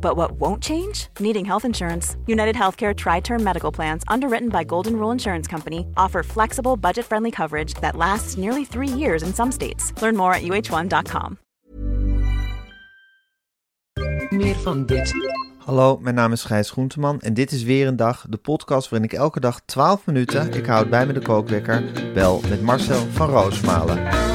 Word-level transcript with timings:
But 0.00 0.16
what 0.16 0.32
won't 0.32 0.62
change? 0.62 1.08
Needing 1.18 1.44
health 1.44 1.64
insurance. 1.64 2.16
United 2.26 2.56
Healthcare 2.56 2.94
Tri 2.94 3.20
Term 3.20 3.42
Medical 3.42 3.72
Plans, 3.72 4.02
underwritten 4.08 4.48
by 4.48 4.64
Golden 4.64 4.96
Rule 4.96 5.12
Insurance 5.12 5.46
Company, 5.46 5.86
offer 5.96 6.22
flexible, 6.22 6.76
budget 6.76 7.04
friendly 7.04 7.30
coverage 7.30 7.74
that 7.74 7.96
lasts 7.96 8.36
nearly 8.36 8.64
three 8.64 8.98
years 8.98 9.22
in 9.22 9.32
some 9.34 9.52
states. 9.52 9.92
Learn 10.02 10.16
more 10.16 10.34
at 10.34 10.42
uh1.com. 10.42 11.38
Meer 14.30 14.54
van 14.54 14.86
dit. 14.86 15.14
Hallo, 15.58 15.98
mijn 15.98 16.14
naam 16.14 16.32
is 16.32 16.44
Gijs 16.44 16.70
Groenteman 16.70 17.20
en 17.20 17.34
dit 17.34 17.52
is 17.52 17.62
weer 17.62 17.86
een 17.86 17.96
dag, 17.96 18.26
de 18.28 18.36
podcast 18.36 18.88
waarin 18.88 19.08
ik 19.08 19.18
elke 19.18 19.40
dag 19.40 19.60
12 19.64 20.06
minuten, 20.06 20.52
ik 20.52 20.66
houd 20.66 20.90
bij 20.90 21.06
me 21.06 21.12
de 21.12 21.20
kookwekker, 21.20 21.84
bel 22.14 22.40
met 22.48 22.62
Marcel 22.62 23.06
van 23.10 23.28
Roosmalen. 23.28 24.29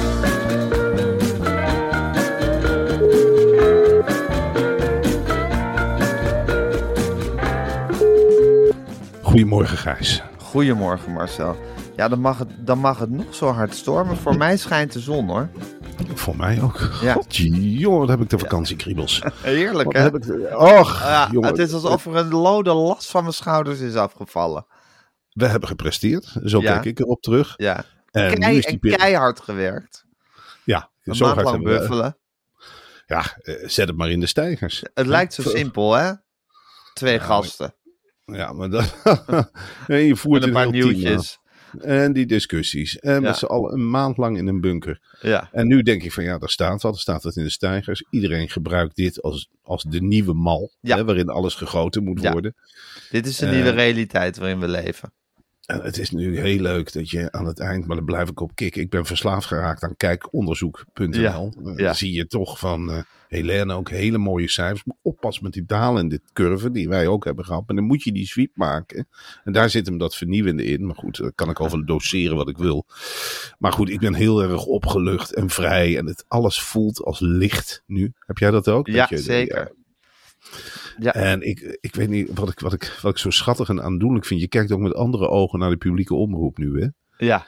Goedemorgen 9.35 9.77
Gijs. 9.77 10.21
Goedemorgen 10.37 11.11
Marcel. 11.11 11.57
Ja, 11.95 12.07
dan 12.07 12.19
mag, 12.19 12.37
het, 12.37 12.49
dan 12.67 12.79
mag 12.79 12.99
het 12.99 13.09
nog 13.09 13.35
zo 13.35 13.47
hard 13.47 13.75
stormen. 13.75 14.17
Voor 14.17 14.37
mij 14.37 14.57
schijnt 14.57 14.93
de 14.93 14.99
zon 14.99 15.27
hoor. 15.29 15.49
Voor 16.13 16.35
mij 16.35 16.61
ook. 16.61 16.89
Ja. 17.01 17.13
God, 17.13 17.35
jongen, 17.35 17.99
wat 17.99 18.09
heb 18.09 18.21
ik 18.21 18.29
de 18.29 18.39
vakantiekriebels. 18.39 19.21
Heerlijk 19.41 19.85
Wat 19.91 19.93
hè? 19.93 20.01
heb 20.01 20.15
ik 20.15 20.53
Och, 20.57 20.99
Ja, 21.01 21.29
jongen. 21.31 21.49
het 21.49 21.57
is 21.57 21.73
alsof 21.73 22.05
er 22.05 22.15
een 22.15 22.29
lode 22.33 22.73
last 22.73 23.09
van 23.11 23.21
mijn 23.21 23.33
schouders 23.33 23.79
is 23.79 23.95
afgevallen. 23.95 24.65
We 25.29 25.45
hebben 25.47 25.69
gepresteerd. 25.69 26.35
Zo 26.43 26.61
Ja. 26.61 26.71
kijk 26.73 26.85
ik 26.85 26.99
erop 26.99 27.21
terug. 27.21 27.53
Ja. 27.57 27.83
En 28.11 28.29
nu 28.29 28.35
Kei, 28.37 28.57
is 28.57 28.63
die 28.63 28.73
en 28.73 28.79
peri- 28.79 28.95
keihard 28.95 29.39
gewerkt. 29.39 30.05
Ja, 30.63 30.89
Een 31.03 31.15
zo 31.15 31.25
hard 31.25 31.35
lang 31.43 31.49
hebben 31.55 31.73
we- 31.73 31.79
buffelen. 31.79 32.17
Ja, 33.05 33.23
eh, 33.41 33.67
zet 33.67 33.87
het 33.87 33.97
maar 33.97 34.09
in 34.09 34.19
de 34.19 34.25
stijgers. 34.27 34.83
Het 34.93 35.07
lijkt 35.07 35.33
zo 35.33 35.41
simpel 35.41 35.93
hè? 35.93 36.11
Twee 36.93 37.17
maar- 37.17 37.25
gasten. 37.27 37.73
Ja, 38.25 38.53
maar 38.53 38.69
dat... 38.69 38.95
en 39.87 39.99
je 40.03 40.15
voert 40.15 40.43
een 40.43 40.51
paar 40.51 40.71
nieuwtjes. 40.71 41.37
En 41.81 42.13
die 42.13 42.25
discussies. 42.25 42.99
En 42.99 43.13
Ja. 43.13 43.19
met 43.19 43.37
z'n 43.37 43.45
allen 43.45 43.73
een 43.73 43.89
maand 43.89 44.17
lang 44.17 44.37
in 44.37 44.47
een 44.47 44.61
bunker. 44.61 44.99
Ja. 45.21 45.49
En 45.51 45.67
nu 45.67 45.81
denk 45.81 46.03
ik 46.03 46.11
van 46.13 46.23
ja, 46.23 46.37
daar 46.37 46.49
staat 46.49 46.81
wat. 46.81 46.93
Er 46.93 46.99
staat 46.99 47.23
het 47.23 47.35
in 47.35 47.43
de 47.43 47.49
stijgers. 47.49 48.05
Iedereen 48.09 48.49
gebruikt 48.49 48.95
dit 48.95 49.21
als, 49.21 49.49
als 49.61 49.83
de 49.83 50.01
nieuwe 50.01 50.33
mal. 50.33 50.71
Ja. 50.81 50.95
Hè, 50.95 51.05
waarin 51.05 51.29
alles 51.29 51.55
gegoten 51.55 52.03
moet 52.03 52.19
worden. 52.31 52.55
Dit 53.09 53.25
is 53.27 53.37
de 53.37 53.45
Eh, 53.45 53.51
nieuwe 53.51 53.69
realiteit 53.69 54.37
waarin 54.37 54.59
we 54.59 54.67
leven. 54.67 55.13
En 55.65 55.81
het 55.81 55.97
is 55.99 56.11
nu 56.11 56.39
heel 56.39 56.59
leuk 56.59 56.93
dat 56.93 57.09
je 57.09 57.31
aan 57.31 57.45
het 57.45 57.59
eind, 57.59 57.85
maar 57.87 57.95
daar 57.95 58.05
blijf 58.05 58.29
ik 58.29 58.39
op 58.39 58.55
kicken. 58.55 58.81
Ik 58.81 58.89
ben 58.89 59.05
verslaafd 59.05 59.47
geraakt 59.47 59.83
aan 59.83 59.97
kijkonderzoek.nl. 59.97 61.19
Ja, 61.21 61.33
Eh, 61.35 61.77
ja. 61.77 61.83
Dan 61.85 61.95
zie 61.95 62.13
je 62.13 62.27
toch 62.27 62.59
van 62.59 62.91
eh 62.91 62.99
Helene 63.27 63.73
ook 63.73 63.89
hele 63.89 64.17
mooie 64.17 64.49
cijfers. 64.49 64.83
Moet 64.83 64.95
oppassen 65.01 65.43
met 65.43 65.53
die 65.53 65.65
dalen 65.65 66.01
in 66.01 66.09
dit 66.09 66.21
curve 66.33 66.71
die 66.71 66.89
wij 66.89 67.07
ook 67.07 67.25
hebben 67.25 67.45
gehad. 67.45 67.63
Maar 67.67 67.75
dan 67.75 67.85
moet 67.85 68.03
je 68.03 68.11
die 68.11 68.25
sweep 68.27 68.51
maken. 68.55 69.07
En 69.43 69.51
daar 69.51 69.69
zit 69.69 69.85
hem 69.85 69.97
dat 69.97 70.15
vernieuwende 70.15 70.63
in. 70.63 70.85
Maar 70.85 70.95
goed, 70.95 71.17
daar 71.17 71.31
kan 71.33 71.49
ik 71.49 71.59
over 71.59 71.85
doseren 71.85 72.35
wat 72.35 72.49
ik 72.49 72.57
wil. 72.57 72.85
Maar 73.59 73.71
goed, 73.71 73.89
ik 73.89 73.99
ben 73.99 74.13
heel 74.13 74.41
erg 74.43 74.65
opgelucht 74.65 75.33
en 75.33 75.49
vrij. 75.49 75.97
En 75.97 76.05
het 76.05 76.25
alles 76.27 76.61
voelt 76.61 77.01
als 77.03 77.19
licht 77.19 77.83
nu. 77.85 78.13
Heb 78.19 78.37
jij 78.37 78.51
dat 78.51 78.67
ook? 78.67 78.87
Ja, 78.87 78.99
Dat 78.99 79.09
je- 79.09 79.17
zeker. 79.17 79.57
Ja. 79.59 79.71
En 80.99 81.41
ik, 81.41 81.77
ik 81.81 81.95
weet 81.95 82.09
niet 82.09 82.29
wat 82.33 82.49
ik, 82.49 82.59
wat, 82.59 82.73
ik, 82.73 82.99
wat 83.01 83.11
ik 83.11 83.17
zo 83.17 83.29
schattig 83.29 83.69
en 83.69 83.81
aandoenlijk 83.81 84.25
vind. 84.25 84.41
Je 84.41 84.47
kijkt 84.47 84.71
ook 84.71 84.79
met 84.79 84.93
andere 84.93 85.27
ogen 85.27 85.59
naar 85.59 85.69
de 85.69 85.77
publieke 85.77 86.15
omroep 86.15 86.57
nu, 86.57 86.81
hè? 86.81 86.87
Ja. 87.25 87.45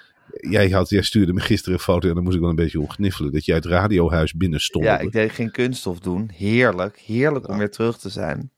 Jij, 0.50 0.70
had, 0.70 0.90
jij 0.90 1.02
stuurde 1.02 1.34
me 1.34 1.40
gisteren 1.40 1.74
een 1.74 1.84
foto 1.84 2.08
en 2.08 2.14
daar 2.14 2.24
moest 2.24 2.36
ik 2.36 2.42
wel 2.42 2.50
een 2.50 2.56
beetje 2.56 2.80
om 2.80 2.90
gniffelen. 2.90 3.32
Dat 3.32 3.46
jij 3.46 3.56
het 3.56 3.66
radiohuis 3.66 4.34
binnenstond. 4.34 4.86
ja, 4.86 5.00
ik 5.00 5.12
deed 5.12 5.32
geen 5.32 5.52
kunststof 5.52 6.00
doen. 6.00 6.30
Heerlijk. 6.34 6.98
Heerlijk 7.00 7.48
om 7.50 7.58
weer 7.58 7.72
terug 7.72 7.98
te 7.98 8.10
zijn. 8.10 8.52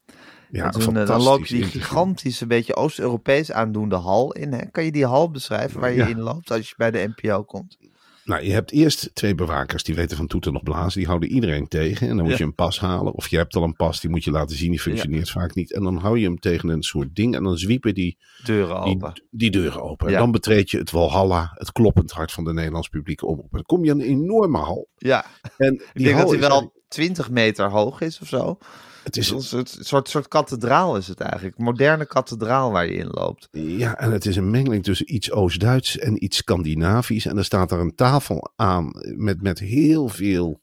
Ja, 0.51 0.69
toen, 0.69 0.97
eh, 0.97 1.05
dan 1.05 1.21
loop 1.21 1.45
je 1.45 1.55
die 1.55 1.63
gigantische, 1.63 2.47
beetje 2.47 2.75
Oost-Europees 2.75 3.51
aandoende 3.51 3.95
hal 3.95 4.33
in. 4.33 4.53
Hè? 4.53 4.65
Kan 4.71 4.83
je 4.85 4.91
die 4.91 5.05
hal 5.05 5.31
beschrijven 5.31 5.79
waar 5.79 5.91
je 5.91 5.97
Ja. 5.97 6.07
in 6.07 6.19
loopt 6.19 6.51
als 6.51 6.69
je 6.69 6.73
bij 6.77 6.91
de 6.91 7.13
NPO 7.15 7.43
komt? 7.43 7.77
Nou, 8.29 8.43
je 8.43 8.51
hebt 8.51 8.71
eerst 8.71 9.09
twee 9.13 9.35
bewakers 9.35 9.83
die 9.83 9.95
weten 9.95 10.17
van 10.17 10.27
toeten 10.27 10.53
nog 10.53 10.63
blazen. 10.63 10.99
Die 10.99 11.07
houden 11.07 11.29
iedereen 11.29 11.67
tegen. 11.67 12.07
En 12.09 12.15
dan 12.15 12.23
moet 12.25 12.31
Ja. 12.31 12.37
je 12.37 12.43
een 12.43 12.55
pas 12.55 12.79
halen. 12.79 13.13
Of 13.13 13.27
je 13.27 13.37
hebt 13.37 13.55
al 13.55 13.63
een 13.63 13.75
pas, 13.75 13.99
die 14.01 14.09
moet 14.09 14.23
je 14.23 14.31
laten 14.31 14.55
zien. 14.57 14.69
Die 14.71 14.79
functioneert 14.79 15.29
vaak 15.29 15.55
niet. 15.55 15.73
En 15.73 15.83
dan 15.83 15.97
hou 15.97 16.19
je 16.19 16.25
hem 16.25 16.39
tegen 16.39 16.69
een 16.69 16.83
soort 16.83 17.15
ding. 17.15 17.35
En 17.35 17.43
dan 17.43 17.57
zwiepen 17.57 17.93
die, 17.93 18.17
Deuren 18.43 18.79
open. 18.81 19.23
die 19.31 19.51
deuren 19.51 19.81
open. 19.81 20.07
En 20.07 20.13
Ja. 20.13 20.19
dan 20.19 20.31
betreed 20.31 20.71
je 20.71 20.77
het 20.77 20.91
Walhalla, 20.91 21.51
het 21.53 21.71
kloppend 21.71 22.11
hart 22.11 22.31
van 22.31 22.43
de 22.43 22.53
Nederlands 22.53 22.87
publieke 22.87 23.25
omroep. 23.25 23.43
En 23.51 23.57
dan 23.57 23.63
kom 23.63 23.85
je 23.85 23.91
aan 23.91 23.99
een 23.99 24.05
enorme 24.07 24.57
hal. 24.57 24.87
Ja, 24.97 25.25
En 25.57 25.73
ik 25.93 26.03
denk 26.03 26.17
dat 26.17 26.29
hij 26.29 26.39
wel 26.39 26.73
20 26.87 27.29
meter 27.29 27.69
hoog 27.69 28.01
is 28.01 28.19
of 28.21 28.27
zo. 28.27 28.57
Het 29.15 29.17
is 29.17 29.29
een 29.29 29.41
soort, 29.41 29.77
soort, 29.79 30.09
soort 30.09 30.27
kathedraal 30.27 30.97
is 30.97 31.07
het 31.07 31.19
eigenlijk. 31.19 31.57
Moderne 31.57 32.05
kathedraal 32.05 32.71
waar 32.71 32.85
je 32.85 32.93
in 32.93 33.07
loopt. 33.07 33.47
Ja, 33.51 33.97
en 33.97 34.11
het 34.11 34.25
is 34.25 34.35
een 34.35 34.49
mengeling 34.49 34.83
tussen 34.83 35.13
iets 35.15 35.31
Oost-Duits 35.31 35.97
en 35.97 36.23
iets 36.23 36.37
Scandinavisch. 36.37 37.25
En 37.25 37.37
er 37.37 37.45
staat 37.45 37.71
er 37.71 37.79
een 37.79 37.95
tafel 37.95 38.51
aan 38.55 38.91
met, 39.15 39.41
met 39.41 39.59
heel 39.59 40.07
veel 40.07 40.61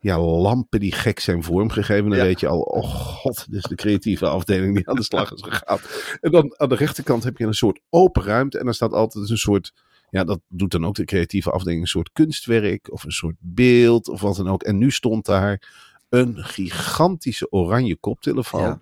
ja, 0.00 0.20
lampen 0.20 0.80
die 0.80 0.92
gek 0.92 1.20
zijn 1.20 1.42
vormgegeven. 1.42 2.08
Dan 2.08 2.18
Ja. 2.18 2.24
weet 2.24 2.40
je 2.40 2.46
al, 2.48 2.60
oh 2.60 2.84
god, 2.94 3.46
dit 3.50 3.58
is 3.58 3.62
de 3.68 3.74
creatieve 3.74 4.26
afdeling 4.28 4.74
die 4.74 4.88
aan 4.88 4.96
de 4.96 5.02
slag 5.02 5.32
is 5.32 5.42
gegaan. 5.42 5.78
En 6.20 6.30
dan 6.30 6.54
aan 6.56 6.68
de 6.68 6.74
rechterkant 6.74 7.24
heb 7.24 7.38
je 7.38 7.46
een 7.46 7.54
soort 7.54 7.80
open 7.90 8.22
ruimte. 8.22 8.58
En 8.58 8.64
dan 8.64 8.74
staat 8.74 8.92
altijd 8.92 9.30
een 9.30 9.38
soort, 9.38 9.72
ja, 10.10 10.24
dat 10.24 10.40
doet 10.48 10.70
dan 10.70 10.84
ook 10.86 10.94
de 10.94 11.04
creatieve 11.04 11.50
afdeling, 11.50 11.80
een 11.82 11.88
soort 11.88 12.10
kunstwerk 12.12 12.92
of 12.92 13.04
een 13.04 13.12
soort 13.12 13.36
beeld 13.38 14.08
of 14.08 14.20
wat 14.20 14.36
dan 14.36 14.48
ook. 14.48 14.62
En 14.62 14.78
nu 14.78 14.90
stond 14.90 15.24
daar 15.26 15.62
een 16.08 16.36
gigantische 16.36 17.50
oranje 17.52 17.96
koptelefoon. 17.96 18.60
Ja. 18.62 18.80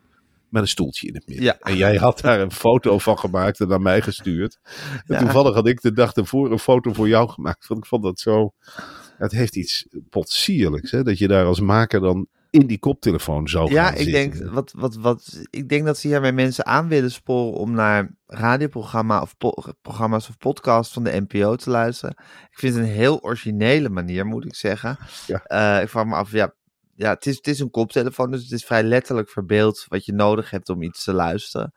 Met 0.49 0.63
een 0.63 0.69
stoeltje 0.69 1.07
in 1.09 1.15
het 1.15 1.27
midden. 1.27 1.45
Ja. 1.45 1.59
En 1.61 1.77
jij 1.77 1.97
had 1.97 2.21
daar 2.21 2.41
een 2.41 2.53
foto 2.53 2.99
van 2.99 3.19
gemaakt 3.19 3.61
en 3.61 3.69
naar 3.69 3.81
mij 3.81 4.03
gestuurd. 4.03 4.59
En 4.65 5.03
Ja. 5.15 5.19
toevallig 5.19 5.55
had 5.55 5.67
ik 5.67 5.81
de 5.81 5.93
dag 5.93 6.15
ervoor 6.15 6.51
een 6.53 6.59
foto 6.59 6.93
voor 6.93 7.09
jou 7.09 7.29
gemaakt. 7.29 7.67
Want 7.67 7.81
ik 7.81 7.87
vond 7.87 8.03
dat 8.03 8.21
zo. 8.21 8.53
Het 9.17 9.33
heeft 9.33 9.57
iets 9.57 9.87
potsierlijks. 10.09 10.91
Hè? 10.91 11.03
Dat 11.03 11.19
je 11.19 11.29
daar 11.29 11.45
als 11.45 11.61
maker 11.61 12.01
dan 12.01 12.27
in 12.51 12.67
die 12.67 12.79
koptelefoon 12.79 13.49
zou 13.49 13.67
gaan 13.67 13.75
Ja, 13.75 13.91
ik 13.91 13.97
zitten. 13.97 14.13
denk, 14.13 14.51
wat, 14.53 14.73
wat, 14.77 14.95
wat, 14.95 15.43
ik 15.51 15.69
denk 15.69 15.85
dat 15.87 15.99
ze 15.99 16.07
hiermee 16.09 16.33
mensen 16.33 16.67
aan 16.67 16.89
willen 16.89 17.11
sporen 17.11 17.59
om 17.59 17.73
naar 17.73 18.11
radioprogramma 18.27 19.21
of 19.21 19.35
programma's 19.83 20.29
of 20.29 20.39
podcasts 20.39 20.93
van 20.95 21.05
de 21.05 21.25
NPO 21.29 21.57
te 21.57 21.71
luisteren. 21.71 22.17
Ik 22.51 22.59
vind 22.59 22.75
het 22.75 22.85
een 22.85 22.91
heel 22.91 23.23
originele 23.23 23.89
manier, 23.89 24.27
moet 24.27 24.45
ik 24.45 24.55
zeggen. 24.55 24.99
Ja. 25.27 25.43
Eh, 25.45 25.83
ik 25.83 25.89
vraag 25.89 26.07
me 26.07 26.15
af, 26.15 26.31
ja, 26.33 26.55
ja 26.95 27.11
het, 27.11 27.27
is, 27.27 27.37
het 27.37 27.47
is 27.47 27.61
een 27.61 27.71
koptelefoon, 27.71 28.31
dus 28.31 28.43
het 28.43 28.53
is 28.53 28.65
vrij 28.65 28.83
letterlijk 28.83 29.31
verbeeld 29.31 29.87
wat 29.89 30.05
je 30.05 30.13
nodig 30.13 30.51
hebt 30.51 30.69
om 30.69 30.83
iets 30.83 31.05
te 31.05 31.13
luisteren. 31.13 31.73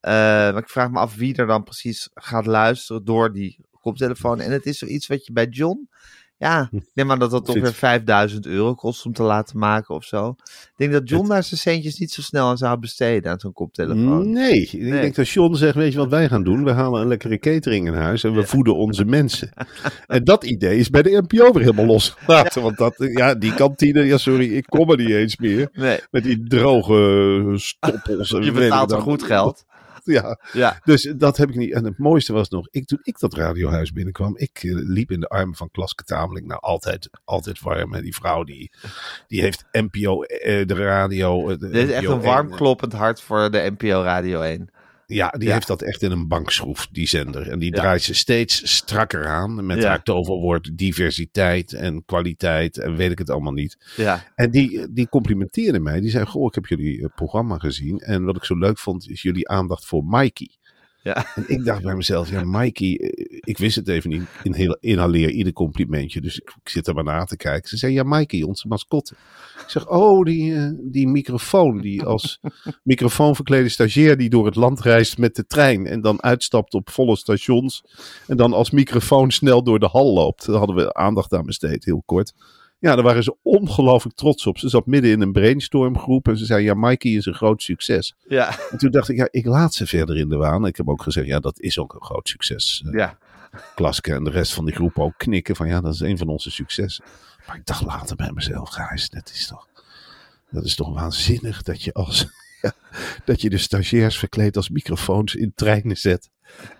Eh, 0.00 0.12
maar 0.12 0.56
ik 0.56 0.68
vraag 0.68 0.90
me 0.90 0.98
af 0.98 1.14
wie 1.14 1.36
er 1.36 1.46
dan 1.46 1.62
precies 1.62 2.08
gaat 2.14 2.46
luisteren 2.46 3.04
door 3.04 3.32
die 3.32 3.58
koptelefoon. 3.80 4.40
En 4.40 4.50
het 4.50 4.66
is 4.66 4.78
zoiets 4.78 5.06
wat 5.06 5.26
je 5.26 5.32
bij 5.32 5.46
John. 5.46 5.88
Ja, 6.38 6.68
ik 6.72 6.82
neem 6.94 7.10
aan 7.10 7.18
dat 7.18 7.30
dat 7.30 7.48
ongeveer 7.48 7.72
5000 7.72 8.46
euro 8.46 8.74
kost 8.74 9.06
om 9.06 9.12
te 9.12 9.22
laten 9.22 9.58
maken 9.58 9.94
of 9.94 10.04
zo. 10.04 10.28
Ik 10.38 10.72
denk 10.76 10.92
dat 10.92 11.08
John 11.08 11.28
daar 11.28 11.42
zijn 11.42 11.60
centjes 11.60 11.98
niet 11.98 12.10
zo 12.12 12.22
snel 12.22 12.46
aan 12.48 12.56
zou 12.56 12.78
besteden 12.78 13.32
aan 13.32 13.38
zo'n 13.38 13.52
koptelefoon. 13.52 14.30
Nee, 14.32 14.60
ik 14.62 14.72
Nee. 14.72 14.90
denk 15.00 15.14
dat 15.14 15.28
John 15.28 15.54
zegt, 15.54 15.74
weet 15.74 15.92
je 15.92 15.98
wat 15.98 16.08
wij 16.10 16.28
gaan 16.28 16.42
doen? 16.44 16.64
We 16.64 16.70
halen 16.70 17.00
een 17.00 17.08
lekkere 17.08 17.38
catering 17.38 17.86
in 17.86 17.94
huis 17.94 18.24
en 18.24 18.34
we 18.34 18.46
voeden 18.46 18.76
onze 18.76 19.04
mensen. 19.04 19.50
en 20.06 20.24
dat 20.24 20.44
idee 20.44 20.78
is 20.78 20.90
bij 20.90 21.02
de 21.02 21.22
NPO 21.26 21.52
weer 21.52 21.62
helemaal 21.62 21.86
losgelaten. 21.86 22.62
Want 22.62 22.76
dat, 22.78 22.94
ja, 22.98 23.34
die 23.34 23.54
kantine, 23.54 24.02
ja 24.04 24.18
sorry, 24.18 24.54
ik 24.54 24.66
kom 24.66 24.90
er 24.90 24.96
niet 24.96 25.10
eens 25.10 25.36
meer. 25.36 25.68
Nee, 25.72 25.98
Met 26.10 26.22
die 26.22 26.46
droge 26.46 27.52
stoppels. 27.56 28.32
en 28.32 28.42
je 28.42 28.52
betaalt 28.52 28.92
er 28.92 29.00
goed 29.00 29.22
geld. 29.22 29.64
Ja, 30.16 30.38
Ja, 30.52 30.80
dus 30.84 31.12
dat 31.16 31.36
heb 31.36 31.48
ik 31.48 31.54
niet. 31.54 31.72
En 31.72 31.84
het 31.84 31.98
mooiste 31.98 32.32
was 32.32 32.48
nog, 32.48 32.68
ik, 32.70 32.86
toen 32.86 33.00
ik 33.02 33.18
dat 33.18 33.34
radiohuis 33.34 33.92
binnenkwam, 33.92 34.36
ik 34.36 34.58
eh, 34.62 34.72
liep 34.74 35.10
in 35.10 35.20
de 35.20 35.28
armen 35.28 35.56
van 35.56 35.70
Klaske 35.70 36.04
Tameling. 36.04 36.46
Nou, 36.46 36.60
altijd, 36.60 37.10
altijd 37.24 37.60
warm. 37.60 37.92
hè. 37.92 38.00
Die 38.02 38.14
vrouw 38.14 38.44
die, 38.44 38.70
die 39.28 39.40
heeft 39.40 39.64
NPO, 39.72 40.22
eh, 40.22 40.66
de 40.66 40.74
radio. 40.74 41.48
eh, 41.50 41.58
de 41.58 41.68
dit 41.68 41.88
is 41.88 41.94
echt 41.94 42.06
een 42.06 42.20
warm 42.20 42.48
1, 42.48 42.56
kloppend 42.56 42.92
hart 42.92 43.20
voor 43.20 43.50
de 43.50 43.74
NPO 43.78 44.02
Radio 44.02 44.40
1. 44.40 44.70
Ja, 45.06 45.28
die 45.28 45.48
Ja. 45.48 45.54
heeft 45.54 45.66
dat 45.66 45.82
echt 45.82 46.02
in 46.02 46.10
een 46.10 46.28
bankschroef, 46.28 46.88
die 46.90 47.08
zender. 47.08 47.50
En 47.50 47.58
die 47.58 47.74
Ja. 47.74 47.80
draait 47.80 48.02
ze 48.02 48.14
steeds 48.14 48.74
strakker 48.76 49.26
aan 49.26 49.66
met 49.66 49.78
Ja. 49.82 49.88
haar 49.88 50.02
toverwoord 50.02 50.78
diversiteit 50.78 51.72
en 51.72 52.04
kwaliteit 52.04 52.78
en 52.78 52.96
weet 52.96 53.10
ik 53.10 53.18
het 53.18 53.30
allemaal 53.30 53.52
niet. 53.52 53.76
Ja, 53.96 54.24
En 54.34 54.50
die, 54.50 54.92
die 54.92 55.08
complimenteerde 55.08 55.78
mij. 55.80 56.00
Die 56.00 56.10
zei, 56.10 56.24
goh, 56.26 56.46
ik 56.46 56.54
heb 56.54 56.66
jullie 56.66 57.02
eh, 57.02 57.08
programma 57.14 57.58
gezien. 57.58 57.98
En 57.98 58.24
wat 58.24 58.36
ik 58.36 58.44
zo 58.44 58.58
leuk 58.58 58.78
vond, 58.78 59.08
is 59.10 59.22
jullie 59.22 59.48
aandacht 59.48 59.86
voor 59.86 60.04
Mikey. 60.04 60.50
Ja. 61.06 61.26
En 61.34 61.44
ik 61.46 61.64
dacht 61.64 61.82
bij 61.82 61.94
mezelf, 61.94 62.30
ja, 62.30 62.44
Mikey, 62.44 62.96
eh, 62.96 63.38
ik 63.40 63.58
wist 63.58 63.76
het 63.76 63.88
even 63.88 64.10
niet. 64.10 64.22
Inhale- 64.42 64.78
Inhaleer 64.80 65.30
ieder 65.30 65.52
complimentje. 65.52 66.20
Dus 66.20 66.38
ik, 66.38 66.54
ik 66.62 66.68
zit 66.68 66.86
er 66.86 66.94
maar 66.94 67.04
na 67.04 67.24
te 67.24 67.36
kijken. 67.36 67.68
Ze 67.68 67.76
zei, 67.76 67.92
ja, 67.92 68.02
Mikey, 68.02 68.42
onze 68.42 68.68
mascotte. 68.68 69.14
Ik 69.62 69.68
zeg, 69.68 69.88
oh, 69.88 70.24
die, 70.24 70.54
eh, 70.54 70.70
die 70.80 71.08
microfoon. 71.08 71.80
Die 71.80 72.02
als 72.02 72.40
microfoon 72.82 73.34
verklede 73.34 73.68
stagiair 73.68 74.16
die 74.16 74.30
door 74.30 74.46
het 74.46 74.54
land 74.54 74.80
reist 74.80 75.18
met 75.18 75.34
de 75.36 75.46
trein. 75.46 75.86
En 75.86 76.00
dan 76.00 76.22
uitstapt 76.22 76.74
op 76.74 76.90
volle 76.90 77.16
stations. 77.16 77.84
En 78.26 78.36
dan 78.36 78.52
als 78.52 78.70
microfoon 78.70 79.30
snel 79.30 79.62
door 79.62 79.78
de 79.78 79.88
hal 79.88 80.12
loopt. 80.14 80.46
Daar 80.46 80.56
hadden 80.56 80.76
we 80.76 80.94
aandacht 80.94 81.32
aan 81.32 81.46
besteed, 81.46 81.84
heel 81.84 82.02
kort. 82.06 82.32
Ja, 82.78 82.94
daar 82.94 83.04
waren 83.04 83.22
ze 83.22 83.36
ongelooflijk 83.42 84.16
trots 84.16 84.46
op. 84.46 84.58
Ze 84.58 84.68
zat 84.68 84.86
midden 84.86 85.10
in 85.10 85.20
een 85.20 85.32
brainstormgroep. 85.32 86.28
En 86.28 86.38
ze 86.38 86.44
zei, 86.44 86.64
ja, 86.64 86.74
Mikey 86.74 87.10
is 87.12 87.26
een 87.26 87.34
groot 87.34 87.62
succes. 87.62 88.14
Ja. 88.28 88.58
En 88.70 88.78
toen 88.78 88.90
dacht 88.90 89.08
ik, 89.08 89.16
ja, 89.16 89.28
ik 89.30 89.46
laat 89.46 89.74
ze 89.74 89.86
verder 89.86 90.16
in 90.16 90.28
de 90.28 90.36
waan. 90.36 90.66
Ik 90.66 90.76
heb 90.76 90.88
ook 90.88 91.02
gezegd, 91.02 91.26
ja, 91.26 91.38
dat 91.40 91.60
is 91.60 91.78
ook 91.78 91.94
een 91.94 92.02
groot 92.02 92.28
succes. 92.28 92.82
Eh, 92.86 92.92
Ja. 92.92 93.18
Klaske 93.74 94.14
en 94.14 94.24
de 94.24 94.30
rest 94.30 94.54
van 94.54 94.64
die 94.64 94.74
groep 94.74 94.98
ook 94.98 95.14
knikken 95.16 95.56
van, 95.56 95.68
ja, 95.68 95.80
dat 95.80 95.94
is 95.94 96.00
een 96.00 96.18
van 96.18 96.28
onze 96.28 96.50
successen. 96.50 97.04
Maar 97.46 97.56
ik 97.56 97.66
dacht 97.66 97.84
later 97.84 98.16
bij 98.16 98.30
mezelf, 98.32 98.68
Gijs, 98.68 99.10
dat 99.10 99.30
is 99.34 99.46
toch, 99.46 99.68
dat 100.50 100.64
is 100.64 100.74
toch 100.74 100.94
waanzinnig 100.94 101.62
dat 101.62 101.82
je 101.82 101.92
als, 101.92 102.26
ja, 102.62 102.72
dat 103.24 103.40
je 103.40 103.50
de 103.50 103.58
stagiairs 103.58 104.18
verkleed 104.18 104.56
als 104.56 104.68
microfoons 104.70 105.34
in 105.34 105.52
treinen 105.54 105.96
zet. 105.96 106.30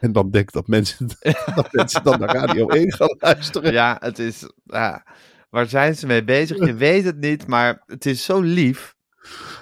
En 0.01 0.13
dan 0.13 0.31
denkt 0.31 0.53
dat 0.53 0.67
mensen, 0.67 1.07
dat 1.55 1.73
mensen 1.73 2.05
dan 2.05 2.21
naar 2.21 2.35
Radio 2.35 2.69
1 2.69 2.93
gaan 2.93 3.17
luisteren. 3.19 3.73
Ja, 3.73 3.97
het 4.01 4.19
is. 4.19 4.51
Ja. 4.65 5.05
Waar 5.49 5.69
zijn 5.69 5.97
ze 5.97 6.07
mee 6.07 6.25
bezig? 6.25 6.67
Je 6.67 6.75
weet 6.75 7.05
het 7.05 7.21
niet, 7.21 7.47
maar 7.47 7.83
het 7.87 8.07
is 8.07 8.25
zo 8.25 8.41
lief. 8.41 8.95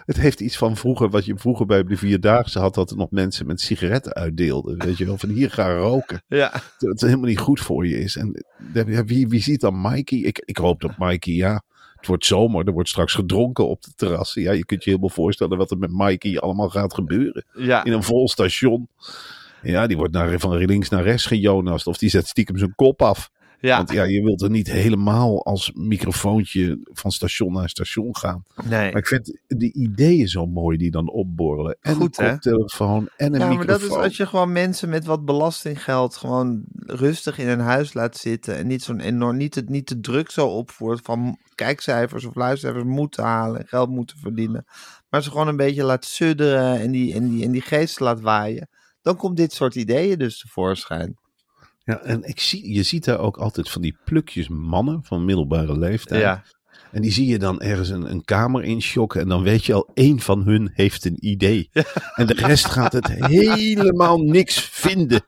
Het 0.05 0.17
heeft 0.17 0.41
iets 0.41 0.57
van 0.57 0.77
vroeger, 0.77 1.11
wat 1.11 1.25
je 1.25 1.37
vroeger 1.37 1.67
bij 1.67 1.85
de 1.85 1.97
Vierdaagse 1.97 2.59
had, 2.59 2.75
dat 2.75 2.91
er 2.91 2.97
nog 2.97 3.11
mensen 3.11 3.47
met 3.47 3.61
sigaretten 3.61 4.13
uitdeelden. 4.13 4.79
Weet 4.79 4.99
je 4.99 5.05
wel, 5.05 5.19
van 5.19 5.29
hier 5.29 5.51
gaan 5.51 5.77
roken. 5.77 6.23
Ja. 6.27 6.51
dat 6.51 6.91
het 6.91 7.01
helemaal 7.01 7.29
niet 7.29 7.39
goed 7.39 7.61
voor 7.61 7.87
je 7.87 7.99
is. 7.99 8.17
En 8.17 8.45
ja, 8.87 9.05
wie, 9.05 9.29
wie 9.29 9.43
ziet 9.43 9.61
dan 9.61 9.81
Mikey? 9.81 10.19
Ik, 10.19 10.39
ik 10.45 10.57
hoop 10.57 10.81
dat 10.81 10.99
Mikey, 10.99 11.35
ja, 11.35 11.63
het 11.97 12.07
wordt 12.07 12.27
zomer, 12.27 12.67
er 12.67 12.73
wordt 12.73 12.89
straks 12.89 13.15
gedronken 13.15 13.69
op 13.69 13.83
de 13.83 13.93
terrassen. 13.97 14.43
Ja, 14.43 14.53
je 14.53 14.65
kunt 14.65 14.85
je 14.85 14.91
helemaal 14.91 15.11
voorstellen 15.15 15.59
wat 15.59 15.71
er 15.71 15.79
met 15.79 15.93
Mikey 15.93 16.39
allemaal 16.39 16.69
gaat 16.69 16.95
gebeuren. 16.95 17.45
Ja. 17.53 17.85
In 17.85 17.93
een 17.93 18.03
vol 18.03 18.29
station. 18.29 18.89
Ja, 19.63 19.87
die 19.87 19.97
wordt 19.97 20.13
naar, 20.13 20.39
van 20.39 20.57
links 20.57 20.89
naar 20.89 21.03
rechts 21.03 21.27
gejonast. 21.27 21.87
Of 21.87 21.99
die 21.99 22.09
zet 22.09 22.27
stiekem 22.27 22.59
zijn 22.59 22.75
kop 22.75 23.03
af. 23.03 23.31
Ja. 23.65 23.77
Want 23.77 23.93
ja, 23.93 24.03
je 24.03 24.23
wilt 24.23 24.43
er 24.43 24.51
niet 24.51 24.71
helemaal 24.71 25.45
als 25.45 25.73
microfoontje 25.75 26.79
van 26.93 27.13
station 27.13 27.53
naar 27.53 27.69
station 27.69 28.17
gaan. 28.17 28.45
Nee. 28.65 28.93
Maar 28.93 29.01
ik 29.01 29.07
vind 29.07 29.39
die 29.47 29.73
ideeën 29.73 30.29
zo 30.29 30.47
mooi 30.47 30.77
die 30.77 30.91
dan 30.91 31.11
opborrelen. 31.11 31.77
En 31.81 31.95
Goed, 31.95 32.19
een 32.19 32.25
hè? 32.25 32.31
koptelefoon 32.31 33.09
en 33.17 33.35
een 33.35 33.41
Ja, 33.41 33.47
maar 33.47 33.57
microfoon. 33.57 33.89
dat 33.89 33.99
is 33.99 34.05
als 34.05 34.17
je 34.17 34.27
gewoon 34.27 34.53
mensen 34.53 34.89
met 34.89 35.05
wat 35.05 35.25
belastinggeld 35.25 36.17
gewoon 36.17 36.63
rustig 36.87 37.39
in 37.39 37.49
een 37.49 37.61
huis 37.61 37.95
laat 37.95 38.17
zitten. 38.17 38.57
En 38.57 38.67
niet 38.67 38.83
zo'n 38.83 39.01
enorm, 39.01 39.37
niet, 39.37 39.55
het, 39.55 39.69
niet 39.69 39.87
te 39.87 40.01
druk 40.01 40.31
zo 40.31 40.47
opvoert 40.47 41.01
van 41.03 41.39
kijkcijfers 41.55 42.25
of 42.25 42.35
luistercijfers 42.35 42.95
moeten 42.95 43.25
halen 43.25 43.61
en 43.61 43.67
geld 43.69 43.89
moeten 43.91 44.19
verdienen. 44.19 44.65
Maar 45.09 45.23
ze 45.23 45.31
gewoon 45.31 45.49
een 45.49 45.57
beetje 45.57 45.85
laat 45.85 46.05
sudderen 46.05 46.81
en 46.81 46.91
die, 46.91 47.15
en 47.15 47.29
die, 47.29 47.45
en 47.45 47.51
die 47.51 47.63
geest 47.63 48.01
laat 48.01 48.21
waaien. 48.21 48.69
Dan 49.03 49.17
komt 49.17 49.37
dit 49.37 49.53
soort 49.53 49.75
ideeën 49.75 50.19
dus 50.19 50.39
tevoorschijn. 50.39 51.23
Ja, 51.85 52.01
en 52.01 52.23
ik 52.23 52.41
zie, 52.41 52.73
je 52.75 52.83
ziet 52.83 53.05
daar 53.05 53.19
ook 53.19 53.37
altijd 53.37 53.71
van 53.71 53.83
die 53.83 53.97
plukjes 54.05 54.49
mannen 54.49 55.01
van 55.05 55.25
middelbare 55.25 55.79
leeftijd. 55.79 56.21
Ja. 56.21 56.43
En 56.93 57.03
die 57.03 57.11
zie 57.11 57.27
je 57.27 57.39
dan 57.39 57.61
ergens 57.61 57.89
een, 57.89 58.11
een 58.11 58.25
kamer 58.25 58.63
inschokken. 58.65 59.21
En 59.21 59.29
dan 59.29 59.43
weet 59.43 59.65
je 59.65 59.73
al, 59.75 59.91
één 59.95 60.21
van 60.21 60.43
hun 60.43 60.71
heeft 60.75 61.05
een 61.05 61.17
idee. 61.27 61.71
En 62.15 62.27
de 62.27 62.35
rest 62.35 62.65
gaat 62.65 62.93
het 62.93 63.09
helemaal 63.09 64.19
niks 64.19 64.61
vinden. 64.61 65.21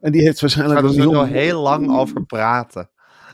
En 0.00 0.12
die 0.12 0.22
heeft 0.22 0.40
waarschijnlijk 0.40 0.80
Daar 0.80 0.90
we 0.90 0.96
heel- 0.96 1.10
wel 1.12 1.24
heel 1.24 1.60
lang 1.62 1.90
over 1.90 2.24
praten. 2.24 2.90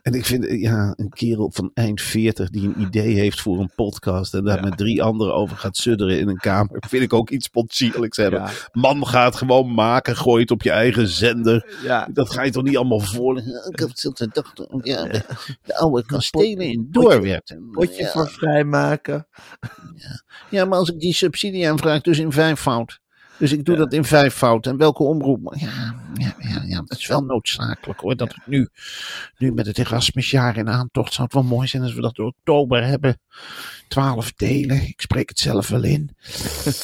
En 0.07 0.15
ik 0.15 0.25
vind, 0.27 0.47
eh, 0.47 0.61
ja, 0.61 0.93
een 0.97 1.09
kerel 1.09 1.51
van 1.55 1.71
eind 1.75 2.01
40 2.01 2.51
die 2.51 2.63
een 2.65 2.81
idee 2.87 3.15
heeft 3.15 3.41
voor 3.41 3.59
een 3.61 3.71
podcast. 3.75 4.35
En 4.35 4.45
daar 4.45 4.57
Ja. 4.57 4.63
met 4.69 4.79
drie 4.79 5.03
anderen 5.03 5.35
over 5.35 5.57
gaat 5.57 5.77
sudderen 5.77 6.19
in 6.19 6.29
een 6.29 6.37
kamer. 6.37 6.83
Vind 6.89 7.03
ik 7.03 7.13
ook 7.13 7.31
iets 7.31 7.49
potsierlijks 7.49 8.17
hebben. 8.17 8.41
Ja. 8.41 8.51
Man 8.73 9.07
gaat 9.07 9.37
gewoon 9.37 9.75
maken, 9.75 10.17
gooi 10.17 10.41
het 10.41 10.51
op 10.51 10.63
je 10.63 10.71
eigen 10.71 11.09
zender. 11.09 11.77
Ja. 11.83 12.09
Dat 12.13 12.31
ga 12.31 12.43
je 12.43 12.51
toch 12.51 12.63
niet 12.63 12.77
allemaal 12.77 13.01
voorleggen? 13.01 13.53
Ik 13.73 13.79
heb 13.79 13.91
zitten 13.93 14.31
dachten, 14.33 14.81
ja, 14.83 15.05
de, 15.05 15.23
de 15.63 15.77
oude 15.77 16.07
kastelen 16.07 16.61
in 16.61 16.87
Doorwerth. 16.91 17.57
Potje 17.73 18.03
ja, 18.03 18.11
voor 18.11 18.29
vrijmaken. 18.29 19.27
ja, 20.51 20.65
maar 20.65 20.79
als 20.79 20.89
ik 20.91 20.99
die 21.01 21.15
subsidie 21.15 21.71
aanvraag, 21.71 22.01
dus 22.01 22.19
in 22.19 22.33
vijfvoud. 22.33 23.01
Dus 23.39 23.53
ik 23.53 23.65
doe 23.65 23.77
dat 23.77 23.93
in 23.93 24.05
vijfvoud. 24.05 24.67
En 24.67 24.77
welke 24.77 25.03
omroep? 25.03 25.55
Ja, 25.59 25.95
ja, 26.15 26.35
ja, 26.39 26.63
ja, 26.67 26.83
dat 26.87 26.99
is 26.99 27.07
wel 27.07 27.21
noodzakelijk 27.21 28.01
hoor. 28.01 28.17
Dat 28.17 28.35
het 28.35 28.47
nu, 28.47 28.69
nu 29.39 29.53
met 29.53 29.67
het 29.67 29.79
Erasmusjaar 29.79 30.57
in 30.57 30.69
aantocht 30.69 31.13
zou 31.13 31.25
het 31.25 31.35
wel 31.35 31.43
mooi 31.43 31.67
zijn 31.69 31.83
als 31.83 31.95
we 31.95 32.01
dat 32.01 32.19
in 32.19 32.25
oktober 32.25 32.85
hebben. 32.85 33.21
Twaalf 33.89 34.33
delen. 34.33 34.83
Ik 34.83 35.01
spreek 35.01 35.29
het 35.29 35.39
zelf 35.39 35.69
wel 35.69 35.83
in. 35.83 36.11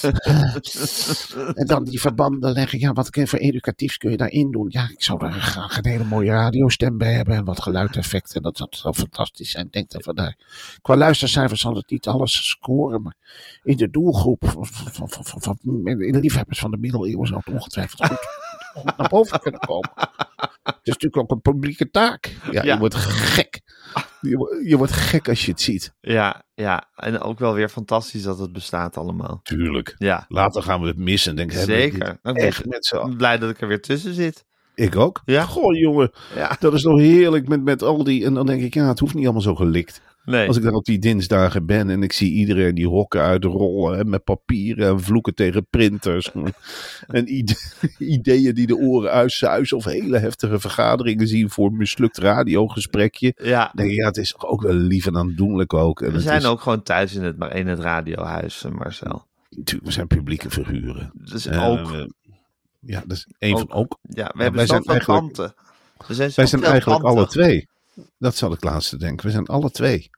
Eh, 0.02 0.54
en 1.54 1.66
dan 1.66 1.84
die 1.84 2.00
verbanden 2.00 2.52
leggen. 2.52 2.78
Ja, 2.78 2.93
wat 2.93 3.08
voor 3.12 3.38
educatiefs 3.38 3.96
kun 3.96 4.10
je 4.10 4.16
daarin 4.16 4.50
doen? 4.50 4.66
Ja, 4.69 4.88
ik 4.90 5.02
zou 5.02 5.19
daar 5.19 5.32
graag 5.32 5.76
een 5.76 5.90
hele 5.90 6.04
mooie 6.04 6.31
radiostem 6.31 6.99
bij 6.99 7.12
hebben. 7.12 7.34
En 7.34 7.44
wat 7.44 7.62
geluideffecten. 7.62 8.43
Dat, 8.43 8.56
dat 8.56 8.76
zou 8.76 8.94
fantastisch 8.94 9.50
zijn. 9.50 9.66
Ik 9.66 9.72
Denk 9.72 9.90
dat 9.90 10.04
we 10.04 10.14
daar. 10.14 10.37
Qua 10.82 10.96
luistercijfers 10.96 11.60
zal 11.60 11.75
het 11.75 11.90
niet 11.90 12.06
alles 12.06 12.49
scoren. 12.49 13.02
Maar 13.02 13.16
in 13.62 13.76
de 13.76 13.91
doelgroep. 13.91 14.43
Van, 14.47 15.06
de 15.93 16.19
liefhebbers 16.20 16.59
van 16.59 16.70
de 16.70 16.76
middeleeuwen 16.76 17.26
zou 17.26 17.41
het 17.44 17.55
ongetwijfeld 17.55 18.06
goed, 18.06 18.97
naar 18.97 19.09
boven 19.09 19.41
kunnen 19.41 19.61
komen. 19.61 19.91
Het 20.62 20.79
is 20.82 20.93
natuurlijk 20.93 21.17
ook 21.17 21.31
een 21.31 21.41
publieke 21.41 21.91
taak. 21.91 22.37
Ja, 22.50 22.62
Ja. 22.62 22.73
je 22.75 22.79
wordt 22.79 22.94
gek. 22.94 23.61
Je, 24.20 24.37
wo- 24.37 24.55
je 24.64 24.76
wordt 24.76 24.93
gek 24.93 25.29
als 25.29 25.44
je 25.44 25.50
het 25.50 25.61
ziet. 25.61 25.94
Ja, 26.00 26.43
ja. 26.55 26.88
En 26.97 27.20
ook 27.20 27.38
wel 27.38 27.55
weer 27.55 27.69
fantastisch 27.69 28.23
dat 28.23 28.38
het 28.38 28.53
bestaat 28.53 28.97
allemaal. 28.97 29.41
Tuurlijk. 29.43 29.94
Ja, 29.99 30.25
Later 30.29 30.62
gaan 30.62 30.81
we 30.81 30.87
het 30.87 30.97
missen. 30.97 31.37
Dit 31.37 31.53
zeker. 31.53 32.19
Ik 32.23 32.37
Echt 32.37 32.61
ben 32.61 32.69
met 32.69 32.87
z'n 32.87 33.17
blij 33.17 33.38
dat 33.38 33.50
ik 33.50 33.61
er 33.61 33.69
weer 33.69 33.81
tussen 33.82 34.14
zit. 34.14 34.44
Ik 34.75 34.97
ook. 34.97 35.23
Ja. 35.25 35.44
Goh, 35.44 35.79
jongen. 35.79 36.11
Ja. 36.35 36.56
Dat 36.61 36.73
is 36.75 36.82
toch 36.82 36.99
heerlijk 36.99 37.49
met, 37.49 37.62
met 37.62 37.82
al 37.82 38.05
die. 38.05 38.25
En 38.25 38.35
dan 38.35 38.47
denk 38.47 38.62
ik, 38.62 38.75
ja, 38.75 38.88
het 38.88 38.99
hoeft 38.99 39.14
niet 39.14 39.25
allemaal 39.25 39.43
zo 39.43 39.55
gelikt. 39.55 40.00
Nee. 40.25 40.47
Als 40.49 40.57
ik 40.57 40.63
dan 40.63 40.75
op 40.75 40.85
die 40.85 40.99
dinsdagen 40.99 41.67
ben 41.67 41.91
en 41.91 42.03
ik 42.03 42.13
zie 42.13 42.33
iedereen 42.33 42.75
die 42.75 42.87
hokken 42.89 43.21
uitrollen 43.21 43.99
en 43.99 44.09
met 44.09 44.25
papieren 44.25 44.89
en 44.89 45.01
vloeken 45.01 45.35
tegen 45.35 45.67
printers. 45.71 46.31
en 47.09 47.35
ide- 47.35 47.57
ideeën 47.99 48.55
die 48.55 48.67
de 48.67 48.77
oren 48.77 49.11
uitzuizen 49.11 49.77
of 49.77 49.85
hele 49.85 50.19
heftige 50.19 50.61
vergaderingen 50.61 51.29
zien 51.29 51.51
voor 51.51 51.67
een 51.67 51.77
mislukt 51.77 52.19
radiogesprekje. 52.19 53.35
Ja, 53.43 53.65
Dan 53.65 53.71
denk 53.75 53.91
ik, 53.91 53.97
ja, 53.97 54.07
het 54.07 54.17
is 54.17 54.39
ook 54.39 54.63
wel 54.63 54.75
lief 54.75 55.07
en 55.07 55.17
aandoenlijk 55.17 55.75
ook. 55.75 56.01
En 56.03 56.13
we 56.13 56.21
zijn 56.21 56.39
is, 56.39 56.47
ook 56.47 56.61
gewoon 56.61 56.83
thuis 56.83 57.15
in 57.15 57.23
het, 57.23 57.37
in 57.53 57.67
het 57.67 57.79
radiohuis, 57.79 58.64
eh, 58.64 58.71
Marcel. 58.71 59.25
natuurlijk, 59.50 59.87
we 59.87 59.93
zijn 59.93 60.07
publieke 60.07 60.50
verhuren. 60.50 61.11
Dus 61.14 61.47
Eh, 61.47 61.69
ook, 61.69 62.07
ja, 62.81 63.02
dat 63.07 63.17
is 63.17 63.26
een 63.38 63.59
van 63.59 63.73
Ook. 63.73 63.99
ja, 64.02 64.25
we 64.26 64.33
wij 64.35 64.45
hebben 64.45 64.67
zijn 64.67 64.83
zoveel 64.83 64.93
eigenlijk- 64.95 65.21
kanten. 65.35 65.55
We 66.07 66.14
zijn, 66.14 66.31
Wij 66.35 66.47
zijn 66.47 66.62
eigenlijk 66.62 67.00
kanten. 67.00 67.19
alle 67.21 67.29
twee. 67.29 67.69
Dat 68.18 68.37
zal 68.37 68.52
ik 68.52 68.64
laatste 68.64 68.96
denken. 68.96 69.26
We 69.26 69.32
zijn 69.32 69.46
alle 69.46 69.70
twee. 69.70 70.11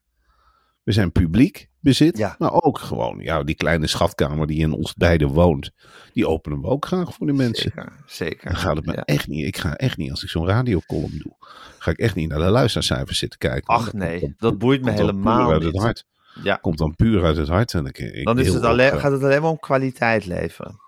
We 0.82 0.92
zijn 0.92 1.12
publiek 1.12 1.68
bezit, 1.80 2.18
Ja. 2.18 2.34
maar 2.38 2.52
ook 2.52 2.78
gewoon 2.78 3.18
ja, 3.18 3.42
die 3.42 3.54
kleine 3.54 3.86
schatkamer 3.86 4.46
die 4.46 4.58
in 4.58 4.72
ons 4.72 4.94
beiden 4.94 5.28
woont. 5.28 5.70
Die 6.12 6.28
openen 6.28 6.60
we 6.60 6.66
ook 6.66 6.84
graag 6.86 7.14
voor 7.14 7.26
de 7.26 7.32
mensen. 7.32 7.72
Zeker, 7.74 7.92
zeker. 8.06 8.46
Dan 8.48 8.56
gaat 8.56 8.76
het 8.76 8.86
me 8.86 8.92
Ja. 8.92 9.02
echt 9.04 9.28
niet. 9.28 9.46
Ik 9.46 9.56
ga 9.58 9.74
echt 9.76 9.96
niet 9.96 10.10
als 10.10 10.22
ik 10.22 10.28
zo'n 10.28 10.46
radiocolumn 10.46 11.18
doe. 11.22 11.36
Ga 11.78 11.90
ik 11.90 11.98
echt 11.98 12.14
niet 12.14 12.28
naar 12.28 12.38
de 12.38 12.50
luistercijfers 12.50 13.18
zitten 13.18 13.38
kijken. 13.38 13.74
Ach 13.74 13.92
nee, 13.92 14.34
dat 14.36 14.58
boeit 14.58 14.80
me 14.80 14.86
komt 14.86 14.98
dan 14.98 15.06
helemaal 15.06 15.44
puur 15.44 15.52
uit 15.52 15.62
het 15.62 15.76
hart. 15.76 16.04
Ja, 16.42 16.56
Komt 16.56 16.78
dan 16.78 16.94
puur 16.94 17.24
uit 17.24 17.36
het 17.36 17.48
hart. 17.48 17.74
En 17.74 17.86
ik, 17.86 17.98
ik 17.98 18.24
dan 18.24 18.38
is 18.38 18.52
het 18.54 18.62
alleen, 18.62 18.98
gaat 19.00 19.12
het 19.12 19.22
alleen 19.22 19.40
maar 19.42 19.50
om 19.50 19.58
kwaliteit 19.58 20.26
leveren. 20.26 20.80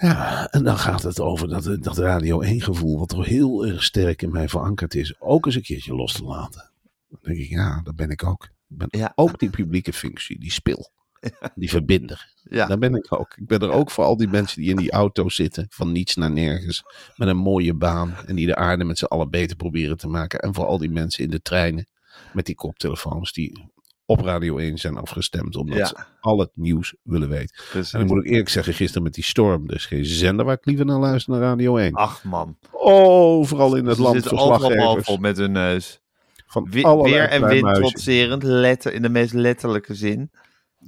Ja, 0.00 0.48
en 0.50 0.64
dan 0.64 0.78
gaat 0.78 1.02
het 1.02 1.20
over 1.20 1.48
dat, 1.48 1.76
dat 1.80 1.98
Radio 1.98 2.40
1 2.40 2.60
gevoel, 2.60 2.98
wat 2.98 3.08
toch 3.08 3.26
heel 3.26 3.66
erg 3.66 3.82
sterk 3.84 4.22
in 4.22 4.32
mij 4.32 4.48
verankerd 4.48 4.94
is, 4.94 5.20
ook 5.20 5.46
eens 5.46 5.54
een 5.54 5.62
keertje 5.62 5.94
los 5.94 6.12
te 6.12 6.24
laten. 6.24 6.70
Dan 7.08 7.18
denk 7.22 7.38
ik, 7.38 7.48
ja, 7.48 7.80
dat 7.84 7.96
ben 7.96 8.10
ik 8.10 8.24
ook. 8.24 8.44
Ik 8.44 8.76
ben 8.76 8.88
Ja. 8.90 9.12
ook 9.14 9.38
die 9.38 9.50
publieke 9.50 9.92
functie, 9.92 10.40
die 10.40 10.52
spil, 10.52 10.90
die 11.54 11.68
verbinder. 11.70 12.34
Ja, 12.50 12.66
Daar 12.66 12.78
ben 12.78 12.94
ik 12.94 13.12
ook. 13.12 13.36
Ik 13.36 13.46
ben 13.46 13.60
er 13.60 13.70
ook 13.70 13.90
voor 13.90 14.04
al 14.04 14.16
die 14.16 14.28
mensen 14.28 14.60
die 14.60 14.70
in 14.70 14.76
die 14.76 14.90
auto 14.90 15.28
zitten, 15.28 15.66
van 15.68 15.92
niets 15.92 16.14
naar 16.16 16.30
nergens, 16.30 16.82
met 17.16 17.28
een 17.28 17.36
mooie 17.36 17.74
baan 17.74 18.14
en 18.26 18.34
die 18.36 18.46
de 18.46 18.56
aarde 18.56 18.84
met 18.84 18.98
z'n 18.98 19.04
allen 19.04 19.30
beter 19.30 19.56
proberen 19.56 19.96
te 19.96 20.08
maken. 20.08 20.40
En 20.40 20.54
voor 20.54 20.66
al 20.66 20.78
die 20.78 20.90
mensen 20.90 21.24
in 21.24 21.30
de 21.30 21.42
treinen 21.42 21.86
met 22.32 22.46
die 22.46 22.54
koptelefoons 22.54 23.32
die 23.32 23.64
op 24.06 24.20
Radio 24.20 24.56
1 24.58 24.78
zijn 24.78 24.96
afgestemd, 24.96 25.56
omdat 25.56 25.78
Ja. 25.78 25.86
ze 25.86 25.96
al 26.20 26.38
het 26.38 26.50
nieuws 26.54 26.94
willen 27.02 27.28
weten. 27.28 27.56
En 27.72 27.84
dan 27.90 28.06
moet 28.06 28.24
ik 28.24 28.30
eerlijk 28.30 28.48
zeggen, 28.48 28.74
gisteren 28.74 29.02
met 29.02 29.14
die 29.14 29.24
storm, 29.24 29.66
dus 29.66 29.86
geen 29.86 30.04
zender 30.04 30.44
waar 30.44 30.54
ik 30.54 30.66
liever 30.66 30.86
naar 30.86 30.98
luister 30.98 31.32
dan 31.32 31.42
Radio 31.42 31.76
1. 31.76 31.92
ach 31.94 32.24
man, 32.24 32.56
Overal 32.72 33.76
in 33.76 33.86
het 33.86 33.96
ze 33.96 34.02
land 34.02 34.22
verslaggevers. 34.22 35.08
op 35.08 35.20
met 35.20 35.36
hun 35.36 35.52
neus. 35.52 36.00
Van 36.46 36.66
We- 36.70 37.00
weer 37.02 37.28
en 37.28 37.46
wind 37.46 37.74
trotserend, 37.74 38.42
letter, 38.42 38.92
in 38.92 39.02
de 39.02 39.08
meest 39.08 39.32
letterlijke 39.32 39.94
zin. 39.94 40.30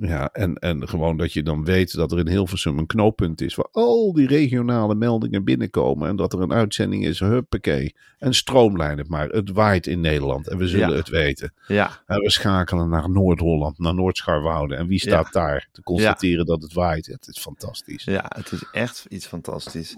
Ja, 0.00 0.28
en, 0.32 0.54
en 0.54 0.88
gewoon 0.88 1.16
dat 1.16 1.32
je 1.32 1.42
dan 1.42 1.64
weet 1.64 1.94
dat 1.94 2.12
er 2.12 2.18
in 2.18 2.28
Hilversum 2.28 2.78
een 2.78 2.86
knooppunt 2.86 3.40
is 3.40 3.54
waar 3.54 3.68
al 3.72 4.12
die 4.12 4.26
regionale 4.26 4.94
meldingen 4.94 5.44
binnenkomen. 5.44 6.08
En 6.08 6.16
dat 6.16 6.32
er 6.32 6.40
een 6.40 6.52
uitzending 6.52 7.04
is, 7.04 7.20
huppakee. 7.20 7.94
En 8.18 8.34
stroomlijn 8.34 8.98
het 8.98 9.08
maar. 9.08 9.28
Het 9.28 9.50
waait 9.50 9.86
in 9.86 10.00
Nederland 10.00 10.48
en 10.48 10.58
we 10.58 10.68
zullen 10.68 10.90
Ja. 10.90 10.96
het 10.96 11.08
weten. 11.08 11.52
Ja, 11.66 11.90
En 12.06 12.20
we 12.20 12.30
schakelen 12.30 12.88
naar 12.88 13.10
Noord-Holland, 13.10 13.78
naar 13.78 13.94
Noord-Scharwoude. 13.94 14.74
En 14.74 14.86
wie 14.86 14.98
staat 15.00 15.32
daar 15.32 15.68
te 15.72 15.82
constateren 15.82 16.46
dat 16.46 16.62
het 16.62 16.72
waait? 16.72 17.06
Het 17.06 17.28
is 17.28 17.38
fantastisch. 17.38 18.04
ja, 18.04 18.24
het 18.28 18.52
is 18.52 18.64
echt 18.72 19.06
iets 19.08 19.26
fantastisch. 19.26 19.96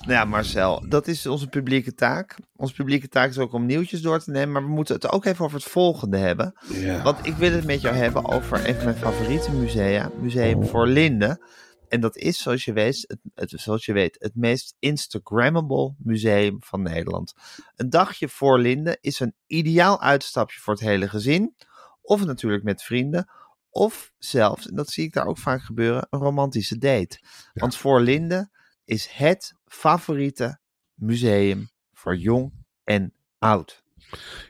Nou 0.00 0.12
ja, 0.12 0.24
Marcel, 0.24 0.84
dat 0.88 1.06
is 1.06 1.26
onze 1.26 1.46
publieke 1.48 1.94
taak. 1.94 2.36
Onze 2.56 2.74
publieke 2.74 3.08
taak 3.08 3.30
is 3.30 3.38
ook 3.38 3.52
om 3.52 3.66
nieuwtjes 3.66 4.00
door 4.02 4.18
te 4.18 4.30
nemen, 4.30 4.52
maar 4.52 4.62
we 4.64 4.68
moeten 4.68 4.94
het 4.94 5.10
ook 5.12 5.24
even 5.24 5.44
over 5.44 5.56
het 5.58 5.66
volgende 5.68 6.16
hebben. 6.16 6.54
Ja. 6.72 7.02
Want 7.02 7.26
ik 7.26 7.34
wil 7.34 7.52
het 7.52 7.64
met 7.64 7.80
jou 7.80 7.96
hebben 7.96 8.24
over 8.28 8.68
een 8.68 8.74
van 8.74 8.84
mijn 8.84 8.96
favoriete 8.96 9.39
musea, 9.48 10.10
Museum 10.20 10.66
voor 10.66 10.86
Linden. 10.86 11.40
En 11.88 12.00
dat 12.00 12.16
is, 12.16 12.42
zoals 12.42 12.64
je, 12.64 12.72
weet, 12.72 13.04
het, 13.06 13.18
het, 13.34 13.60
zoals 13.60 13.84
je 13.84 13.92
weet, 13.92 14.16
het 14.18 14.34
meest 14.34 14.76
Instagrammable 14.78 15.94
museum 15.98 16.56
van 16.60 16.82
Nederland. 16.82 17.32
Een 17.76 17.90
dagje 17.90 18.28
voor 18.28 18.58
Linden 18.58 18.98
is 19.00 19.20
een 19.20 19.34
ideaal 19.46 20.00
uitstapje 20.00 20.60
voor 20.60 20.72
het 20.72 20.82
hele 20.82 21.08
gezin. 21.08 21.54
Of 22.00 22.24
natuurlijk 22.24 22.62
met 22.62 22.82
vrienden. 22.82 23.30
Of 23.70 24.12
zelfs, 24.18 24.68
en 24.68 24.74
dat 24.74 24.90
zie 24.90 25.04
ik 25.04 25.12
daar 25.12 25.26
ook 25.26 25.38
vaak 25.38 25.62
gebeuren, 25.62 26.06
een 26.10 26.20
romantische 26.20 26.78
date. 26.78 27.20
Want 27.52 27.76
voor 27.76 28.00
Linden 28.00 28.50
is 28.84 29.08
het 29.12 29.54
favoriete 29.64 30.58
museum 30.94 31.70
voor 31.92 32.16
jong 32.16 32.52
en 32.84 33.12
oud. 33.38 33.82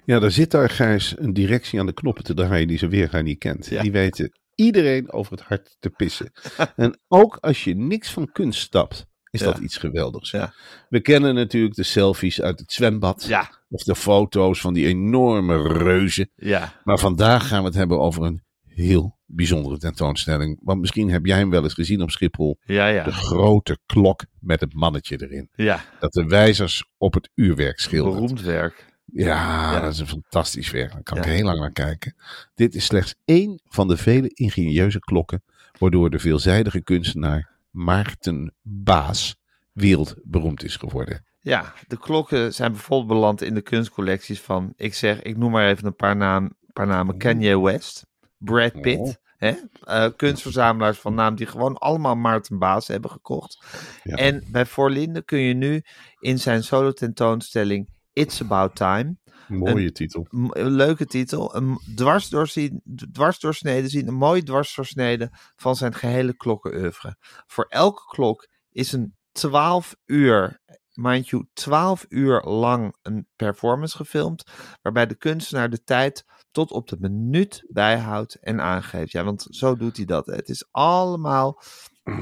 Ja, 0.04 0.18
daar 0.18 0.30
zit 0.30 0.50
daar, 0.50 0.70
Gijs, 0.70 1.18
een 1.18 1.32
directie 1.32 1.80
aan 1.80 1.87
de 1.87 1.92
knoppen 1.92 2.25
te 2.25 2.35
draaien 2.35 2.68
die 2.68 2.78
ze 2.78 2.88
weerga 2.88 3.20
niet 3.20 3.38
kent. 3.38 3.66
Ja. 3.66 3.82
Die 3.82 3.92
weten 3.92 4.39
iedereen 4.64 5.12
over 5.12 5.32
het 5.32 5.40
hart 5.40 5.76
te 5.78 5.90
pissen. 5.90 6.32
en 6.76 7.00
ook 7.08 7.36
als 7.40 7.64
je 7.64 7.74
niks 7.74 8.10
van 8.10 8.32
kunst 8.32 8.60
stapt, 8.60 9.06
is 9.30 9.40
Ja. 9.40 9.46
dat 9.46 9.58
iets 9.58 9.76
geweldigs. 9.76 10.30
Ja. 10.30 10.52
We 10.88 11.00
kennen 11.00 11.34
natuurlijk 11.34 11.74
de 11.74 11.82
selfies 11.82 12.40
uit 12.40 12.58
het 12.58 12.72
zwembad. 12.72 13.24
Ja, 13.28 13.50
Of 13.68 13.82
de 13.82 13.94
foto's 13.94 14.60
van 14.60 14.74
die 14.74 14.86
enorme 14.86 15.62
reuzen. 15.78 16.30
ja, 16.36 16.72
Maar 16.84 16.98
vandaag 16.98 17.48
gaan 17.48 17.60
we 17.60 17.66
het 17.66 17.74
hebben 17.76 17.98
over 18.00 18.22
een 18.22 18.42
heel 18.66 19.18
bijzondere 19.26 19.78
tentoonstelling. 19.78 20.58
Want 20.62 20.80
misschien 20.80 21.10
heb 21.10 21.26
jij 21.26 21.38
hem 21.38 21.50
wel 21.50 21.62
eens 21.62 21.74
gezien 21.74 22.02
op 22.02 22.10
Schiphol. 22.10 22.58
ja, 22.64 22.86
De 22.88 22.92
ja. 22.92 23.10
grote 23.10 23.78
klok 23.86 24.24
met 24.40 24.60
het 24.60 24.74
mannetje 24.74 25.22
erin. 25.22 25.48
Ja, 25.54 25.84
Dat 26.00 26.12
de 26.12 26.24
wijzers 26.24 26.84
op 26.98 27.14
het 27.14 27.30
uurwerk 27.34 27.78
schildert. 27.80 28.14
beroemd 28.14 28.40
werk. 28.42 28.88
Ja, 29.12 29.72
Ja. 29.72 29.80
dat 29.80 29.92
is 29.92 29.98
een 29.98 30.06
fantastisch 30.06 30.70
werk. 30.70 30.92
Daar 30.92 31.02
kan 31.02 31.16
Ja. 31.16 31.22
ik 31.24 31.30
heel 31.30 31.44
lang 31.44 31.58
naar 31.58 31.72
kijken. 31.72 32.14
Dit 32.54 32.74
is 32.74 32.84
slechts 32.84 33.14
één 33.24 33.60
van 33.68 33.88
de 33.88 33.96
vele 33.96 34.28
ingenieuze 34.34 34.98
klokken. 34.98 35.42
waardoor 35.78 36.10
de 36.10 36.18
veelzijdige 36.18 36.82
kunstenaar 36.82 37.50
Maarten 37.70 38.54
Baas 38.62 39.36
wereldberoemd 39.72 40.64
is 40.64 40.76
geworden. 40.76 41.24
Ja, 41.40 41.72
de 41.86 41.98
klokken 41.98 42.54
zijn 42.54 42.72
bijvoorbeeld 42.72 43.08
beland 43.08 43.42
in 43.42 43.54
de 43.54 43.60
kunstcollecties 43.62 44.40
van, 44.40 44.72
ik 44.76 44.94
zeg, 44.94 45.22
ik 45.22 45.36
noem 45.36 45.50
maar 45.50 45.68
even 45.68 45.86
een 45.86 45.96
paar, 45.96 46.16
naam, 46.16 46.52
paar 46.72 46.86
namen. 46.86 47.18
Kanye 47.18 47.60
West, 47.60 48.06
Brad 48.38 48.80
Pitt. 48.80 49.00
Oh. 49.00 49.12
Hè? 49.36 49.54
Eh, 49.84 50.06
kunstverzamelaars 50.16 50.98
van 50.98 51.14
naam 51.14 51.34
die 51.34 51.46
gewoon 51.46 51.78
allemaal 51.78 52.14
Maarten 52.16 52.58
Baas 52.58 52.86
hebben 52.88 53.10
gekocht. 53.10 53.64
Ja. 54.02 54.16
En 54.16 54.44
bij 54.50 54.66
Voorlinde 54.66 55.22
kun 55.22 55.38
je 55.38 55.54
nu 55.54 55.82
in 56.18 56.38
zijn 56.38 56.62
solo 56.64 56.92
tentoonstelling 56.92 57.88
It's 58.12 58.40
About 58.40 58.76
Time 58.76 59.16
Mooie 59.50 59.92
titel. 59.92 60.26
Een 60.30 60.70
leuke 60.70 61.06
titel. 61.06 61.56
Een 61.56 61.80
dwarsdoorzien, 61.94 62.82
dwarsdoorsnede 63.12 63.88
zien. 63.88 64.08
Een 64.08 64.14
mooie 64.14 64.42
dwarsdoorsnede 64.42 65.30
van 65.56 65.76
zijn 65.76 65.94
gehele 65.94 66.36
klokkenoeuvre. 66.36 67.16
Voor 67.46 67.64
elke 67.68 68.02
klok 68.04 68.48
is 68.70 68.92
een 68.92 69.16
12 69.32 69.96
uur, 70.06 70.60
mind 70.92 71.28
you, 71.28 71.46
12 71.52 72.06
uur 72.08 72.42
lang 72.42 72.96
een 73.02 73.26
performance 73.36 73.96
gefilmd. 73.96 74.50
Waarbij 74.82 75.06
de 75.06 75.16
kunstenaar 75.16 75.70
de 75.70 75.82
tijd 75.82 76.24
tot 76.50 76.70
op 76.70 76.88
de 76.88 76.96
minuut 77.00 77.64
bijhoudt 77.68 78.34
en 78.34 78.60
aangeeft. 78.60 79.12
Ja, 79.12 79.24
want 79.24 79.46
zo 79.50 79.76
doet 79.76 79.96
hij 79.96 80.06
dat. 80.06 80.26
Het 80.26 80.48
is 80.48 80.68
allemaal 80.70 81.62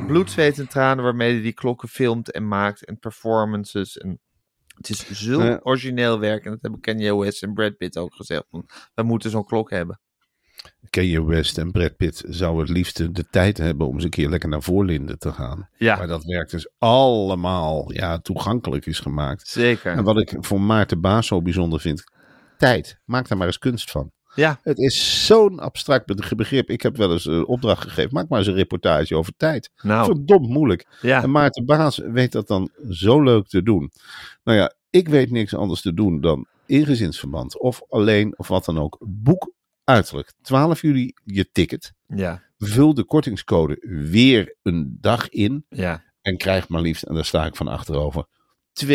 bloed, 0.06 0.30
zweet 0.30 0.58
en 0.58 0.68
tranen 0.68 1.04
waarmee 1.04 1.32
hij 1.32 1.42
die 1.42 1.54
klokken 1.54 1.88
filmt 1.88 2.30
en 2.30 2.48
maakt. 2.48 2.84
En 2.84 2.98
performances 2.98 3.96
en... 3.96 4.20
Het 4.78 4.88
is 4.90 5.10
zulk 5.10 5.42
Ja. 5.42 5.60
origineel 5.62 6.18
werk. 6.20 6.44
En 6.44 6.50
dat 6.50 6.62
hebben 6.62 6.80
Kanye 6.80 7.16
West 7.16 7.42
en 7.42 7.52
Brad 7.52 7.76
Pitt 7.76 7.96
ook 7.98 8.14
gezegd. 8.14 8.44
Wij 8.94 9.04
moeten 9.04 9.30
zo'n 9.30 9.44
klok 9.44 9.70
hebben. 9.70 10.00
Kanye 10.90 11.24
West 11.24 11.58
en 11.58 11.70
Brad 11.70 11.96
Pitt 11.96 12.24
zouden 12.28 12.60
het 12.62 12.70
liefst 12.70 13.14
de 13.14 13.24
tijd 13.30 13.58
hebben 13.58 13.86
om 13.86 13.94
eens 13.94 14.04
een 14.04 14.10
keer 14.10 14.28
lekker 14.28 14.48
naar 14.48 14.62
Voorlinden 14.62 15.18
te 15.18 15.32
gaan. 15.32 15.68
Ja, 15.76 15.96
Maar 15.96 16.06
dat 16.06 16.24
werk 16.24 16.50
dus 16.50 16.70
allemaal 16.78 17.92
ja, 17.92 18.18
toegankelijk 18.18 18.86
is 18.86 19.00
gemaakt. 19.00 19.48
zeker. 19.48 19.92
En 19.92 20.04
wat 20.04 20.20
ik 20.20 20.36
voor 20.40 20.60
Maarten 20.60 21.00
Baas 21.00 21.26
zo 21.26 21.42
bijzonder 21.42 21.80
vind, 21.80 22.02
tijd. 22.58 22.98
Maak 23.04 23.28
daar 23.28 23.38
maar 23.38 23.46
eens 23.46 23.58
kunst 23.58 23.90
van. 23.90 24.12
Ja, 24.38 24.58
Het 24.62 24.78
is 24.78 25.26
zo'n 25.26 25.58
abstract 25.58 26.34
begrip. 26.36 26.70
Ik 26.70 26.82
heb 26.82 26.96
wel 26.96 27.12
eens 27.12 27.24
een 27.24 27.46
opdracht 27.46 27.82
gegeven. 27.82 28.10
Maak 28.12 28.28
maar 28.28 28.38
eens 28.38 28.48
een 28.48 28.54
reportage 28.54 29.16
over 29.16 29.32
tijd. 29.36 29.70
nou, 29.82 30.04
Verdomd 30.04 30.48
moeilijk. 30.48 30.86
ja. 31.00 31.22
En 31.22 31.30
Maarten 31.30 31.64
Baas 31.64 31.96
weet 31.98 32.32
dat 32.32 32.46
dan 32.48 32.70
zo 32.90 33.22
leuk 33.22 33.46
te 33.46 33.62
doen. 33.62 33.90
Nou 34.44 34.58
ja, 34.58 34.72
ik 34.90 35.08
weet 35.08 35.30
niks 35.30 35.54
anders 35.54 35.80
te 35.80 35.94
doen 35.94 36.20
dan 36.20 36.46
in 36.66 36.84
gezinsverband 36.86 37.58
of 37.60 37.82
alleen 37.88 38.38
of 38.38 38.48
wat 38.48 38.64
dan 38.64 38.78
ook. 38.78 38.96
Boek 39.00 39.52
uiterlijk. 39.84 40.32
12 40.42 40.82
juli 40.82 41.12
je 41.24 41.48
ticket. 41.52 41.92
Ja, 42.06 42.42
Vul 42.58 42.94
de 42.94 43.04
kortingscode 43.04 43.76
weer 44.10 44.56
een 44.62 44.96
dag 45.00 45.28
in. 45.28 45.64
ja. 45.68 46.04
En 46.22 46.36
krijg 46.36 46.68
maar 46.68 46.80
liefst, 46.80 47.02
en 47.02 47.14
daar 47.14 47.24
sta 47.24 47.46
ik 47.46 47.56
van 47.56 47.68
achterover, 47.68 48.26
2,50 48.84 48.88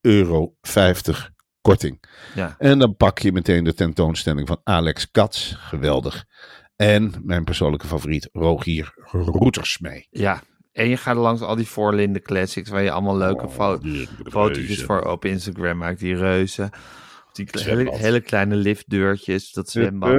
euro 0.00 0.54
korting. 1.66 2.02
Ja, 2.34 2.54
En 2.58 2.78
dan 2.78 2.96
pak 2.96 3.18
je 3.18 3.32
meteen 3.32 3.64
de 3.64 3.74
tentoonstelling 3.74 4.46
van 4.48 4.60
Alex 4.64 5.10
Katz. 5.10 5.54
Geweldig. 5.58 6.24
En 6.76 7.12
mijn 7.22 7.44
persoonlijke 7.44 7.86
favoriet, 7.86 8.28
Rogier 8.32 8.94
Roeters 9.10 9.78
mee. 9.78 10.06
ja. 10.10 10.42
En 10.72 10.88
je 10.88 10.96
gaat 10.96 11.16
langs 11.16 11.40
al 11.42 11.56
die 11.56 11.66
Voorlinde 11.66 12.20
classics 12.20 12.70
waar 12.70 12.82
je 12.82 12.90
allemaal 12.90 13.16
leuke 13.16 13.48
fo 13.48 13.78
die 13.78 14.08
fotootjes 14.24 14.66
reuzen. 14.66 14.86
voor 14.86 15.00
op 15.02 15.24
Instagram 15.24 15.76
maakt. 15.78 16.00
Die 16.00 16.16
reuzen. 16.16 16.70
Die 17.32 17.48
hele, 17.52 18.20
kleine 18.20 18.54
liftdeurtjes, 18.56 19.52
dat 19.52 19.70
zwembad. 19.70 20.10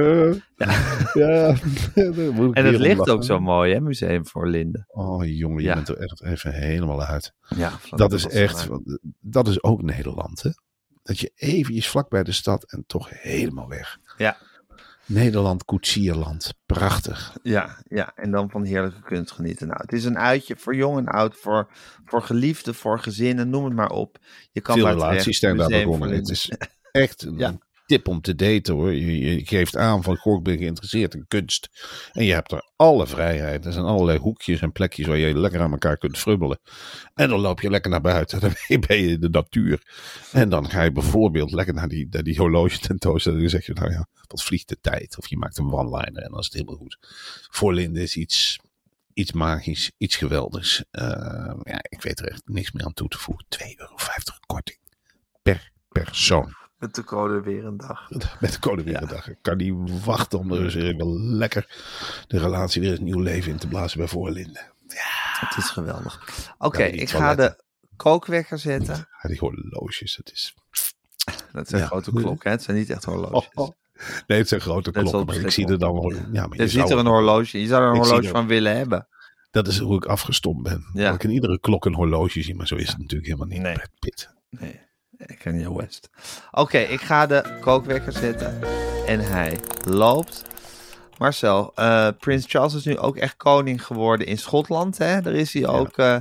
Ja. 0.56 0.72
ja, 1.12 1.54
En 2.52 2.64
het 2.64 2.78
ligt 2.78 2.96
lachen. 2.98 3.12
ook 3.14 3.24
zo 3.24 3.40
mooi, 3.40 3.72
hè, 3.74 3.80
Museum 3.80 4.26
Voorlinde. 4.26 4.84
Oh 4.86 5.24
jongen, 5.26 5.62
je 5.62 5.68
Ja. 5.68 5.74
bent 5.74 5.88
er 5.88 5.96
echt 5.96 6.22
even 6.22 6.52
helemaal 6.52 7.02
uit. 7.02 7.32
Ja, 7.56 7.72
Dat 7.90 8.12
is 8.12 8.22
was 8.22 8.32
echt, 8.32 8.68
dat 9.20 9.48
is 9.48 9.62
ook 9.62 9.82
Nederland 9.82 10.42
hè. 10.42 10.50
Dat 11.08 11.18
je 11.18 11.32
eventjes 11.34 11.88
vlak 11.88 12.08
bij 12.08 12.22
de 12.22 12.32
stad 12.32 12.64
en 12.64 12.84
toch 12.86 13.08
helemaal 13.10 13.68
weg. 13.68 13.98
Ja. 14.16 14.36
Nederland, 15.06 15.64
koetsierland. 15.64 16.54
Prachtig. 16.66 17.36
Ja, 17.42 17.82
ja, 17.86 18.12
en 18.14 18.30
dan 18.30 18.50
van 18.50 18.64
heerlijke 18.64 19.02
kunst 19.02 19.32
genieten. 19.32 19.66
Nou, 19.66 19.80
het 19.80 19.92
is 19.92 20.04
een 20.04 20.18
uitje 20.18 20.56
voor 20.56 20.74
jong 20.74 20.98
en 20.98 21.06
oud, 21.06 21.36
voor, 21.36 21.70
voor 22.04 22.22
geliefden, 22.22 22.74
voor 22.74 22.98
gezinnen, 22.98 23.50
noem 23.50 23.64
het 23.64 23.74
maar 23.74 23.90
op. 23.90 24.18
Je 24.52 24.60
kan 24.60 24.74
Veel 24.74 24.88
relaties 24.88 25.38
zijn 25.38 25.56
daar 25.56 25.68
begonnen. 25.68 26.10
Het 26.10 26.28
is 26.28 26.52
echt 26.92 27.22
een 27.26 27.38
Ja. 27.38 27.58
Tip 27.88 28.08
om 28.08 28.20
te 28.20 28.34
daten 28.34 28.74
hoor. 28.74 28.94
Je, 28.94 29.18
je 29.18 29.46
geeft 29.46 29.76
aan 29.76 30.02
van 30.02 30.16
goh, 30.16 30.38
ik 30.38 30.42
ben 30.42 30.58
geïnteresseerd 30.58 31.14
in 31.14 31.24
kunst. 31.28 31.68
En 32.12 32.24
je 32.24 32.32
hebt 32.32 32.52
er 32.52 32.70
alle 32.76 33.06
vrijheid. 33.06 33.66
Er 33.66 33.72
zijn 33.72 33.84
allerlei 33.84 34.18
hoekjes 34.18 34.60
en 34.60 34.72
plekjes 34.72 35.06
waar 35.06 35.16
je 35.16 35.38
lekker 35.38 35.60
aan 35.60 35.72
elkaar 35.72 35.96
kunt 35.96 36.18
frubbelen. 36.18 36.60
En 37.14 37.28
dan 37.28 37.40
loop 37.40 37.60
je 37.60 37.70
lekker 37.70 37.90
naar 37.90 38.00
buiten. 38.00 38.40
Dan 38.40 38.54
ben 38.86 39.02
je 39.02 39.08
in 39.08 39.20
de 39.20 39.28
natuur. 39.28 39.82
En 40.32 40.48
dan 40.48 40.70
ga 40.70 40.82
je 40.82 40.92
bijvoorbeeld 40.92 41.52
lekker 41.52 41.74
naar 41.74 41.88
die, 41.88 42.22
die 42.22 42.38
horloge 42.38 42.78
tentoonstelling. 42.78 43.40
Dan 43.40 43.50
zeg 43.50 43.66
je 43.66 43.72
nou 43.72 43.90
ja, 43.90 44.08
wat 44.26 44.42
vliegt 44.42 44.68
de 44.68 44.78
tijd. 44.80 45.18
Of 45.18 45.28
je 45.28 45.36
maakt 45.36 45.58
een 45.58 45.72
one-liner 45.72 46.22
en 46.22 46.30
dan 46.30 46.38
is 46.38 46.44
het 46.44 46.54
helemaal 46.54 46.76
goed. 46.76 46.98
Voorlinde 47.50 48.02
is 48.02 48.16
iets, 48.16 48.58
iets 49.14 49.32
magisch, 49.32 49.90
iets 49.98 50.16
geweldigs. 50.16 50.84
Eh, 50.90 51.54
ja, 51.62 51.78
ik 51.88 52.02
weet 52.02 52.20
er 52.20 52.28
echt 52.28 52.42
niks 52.44 52.72
meer 52.72 52.84
aan 52.84 52.94
toe 52.94 53.08
te 53.08 53.18
voegen. 53.18 53.46
2,50 53.62 53.74
euro 53.76 53.94
korting 54.46 54.78
per 55.42 55.70
persoon. 55.88 56.67
Met 56.78 56.94
de 56.94 57.04
code 57.04 57.40
weer 57.40 57.64
een 57.64 57.76
dag. 57.76 58.10
Met 58.40 58.52
de 58.52 58.58
code 58.58 58.82
weer 58.82 59.02
een 59.02 59.08
dag. 59.08 59.28
Ik 59.28 59.38
kan 59.42 59.56
niet 59.56 60.04
wachten 60.04 60.38
om 60.38 60.52
er 60.52 60.62
eens 60.64 60.74
even 60.74 61.06
lekker 61.36 61.66
de 62.28 62.38
relatie 62.38 62.80
weer 62.80 62.92
een 62.98 63.04
nieuw 63.04 63.20
leven 63.20 63.50
in 63.52 63.58
te 63.58 63.68
blazen 63.68 63.98
bij 63.98 64.08
Voorlinden. 64.08 64.72
Het 65.40 65.56
is 65.56 65.70
geweldig. 65.70 66.20
Oké, 66.58 66.82
Ja, 66.82 66.88
ik 66.92 67.10
ga 67.10 67.34
de 67.34 67.62
kookwekker 67.96 68.58
zetten. 68.58 68.94
Ja, 69.22 69.28
die 69.28 69.38
horloges, 69.38 70.16
het 70.16 70.32
is... 70.32 70.54
Dat 71.52 71.68
zijn 71.68 71.80
Ja. 71.82 71.86
grote 71.86 72.12
klokken, 72.12 72.50
hè? 72.50 72.56
Het 72.56 72.62
zijn 72.62 72.76
niet 72.76 72.90
echt 72.90 73.04
horloges. 73.04 73.48
Oh, 73.54 73.64
oh. 73.68 73.74
Nee, 74.26 74.38
het 74.38 74.48
zijn 74.48 74.60
grote 74.60 74.90
klokken, 74.90 75.26
maar 75.26 75.36
ik 75.36 75.50
zie 75.50 75.66
er 75.68 75.78
dan 75.78 75.92
wel... 75.92 76.12
Ja, 76.12 76.46
maar 76.46 76.56
Je 76.56 76.62
je 76.62 76.68
ziet 76.68 76.90
er 76.90 76.98
een 76.98 77.06
horloge. 77.06 77.60
Je 77.60 77.66
zou 77.66 77.82
er 77.82 77.88
een 77.88 77.96
horloge 77.96 78.22
er- 78.26 78.28
van 78.32 78.46
willen 78.46 78.76
hebben. 78.76 79.08
Dat 79.50 79.66
is 79.66 79.78
hoe 79.78 79.96
ik 79.96 80.04
afgestomd 80.04 80.62
ben. 80.62 80.90
Ja. 80.92 81.04
Dat 81.04 81.14
ik 81.14 81.22
in 81.22 81.30
iedere 81.30 81.60
klok 81.60 81.84
een 81.84 81.94
horloge 81.94 82.42
zie, 82.42 82.54
maar 82.54 82.66
zo 82.66 82.74
is 82.74 82.88
het 82.88 82.98
natuurlijk 82.98 83.26
helemaal 83.30 83.46
niet. 83.48 83.60
Nee. 83.60 83.76
Pitt. 83.98 84.34
Nee, 84.50 84.80
ik 85.26 85.38
ken 85.38 85.58
je 85.58 85.76
West. 85.76 86.10
Oké, 86.50 86.78
ik 86.78 87.00
ga 87.00 87.26
de 87.26 87.58
kookwekker 87.60 88.12
zetten. 88.12 88.60
En 89.06 89.20
hij 89.20 89.60
loopt. 89.84 90.42
Marcel, 91.18 91.72
eh, 91.74 92.08
Prins 92.18 92.44
Charles 92.48 92.74
is 92.74 92.84
nu 92.84 92.98
ook 92.98 93.16
echt 93.16 93.36
koning 93.36 93.84
geworden 93.84 94.26
in 94.26 94.38
Schotland. 94.38 94.98
Hè? 94.98 95.20
Daar 95.20 95.34
is 95.34 95.52
hij 95.52 95.66
ook. 95.66 95.96
eh, 95.98 96.20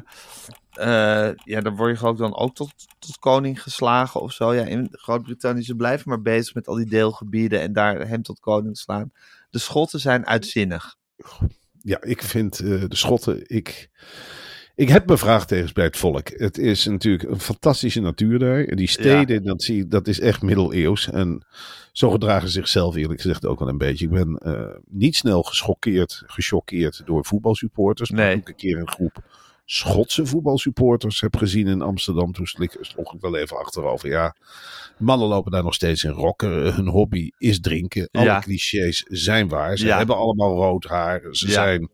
eh, 0.78 1.34
ja, 1.44 1.62
daar 1.62 1.76
word 1.76 2.00
je 2.00 2.08
ik 2.08 2.18
dan 2.18 2.36
ook 2.36 2.56
tot, 2.56 2.74
tot 3.00 3.18
koning 3.20 3.64
geslagen 3.64 4.22
of 4.22 4.32
zo. 4.34 4.54
Ja, 4.54 4.64
in 4.64 4.88
Groot-Brittannië 4.92 5.62
ze 5.62 5.76
blijven 5.76 6.10
maar 6.10 6.22
bezig 6.22 6.54
met 6.54 6.68
al 6.68 6.76
die 6.76 6.90
deelgebieden 6.90 7.62
en 7.62 7.74
daar 7.74 8.08
hem 8.08 8.22
tot 8.22 8.40
koning 8.40 8.78
slaan. 8.78 9.12
De 9.50 9.60
Schotten 9.60 10.00
zijn 10.00 10.26
uitzinnig. 10.26 10.96
Ja, 11.82 12.02
ik 12.02 12.22
vind 12.22 12.60
eh, 12.60 12.68
de 12.88 12.96
Schotten. 12.96 13.50
Ik, 13.50 13.90
ik 14.78 14.90
heb 14.90 15.06
mijn 15.06 15.18
vraagtekens 15.20 15.74
bij 15.74 15.84
het 15.86 15.98
volk. 15.98 16.28
Het 16.30 16.58
is 16.58 16.86
natuurlijk 16.86 17.30
een 17.30 17.40
fantastische 17.40 18.02
natuur 18.02 18.40
daar. 18.40 18.66
Die 18.76 18.88
steden, 18.88 19.44
dat, 19.44 19.64
zie, 19.64 19.88
dat 19.88 20.08
is 20.08 20.20
echt 20.20 20.42
middeleeuws. 20.42 21.10
En 21.10 21.46
zo 21.92 22.10
gedragen 22.10 22.48
ze 22.48 22.54
zichzelf 22.54 22.96
eerlijk 22.96 23.22
gezegd 23.22 23.46
ook 23.46 23.60
wel 23.60 23.68
een 23.68 23.78
beetje. 23.78 24.06
Ik 24.06 24.12
ben 24.12 24.36
eh, 24.38 24.76
niet 24.90 25.16
snel 25.16 25.44
geschokkeerd, 25.44 26.24
gechoqueerd 26.26 27.02
door 27.06 27.26
voetbalsupporters. 27.26 28.10
Maar 28.12 28.20
Nee. 28.20 28.32
toen 28.32 28.42
ik 28.42 28.48
een 28.48 28.56
keer 28.56 28.78
een 28.78 28.90
groep 28.90 29.46
Schotse 29.70 30.26
voetbalsupporters 30.26 31.22
heb 31.22 31.36
gezien 31.36 31.68
in 31.68 31.82
Amsterdam. 31.82 32.32
Toen 32.34 32.48
sloeg 32.48 33.14
ik 33.14 33.22
wel 33.22 33.36
even 33.38 33.58
achterover. 33.58 34.10
Ja, 34.10 34.36
mannen 34.98 35.28
lopen 35.28 35.52
daar 35.52 35.64
nog 35.64 35.74
steeds 35.74 36.04
in 36.04 36.12
rokken. 36.12 36.74
Hun 36.76 36.88
hobby 36.88 37.30
is 37.38 37.60
drinken. 37.60 38.10
Alle 38.12 38.26
Ja. 38.26 38.40
clichés 38.40 39.04
zijn 39.08 39.48
waar. 39.48 39.78
Ze 39.78 39.86
Ja. 39.86 39.98
hebben 39.98 40.16
allemaal 40.16 40.56
rood 40.56 40.86
haar. 40.86 41.22
Ze 41.32 41.46
Ja. 41.48 41.54
zijn... 41.54 41.90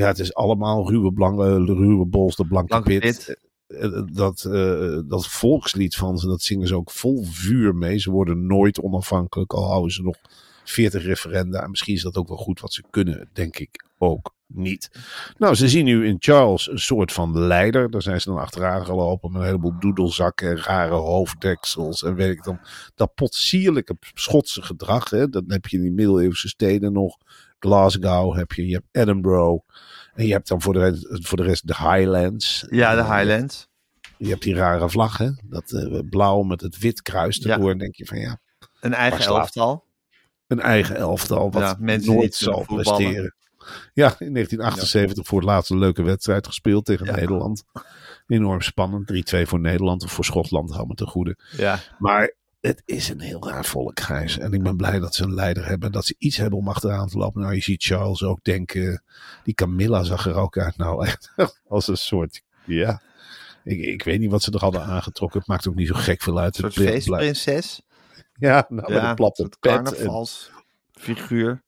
Ja, 0.00 0.06
het 0.06 0.18
is 0.18 0.34
allemaal 0.34 0.88
ruwe, 0.90 1.12
blanke, 1.12 1.64
ruwe 1.64 2.06
bolster, 2.06 2.46
blanke, 2.46 2.68
Blanke 2.68 2.88
pit. 2.88 3.00
pit. 3.00 3.36
Eh, 3.66 4.02
Dat, 4.12 4.44
eh, 4.44 4.98
dat 5.08 5.26
volkslied 5.26 5.96
van 5.96 6.18
ze, 6.18 6.26
dat 6.26 6.42
zingen 6.42 6.66
ze 6.66 6.74
ook 6.76 6.90
vol 6.90 7.24
vuur 7.24 7.74
mee. 7.74 7.98
Ze 7.98 8.10
worden 8.10 8.46
nooit 8.46 8.80
onafhankelijk, 8.80 9.52
al 9.52 9.66
houden 9.68 9.92
ze 9.92 10.02
nog 10.02 10.16
40 10.64 11.04
referenda. 11.04 11.62
En 11.62 11.70
misschien 11.70 11.94
is 11.94 12.02
dat 12.02 12.16
ook 12.16 12.28
wel 12.28 12.36
goed 12.36 12.60
wat 12.60 12.72
ze 12.72 12.82
kunnen, 12.90 13.28
denk 13.32 13.58
ik 13.58 13.84
ook 13.98 14.34
niet. 14.46 14.90
Nou, 15.38 15.54
ze 15.54 15.68
zien 15.68 15.84
nu 15.84 16.06
in 16.06 16.16
Charles 16.18 16.70
een 16.70 16.78
soort 16.78 17.12
van 17.12 17.38
leider. 17.38 17.90
Daar 17.90 18.02
zijn 18.02 18.20
ze 18.20 18.28
dan 18.28 18.38
achteraan 18.38 18.84
gelopen 18.84 19.32
met 19.32 19.40
een 19.40 19.46
heleboel 19.46 19.78
doedelzakken 19.78 20.48
en 20.50 20.56
rare 20.62 20.94
hoofddeksels. 20.94 22.02
En 22.02 22.14
weet 22.14 22.32
ik 22.36 22.44
dan, 22.44 22.58
dat 22.94 23.14
potsierlijke 23.14 23.96
Schotse 24.14 24.62
gedrag. 24.62 25.10
Hè, 25.10 25.28
dat 25.28 25.44
heb 25.46 25.66
je 25.66 25.76
in 25.76 25.82
die 25.82 25.92
middeleeuwse 25.92 26.48
steden 26.48 26.92
nog. 26.92 27.16
Glasgow 27.60 28.36
heb 28.36 28.52
je, 28.52 28.66
je 28.66 28.72
hebt 28.74 28.86
Edinburgh. 28.92 29.64
En 30.14 30.26
je 30.26 30.32
hebt 30.32 30.48
dan 30.48 30.62
voor 30.62 30.72
de, 30.72 30.78
rest- 30.78 31.28
voor 31.28 31.36
de 31.36 31.42
rest 31.44 31.66
de 31.66 31.74
Highlands. 31.76 32.66
Ja, 32.70 32.94
de 32.94 33.00
Eh, 33.00 33.16
Highlands. 33.16 33.68
je 34.16 34.28
hebt 34.28 34.42
die 34.42 34.54
rare 34.54 34.88
vlag, 34.90 35.16
hè? 35.18 35.30
Dat 35.42 35.72
eh, 35.72 35.98
blauw 36.10 36.42
met 36.42 36.60
het 36.60 36.78
wit 36.78 37.02
kruis 37.02 37.36
Ja. 37.36 37.52
erdoor. 37.54 37.70
En 37.70 37.78
denk 37.78 37.94
je 37.94 38.06
van 38.06 38.18
ja, 38.18 38.40
Een 38.80 38.94
eigen 38.94 39.24
elftal. 39.24 39.84
een 40.46 40.60
eigen 40.60 40.96
elftal 40.96 41.50
wat 41.50 41.62
Ja, 41.62 41.76
mensen 41.78 42.14
nooit 42.14 42.34
zal 42.34 42.64
presteren. 42.66 43.34
Ja, 43.92 44.14
in 44.18 44.32
1978 44.32 45.26
voor 45.26 45.38
het 45.38 45.48
laatst 45.48 45.70
een 45.70 45.78
leuke 45.78 46.02
wedstrijd 46.02 46.46
gespeeld 46.46 46.84
tegen 46.84 47.06
Ja. 47.06 47.14
Nederland. 47.14 47.64
Enorm 48.26 48.60
spannend. 48.60 49.06
3-2 49.06 49.46
voor 49.46 49.60
Nederland 49.60 50.02
of 50.04 50.12
voor 50.12 50.24
Schotland, 50.24 50.70
hou 50.72 50.86
me 50.86 50.94
ten 50.94 51.06
goede. 51.06 51.36
Ja. 51.56 51.78
Maar 51.98 52.34
het 52.60 52.82
is 52.84 53.08
een 53.08 53.20
heel 53.20 53.48
raar 53.48 53.64
volk, 53.64 54.00
Gijs. 54.00 54.38
En 54.38 54.52
ik 54.52 54.62
ben 54.62 54.76
blij 54.76 54.98
dat 54.98 55.14
ze 55.14 55.22
een 55.22 55.34
leider 55.34 55.66
hebben. 55.66 55.92
Dat 55.92 56.06
ze 56.06 56.14
iets 56.18 56.36
hebben 56.36 56.58
om 56.58 56.68
achteraan 56.68 57.08
te 57.08 57.18
lopen. 57.18 57.40
Nou, 57.40 57.54
je 57.54 57.60
ziet 57.62 57.84
Charles 57.84 58.22
ook 58.22 58.44
denken. 58.44 59.02
Die 59.44 59.54
Camilla 59.54 60.02
zag 60.02 60.26
er 60.26 60.34
ook 60.34 60.58
uit. 60.58 60.76
Nou, 60.76 61.06
echt 61.06 61.32
als 61.68 61.88
een 61.88 61.96
soort. 61.96 62.42
Ja. 62.64 63.02
Ik, 63.64 63.80
ik 63.80 64.02
weet 64.02 64.20
niet 64.20 64.30
wat 64.30 64.42
ze 64.42 64.50
er 64.50 64.60
hadden 64.60 64.84
aangetrokken. 64.84 65.38
Het 65.38 65.48
maakt 65.48 65.68
ook 65.68 65.74
niet 65.74 65.88
zo 65.88 65.94
gek 65.94 66.22
veel 66.22 66.38
uit. 66.38 66.58
Een 66.58 66.72
soort 66.72 66.88
feestprinses. 66.88 67.82
Ja, 68.38 68.66
nou, 68.68 68.92
met 68.92 69.02
een 69.02 69.14
platte 69.14 69.48
pet. 69.60 69.72
En 69.72 69.84
carnavalsfiguur. 69.84 71.62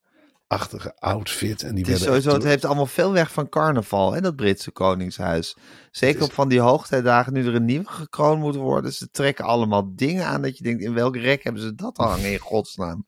Achtige 0.52 0.92
outfit. 0.98 1.62
En 1.62 1.74
die 1.74 1.84
Het, 1.84 1.98
sowieso, 2.00 2.32
het 2.32 2.44
heeft 2.44 2.64
allemaal 2.64 2.86
veel 2.86 3.12
weg 3.12 3.32
van 3.32 3.48
carnaval, 3.48 4.12
hè, 4.12 4.20
dat 4.20 4.36
Britse 4.36 4.70
koningshuis. 4.70 5.56
Zeker 5.90 6.20
is- 6.20 6.26
op 6.26 6.32
van 6.32 6.48
die 6.48 6.60
hoogtijdagen, 6.60 7.32
nu 7.32 7.46
er 7.46 7.54
een 7.54 7.64
nieuwe 7.64 7.88
gekroond 7.88 8.40
moet 8.40 8.56
worden. 8.56 8.92
Ze 8.92 9.10
trekken 9.10 9.44
allemaal 9.44 9.92
dingen 9.96 10.26
aan 10.26 10.42
dat 10.42 10.58
je 10.58 10.64
denkt, 10.64 10.82
in 10.82 10.94
welk 10.94 11.16
rek 11.16 11.42
hebben 11.44 11.62
ze 11.62 11.74
dat 11.74 11.96
hangen 11.96 12.32
in 12.32 12.38
godsnaam? 12.38 13.06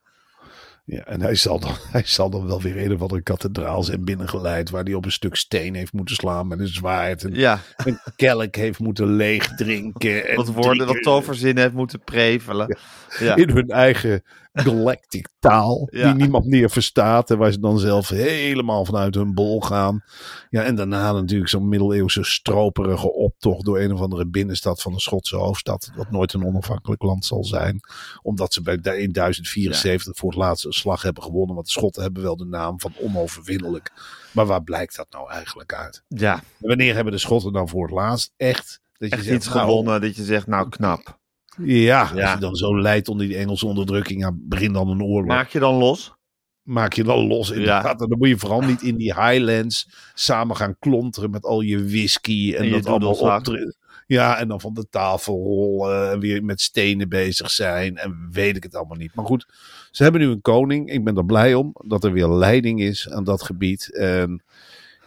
Ja, 0.86 1.02
en 1.04 1.20
hij 1.20 1.34
zal, 1.34 1.58
dan, 1.60 1.72
hij 1.92 2.02
zal 2.04 2.30
dan 2.30 2.46
wel 2.46 2.62
weer 2.62 2.84
een 2.84 2.92
of 2.94 3.00
andere 3.00 3.22
kathedraal 3.22 3.82
zijn 3.82 4.04
binnengeleid. 4.04 4.70
Waar 4.70 4.82
hij 4.84 4.94
op 4.94 5.04
een 5.04 5.12
stuk 5.12 5.34
steen 5.36 5.74
heeft 5.74 5.92
moeten 5.92 6.14
slaan 6.14 6.46
met 6.48 6.58
een 6.58 6.68
zwaard. 6.68 7.24
En 7.24 7.34
Ja, 7.34 7.60
een 7.76 7.98
kelk 8.16 8.54
heeft 8.54 8.78
moeten 8.78 9.06
leegdrinken. 9.16 10.24
En 10.28 10.36
wat 10.36 10.48
woorden, 10.48 10.86
drie 10.86 10.86
wat 10.94 11.02
toverzinnen 11.02 11.62
heeft 11.62 11.74
moeten 11.74 12.00
prevelen. 12.00 12.78
Ja, 13.18 13.36
In 13.36 13.50
hun 13.50 13.68
eigen 13.68 14.22
galactic 14.54 15.28
taal. 15.38 15.88
Ja. 15.90 16.12
Die 16.12 16.22
niemand 16.22 16.46
meer 16.46 16.70
verstaat. 16.70 17.30
En 17.30 17.38
waar 17.38 17.52
ze 17.52 17.60
dan 17.60 17.78
zelf 17.78 18.08
helemaal 18.08 18.84
vanuit 18.84 19.14
hun 19.14 19.34
bol 19.34 19.60
gaan. 19.60 20.04
Ja, 20.50 20.62
en 20.62 20.74
daarna 20.74 21.12
natuurlijk 21.12 21.50
zo'n 21.50 21.68
middeleeuwse 21.68 22.24
stroperige 22.24 23.12
optocht. 23.12 23.64
Door 23.64 23.80
een 23.80 23.92
of 23.92 24.00
andere 24.00 24.26
binnenstad 24.26 24.82
van 24.82 24.92
de 24.92 25.00
Schotse 25.00 25.36
hoofdstad. 25.36 25.90
Wat 25.96 26.10
nooit 26.10 26.32
een 26.32 26.46
onafhankelijk 26.46 27.02
land 27.02 27.24
zal 27.24 27.44
zijn. 27.44 27.80
Omdat 28.22 28.52
ze 28.52 28.62
bij, 28.62 28.74
in 28.74 29.12
1074 29.12 30.16
voor 30.16 30.30
het 30.30 30.38
laatst 30.38 30.64
een 30.64 30.72
slag 30.72 31.02
hebben 31.02 31.22
gewonnen. 31.22 31.54
Want 31.54 31.66
de 31.66 31.72
Schotten 31.72 32.02
hebben 32.02 32.22
wel 32.22 32.36
de 32.36 32.46
naam 32.46 32.80
van 32.80 32.92
onoverwinnelijk. 33.00 33.92
Maar 34.32 34.46
waar 34.46 34.62
blijkt 34.62 34.96
dat 34.96 35.06
nou 35.10 35.30
eigenlijk 35.30 35.74
uit? 35.74 36.02
ja 36.08 36.34
En 36.34 36.68
wanneer 36.68 36.94
hebben 36.94 37.12
de 37.12 37.18
Schotten 37.18 37.52
dan 37.52 37.68
voor 37.68 37.82
het 37.82 37.94
laatst 37.94 38.32
echt... 38.36 38.82
Dat 38.94 39.08
je 39.08 39.16
echt 39.16 39.24
zegt, 39.24 39.36
iets 39.36 39.54
nou, 39.54 39.60
gewonnen 39.60 40.00
dat 40.00 40.16
je 40.16 40.24
zegt, 40.24 40.46
nou 40.46 40.68
knap. 40.68 41.18
Ja, 41.58 42.00
als 42.00 42.32
je 42.32 42.38
dan 42.38 42.54
zo 42.54 42.80
leidt 42.80 43.08
onder 43.08 43.26
die 43.26 43.36
Engelse 43.36 43.66
onderdrukking, 43.66 44.20
ja, 44.20 44.30
begin 44.34 44.72
dan 44.72 44.88
een 44.88 45.02
oorlog. 45.02 45.26
Maak 45.26 45.48
je 45.48 45.58
dan 45.58 45.74
los? 45.74 46.14
Maak 46.62 46.92
je 46.92 47.04
dan 47.04 47.26
los 47.26 47.50
inderdaad. 47.50 48.00
En 48.00 48.08
dan 48.08 48.18
moet 48.18 48.28
je 48.28 48.38
vooral 48.38 48.60
niet 48.60 48.82
in 48.82 48.96
die 48.96 49.14
Highlands 49.14 49.88
samen 50.14 50.56
gaan 50.56 50.78
klonteren 50.78 51.30
met 51.30 51.44
al 51.44 51.60
je 51.60 51.84
whisky 51.84 52.52
en, 52.54 52.62
En 52.62 52.64
je 52.64 52.72
dat 52.72 52.86
allemaal 52.86 53.36
optreden. 53.36 53.76
Ja, 54.06 54.38
en 54.38 54.48
dan 54.48 54.60
van 54.60 54.74
de 54.74 54.86
tafel 54.90 55.42
rollen 55.42 56.10
en 56.10 56.20
weer 56.20 56.44
met 56.44 56.60
stenen 56.60 57.08
bezig 57.08 57.50
zijn 57.50 57.96
en 57.96 58.28
weet 58.30 58.56
ik 58.56 58.62
het 58.62 58.74
allemaal 58.74 58.96
niet. 58.96 59.14
Maar 59.14 59.24
goed, 59.24 59.46
ze 59.90 60.02
hebben 60.02 60.20
nu 60.20 60.28
een 60.28 60.40
koning. 60.40 60.90
Ik 60.90 61.04
ben 61.04 61.16
er 61.16 61.24
blij 61.24 61.54
om 61.54 61.74
dat 61.84 62.04
er 62.04 62.12
weer 62.12 62.28
leiding 62.28 62.80
is 62.80 63.10
aan 63.10 63.24
dat 63.24 63.42
gebied. 63.42 63.94
En 63.94 64.42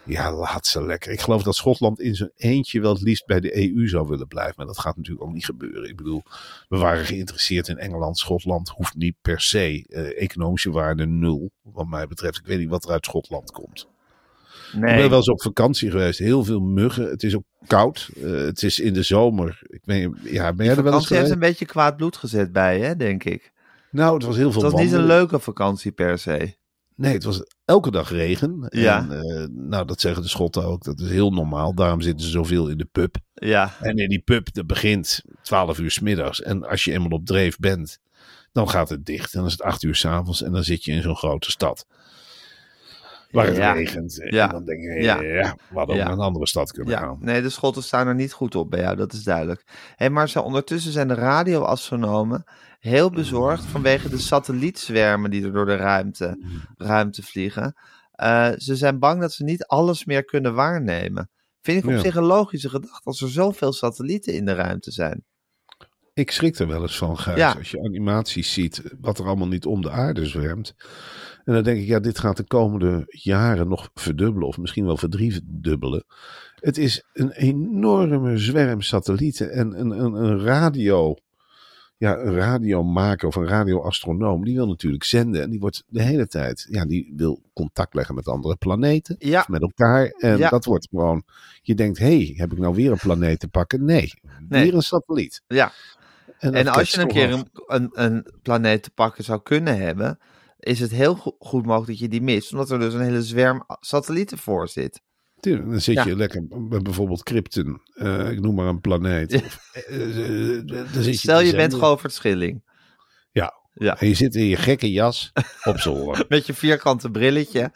ja, 0.07 0.33
laat 0.33 0.67
ze 0.67 0.83
lekker. 0.83 1.11
Ik 1.11 1.21
geloof 1.21 1.43
dat 1.43 1.55
Schotland 1.55 1.99
in 1.99 2.15
zijn 2.15 2.31
eentje 2.35 2.81
wel 2.81 2.93
het 2.93 3.01
liefst 3.01 3.25
bij 3.25 3.39
de 3.39 3.57
EU 3.75 3.87
zou 3.87 4.07
willen 4.07 4.27
blijven. 4.27 4.53
Maar 4.57 4.65
dat 4.65 4.79
gaat 4.79 4.95
natuurlijk 4.97 5.25
ook 5.27 5.33
niet 5.33 5.45
gebeuren. 5.45 5.89
Ik 5.89 5.95
bedoel, 5.95 6.23
we 6.69 6.77
waren 6.77 7.05
geïnteresseerd 7.05 7.67
in 7.67 7.77
Engeland. 7.77 8.17
Schotland 8.17 8.69
hoeft 8.69 8.95
niet 8.95 9.15
per 9.21 9.41
se. 9.41 9.85
eh, 9.89 10.21
economische 10.21 10.71
waarde 10.71 11.05
nul, 11.05 11.51
wat 11.61 11.87
mij 11.87 12.07
betreft. 12.07 12.37
Ik 12.37 12.45
weet 12.45 12.59
niet 12.59 12.69
wat 12.69 12.85
er 12.85 12.91
uit 12.91 13.05
Schotland 13.05 13.51
komt. 13.51 13.87
Ik 14.73 14.79
ben 14.79 14.95
Nee, 14.95 15.09
wel 15.09 15.17
eens 15.17 15.29
op 15.29 15.41
vakantie 15.41 15.91
geweest. 15.91 16.19
Heel 16.19 16.43
veel 16.43 16.59
muggen. 16.59 17.09
Het 17.09 17.23
is 17.23 17.35
ook 17.35 17.43
koud. 17.67 18.09
Eh, 18.15 18.31
het 18.31 18.63
is 18.63 18.79
in 18.79 18.93
de 18.93 19.03
zomer. 19.03 19.59
Ik 19.67 19.81
weet, 19.83 20.09
ja, 20.23 20.53
ben 20.53 20.65
jij 20.65 20.75
er 20.75 20.83
wel 20.83 20.93
eens 20.93 21.07
vakantie 21.07 21.07
heeft 21.07 21.09
geweest? 21.09 21.31
een 21.31 21.39
beetje 21.39 21.65
kwaad 21.65 21.97
bloed 21.97 22.17
gezet 22.17 22.51
bij, 22.51 22.79
hè, 22.79 22.95
denk 22.95 23.23
ik. 23.23 23.51
Nou, 23.91 24.13
het 24.13 24.23
was 24.23 24.35
heel 24.35 24.51
veel 24.51 24.63
Het 24.63 24.71
was 24.71 24.81
niet 24.81 24.91
een 24.91 25.05
leuke 25.05 25.39
vakantie 25.39 25.91
per 25.91 26.17
se. 26.17 26.55
Nee, 26.97 27.13
het 27.13 27.23
was 27.23 27.43
elke 27.65 27.91
dag 27.91 28.09
regen. 28.09 28.67
Ja. 28.69 28.99
En, 28.99 29.11
eh, 29.11 29.47
nou, 29.49 29.85
dat 29.85 30.01
zeggen 30.01 30.21
de 30.21 30.27
Schotten 30.29 30.63
ook. 30.63 30.83
Dat 30.83 30.99
is 30.99 31.09
heel 31.09 31.31
normaal. 31.31 31.75
Daarom 31.75 32.01
zitten 32.01 32.25
ze 32.25 32.31
zoveel 32.31 32.67
in 32.67 32.77
de 32.77 32.87
pub. 32.91 33.15
Ja, 33.33 33.73
En 33.81 33.97
in 33.97 34.09
die 34.09 34.21
pub, 34.21 34.53
dat 34.53 34.67
begint 34.67 35.21
12 35.41 35.79
uur 35.79 35.91
's 35.91 35.99
middags. 35.99 36.41
En 36.41 36.67
als 36.69 36.83
je 36.83 36.91
eenmaal 36.91 37.09
op 37.09 37.25
dreef 37.25 37.57
bent, 37.57 37.99
dan 38.51 38.69
gaat 38.69 38.89
het 38.89 39.05
dicht. 39.05 39.33
En 39.33 39.39
dan 39.39 39.47
is 39.47 39.51
het 39.51 39.61
8 39.61 39.83
uur 39.83 39.95
's 39.95 40.05
avonds 40.05 40.41
en 40.41 40.51
dan 40.51 40.63
zit 40.63 40.83
je 40.83 40.91
in 40.91 41.01
zo'n 41.01 41.15
grote 41.15 41.51
stad. 41.51 41.85
Waar 43.31 43.45
het 43.45 43.55
Ja. 43.55 43.71
regent. 43.71 44.21
En 44.21 44.33
Ja. 44.35 44.47
dan 44.47 44.65
denk 44.65 44.81
je, 44.81 44.89
Ja. 45.01 45.21
ja, 45.21 45.55
we 45.69 45.77
hadden 45.77 45.95
ook 45.95 46.01
naar 46.01 46.11
een 46.11 46.19
andere 46.19 46.47
stad 46.47 46.71
kunnen 46.71 46.97
gaan. 46.97 47.17
nee, 47.19 47.41
de 47.41 47.49
Schotten 47.49 47.83
staan 47.83 48.07
er 48.07 48.15
niet 48.15 48.31
goed 48.33 48.55
op 48.55 48.69
bij 48.69 48.79
jou, 48.79 48.95
dat 48.95 49.13
is 49.13 49.23
duidelijk. 49.23 49.63
Hé, 49.95 50.09
maar 50.09 50.35
ondertussen 50.43 50.91
zijn 50.91 51.07
de 51.07 51.13
radioastronomen 51.13 52.43
heel 52.79 53.09
bezorgd 53.09 53.63
vanwege 53.65 54.09
de 54.09 54.17
satellietswermen 54.17 55.31
die 55.31 55.43
er 55.43 55.51
door 55.53 55.65
de 55.65 55.75
ruimte, 55.75 56.43
ruimte 56.77 57.23
vliegen. 57.23 57.75
Eh, 58.11 58.49
ze 58.57 58.75
zijn 58.75 58.99
bang 58.99 59.21
dat 59.21 59.33
ze 59.33 59.43
niet 59.43 59.65
alles 59.65 60.05
meer 60.05 60.23
kunnen 60.25 60.53
waarnemen. 60.53 61.29
Vind 61.61 61.83
ik 61.83 61.89
op 61.95 61.99
zich 61.99 62.15
een 62.15 62.23
logische 62.23 62.69
gedachte 62.69 63.01
als 63.03 63.21
er 63.21 63.29
zoveel 63.29 63.73
satellieten 63.73 64.33
in 64.33 64.45
de 64.45 64.53
ruimte 64.53 64.91
zijn. 64.91 65.23
Ik 66.13 66.31
schrik 66.31 66.57
er 66.59 66.67
wel 66.67 66.81
eens 66.81 66.97
van, 66.97 67.17
Gijs, 67.17 67.37
Ja. 67.37 67.51
als 67.57 67.71
je 67.71 67.83
animaties 67.83 68.53
ziet 68.53 68.83
wat 68.99 69.19
er 69.19 69.25
allemaal 69.25 69.47
niet 69.47 69.65
om 69.65 69.81
de 69.81 69.91
aarde 69.91 70.25
zwermt. 70.25 70.75
En 71.47 71.53
dan 71.53 71.63
denk 71.63 71.79
ik, 71.79 71.87
ja, 71.87 71.99
dit 71.99 72.19
gaat 72.19 72.37
de 72.37 72.43
komende 72.43 73.03
jaren 73.07 73.67
nog 73.67 73.89
verdubbelen 73.93 74.47
of 74.47 74.57
misschien 74.57 74.85
wel 74.85 74.97
verdriedubbelen. 74.97 76.03
Het 76.55 76.77
is 76.77 77.03
een 77.13 77.31
enorme 77.31 78.37
zwerm 78.37 78.81
satellieten 78.81 79.51
en 79.51 79.79
een, 79.79 79.89
een, 79.89 80.13
een 80.13 80.39
radio, 80.39 81.15
ja, 81.97 82.17
een 82.17 82.33
radiomaker 82.35 83.27
of 83.27 83.35
een 83.35 83.47
radioastronoom, 83.47 84.43
die 84.43 84.55
wil 84.55 84.67
natuurlijk 84.67 85.03
zenden 85.03 85.41
en 85.41 85.49
die 85.49 85.59
wordt 85.59 85.83
de 85.87 86.01
hele 86.01 86.27
tijd, 86.27 86.67
ja, 86.69 86.85
die 86.85 87.13
wil 87.15 87.41
contact 87.53 87.93
leggen 87.93 88.15
met 88.15 88.27
andere 88.27 88.55
planeten, 88.55 89.15
Ja. 89.19 89.39
of 89.39 89.47
met 89.47 89.61
elkaar. 89.61 90.05
En 90.05 90.37
Ja. 90.37 90.49
dat 90.49 90.65
wordt 90.65 90.87
gewoon, 90.89 91.23
je 91.61 91.75
denkt, 91.75 91.97
hé, 91.97 92.05
hey, 92.25 92.33
heb 92.37 92.51
ik 92.51 92.57
nou 92.57 92.75
weer 92.75 92.91
een 92.91 92.97
planeet 92.97 93.39
te 93.39 93.47
pakken? 93.47 93.85
Nee, 93.85 94.13
Nee. 94.49 94.63
weer 94.63 94.73
een 94.73 94.81
satelliet. 94.81 95.41
Ja. 95.47 95.71
En 96.39 96.67
als 96.67 96.91
je 96.91 97.01
een 97.01 97.07
keer 97.07 97.43
een, 97.67 97.89
een 97.93 98.27
planeet 98.41 98.83
te 98.83 98.89
pakken 98.91 99.23
zou 99.23 99.41
kunnen 99.43 99.77
hebben, 99.77 100.19
is 100.59 100.79
het 100.79 100.91
heel 100.91 101.15
go- 101.15 101.35
goed 101.39 101.65
mogelijk 101.65 101.87
dat 101.89 101.99
je 101.99 102.07
die 102.07 102.21
mist. 102.21 102.51
Omdat 102.51 102.71
er 102.71 102.79
dus 102.79 102.93
een 102.93 103.01
hele 103.01 103.23
zwerm 103.23 103.63
satellieten 103.79 104.37
voor 104.37 104.67
zit. 104.67 105.01
Tuurlijk, 105.39 105.69
dan 105.69 105.81
zit 105.81 105.95
Ja. 105.95 106.05
je 106.05 106.15
lekker 106.15 106.43
met 106.69 106.83
bijvoorbeeld 106.83 107.23
Krypton, 107.23 107.81
eh, 107.93 108.31
ik 108.31 108.39
noem 108.41 108.55
maar 108.55 108.67
een 108.67 108.81
planeet. 108.81 109.33
Of, 109.43 109.69
eh, 109.73 110.57
eh, 110.57 110.67
dan 110.67 111.03
zit 111.03 111.05
je 111.05 111.13
Stel 111.13 111.37
te 111.39 111.45
je 111.45 111.51
bent 111.55 111.71
zenden. 111.71 111.89
Govert 111.89 112.13
Schilling. 112.13 112.63
Ja. 113.79 113.99
En 113.99 114.07
je 114.07 114.13
zit 114.13 114.35
in 114.35 114.45
je 114.45 114.55
gekke 114.55 114.91
jas 114.91 115.31
op 115.63 115.79
zolder. 115.79 116.25
Met 116.29 116.45
je 116.45 116.53
vierkante 116.53 117.11
brilletje. 117.11 117.71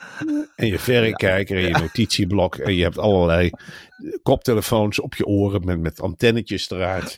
En 0.55 0.67
je 0.67 0.79
verrekijker 0.79 1.57
en 1.57 1.63
je 1.63 1.77
notitieblok. 1.77 2.55
En 2.55 2.75
je 2.75 2.83
hebt 2.83 2.97
allerlei 2.97 3.49
koptelefoons 4.23 4.99
op 4.99 5.15
je 5.15 5.25
oren 5.25 5.65
met, 5.65 5.79
met 5.79 6.01
antennetjes 6.01 6.69
eruit. 6.69 7.17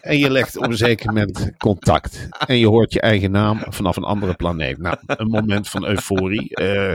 En 0.00 0.18
je 0.18 0.30
legt 0.30 0.56
op 0.56 0.64
een 0.64 0.76
zeker 0.76 1.06
moment 1.06 1.50
contact. 1.58 2.28
En 2.46 2.58
je 2.58 2.66
hoort 2.66 2.92
je 2.92 3.00
eigen 3.00 3.30
naam 3.30 3.62
vanaf 3.68 3.96
een 3.96 4.04
andere 4.04 4.34
planeet. 4.34 4.78
Nou, 4.78 4.96
een 5.06 5.28
moment 5.28 5.68
van 5.68 5.86
euforie. 5.86 6.54
Eh, 6.54 6.94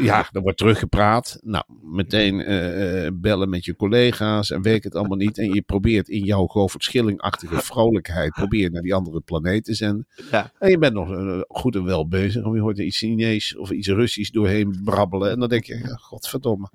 ja, 0.00 0.28
er 0.32 0.40
wordt 0.40 0.58
teruggepraat. 0.58 1.38
Nou, 1.42 1.64
meteen 1.82 2.40
eh, 2.40 3.06
eh, 3.06 3.12
bellen 3.14 3.48
met 3.48 3.64
je 3.64 3.76
collega's 3.76 4.50
en 4.50 4.62
weet 4.62 4.84
het 4.84 4.94
allemaal 4.94 5.16
niet. 5.16 5.38
En 5.38 5.54
je 5.54 5.62
probeert 5.62 6.08
in 6.08 6.24
jouw 6.24 6.46
Govert 6.46 6.82
Schilling-achtige 6.82 7.58
vrolijkheid 7.62 8.32
probeer 8.32 8.60
je 8.60 8.70
naar 8.70 8.82
die 8.82 8.94
andere 8.94 9.20
planeet 9.20 9.64
te 9.64 9.74
zenden. 9.74 10.06
Ja. 10.30 10.52
En 10.58 10.70
je 10.70 10.78
bent 10.78 10.94
nog 10.94 11.12
eh, 11.12 11.40
goed 11.48 11.74
en 11.74 11.84
wel 11.84 12.08
bezig. 12.08 12.44
Of 12.44 12.54
je 12.54 12.60
hoort 12.60 12.78
iets 12.78 12.98
Chinees 12.98 13.56
of 13.56 13.70
iets 13.70 13.88
Russisch 13.88 14.30
doorheen 14.30 14.80
brabbelen. 14.84 15.30
En 15.30 15.38
dan 15.38 15.48
denk 15.48 15.64
je, 15.64 15.78
ja, 15.78 15.94
godverdomme. 15.94 16.70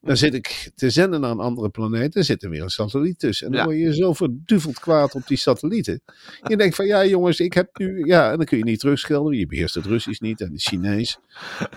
Dan 0.00 0.16
zit 0.16 0.34
ik 0.34 0.70
te 0.74 0.90
zenden 0.90 1.20
naar 1.20 1.30
een 1.30 1.38
andere 1.38 1.68
planeet. 1.68 2.16
En 2.16 2.24
zit 2.24 2.42
er 2.42 2.50
weer 2.50 2.62
een 2.62 2.70
satelliet 2.70 3.18
tussen. 3.18 3.46
En 3.46 3.52
dan 3.52 3.64
word 3.64 3.78
je 3.78 3.94
zo 3.94 4.12
verduveld 4.12 4.78
kwaad 4.78 5.14
op 5.14 5.26
die 5.26 5.36
satellieten. 5.36 6.00
Je 6.42 6.56
denkt 6.56 6.74
van, 6.74 6.86
ja 6.86 7.06
jongens, 7.06 7.40
ik 7.40 7.52
heb 7.52 7.78
nu... 7.78 8.04
Ja, 8.04 8.30
en 8.30 8.36
dan 8.36 8.46
kun 8.46 8.58
je 8.58 8.64
niet 8.64 8.80
terugschilderen. 8.80 9.38
Je 9.38 9.46
beheerst 9.46 9.74
het 9.74 9.86
Russisch 9.86 10.20
niet 10.20 10.40
en 10.40 10.52
het 10.52 10.62
Chinees. 10.62 11.18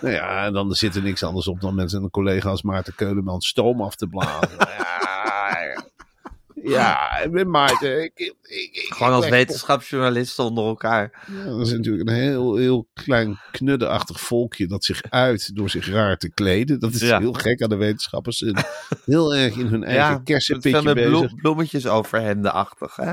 Nou 0.02 0.14
ja, 0.14 0.41
en 0.46 0.54
dan 0.54 0.72
zit 0.74 0.96
er 0.96 1.02
niks 1.02 1.24
anders 1.24 1.48
op 1.48 1.62
dan 1.62 1.76
met 1.76 1.94
een 1.94 2.10
collega 2.10 2.50
als 2.50 2.62
Maarten 2.62 2.96
Keuleman 2.96 3.42
stoom 3.42 3.82
af 3.82 3.96
te 3.96 4.08
blazen. 4.08 4.50
ja, 4.68 5.80
ja, 6.64 7.18
ik 7.18 7.32
ben 7.32 7.50
Maarten. 7.50 8.04
Ik, 8.04 8.12
ik, 8.16 8.36
ik, 8.42 8.86
Gewoon 8.94 9.14
als 9.14 9.30
wetenschapsjournalisten 9.30 10.44
onder 10.44 10.66
elkaar. 10.66 11.26
ja, 11.38 11.44
dat 11.46 11.68
is 11.68 11.72
natuurlijk 11.72 12.10
een 12.10 12.16
heel, 12.16 12.56
heel 12.56 12.88
klein 12.94 13.40
knuddeachtig 13.52 14.20
volkje 14.20 14.68
dat 14.68 14.84
zich 14.84 15.02
uit 15.10 15.56
door 15.56 15.70
zich 15.70 15.88
raar 15.90 16.18
te 16.18 16.30
kleden. 16.32 16.80
Dat 16.80 16.94
is 16.94 17.02
Ja. 17.02 17.20
heel 17.20 17.34
gek 17.34 17.62
aan 17.62 17.70
de 17.70 17.76
wetenschappers. 17.76 18.44
Heel 19.06 19.36
erg 19.36 19.56
in 19.56 19.66
hun 19.68 19.84
eigen 19.94 20.04
Ja, 20.14 20.22
kersenpitje 20.24 20.82
met 20.82 20.94
bezig. 20.94 21.10
bloem- 21.10 21.36
bloemetjes 21.36 21.88
overhemdenachtig, 21.88 22.96
hè? 22.96 23.12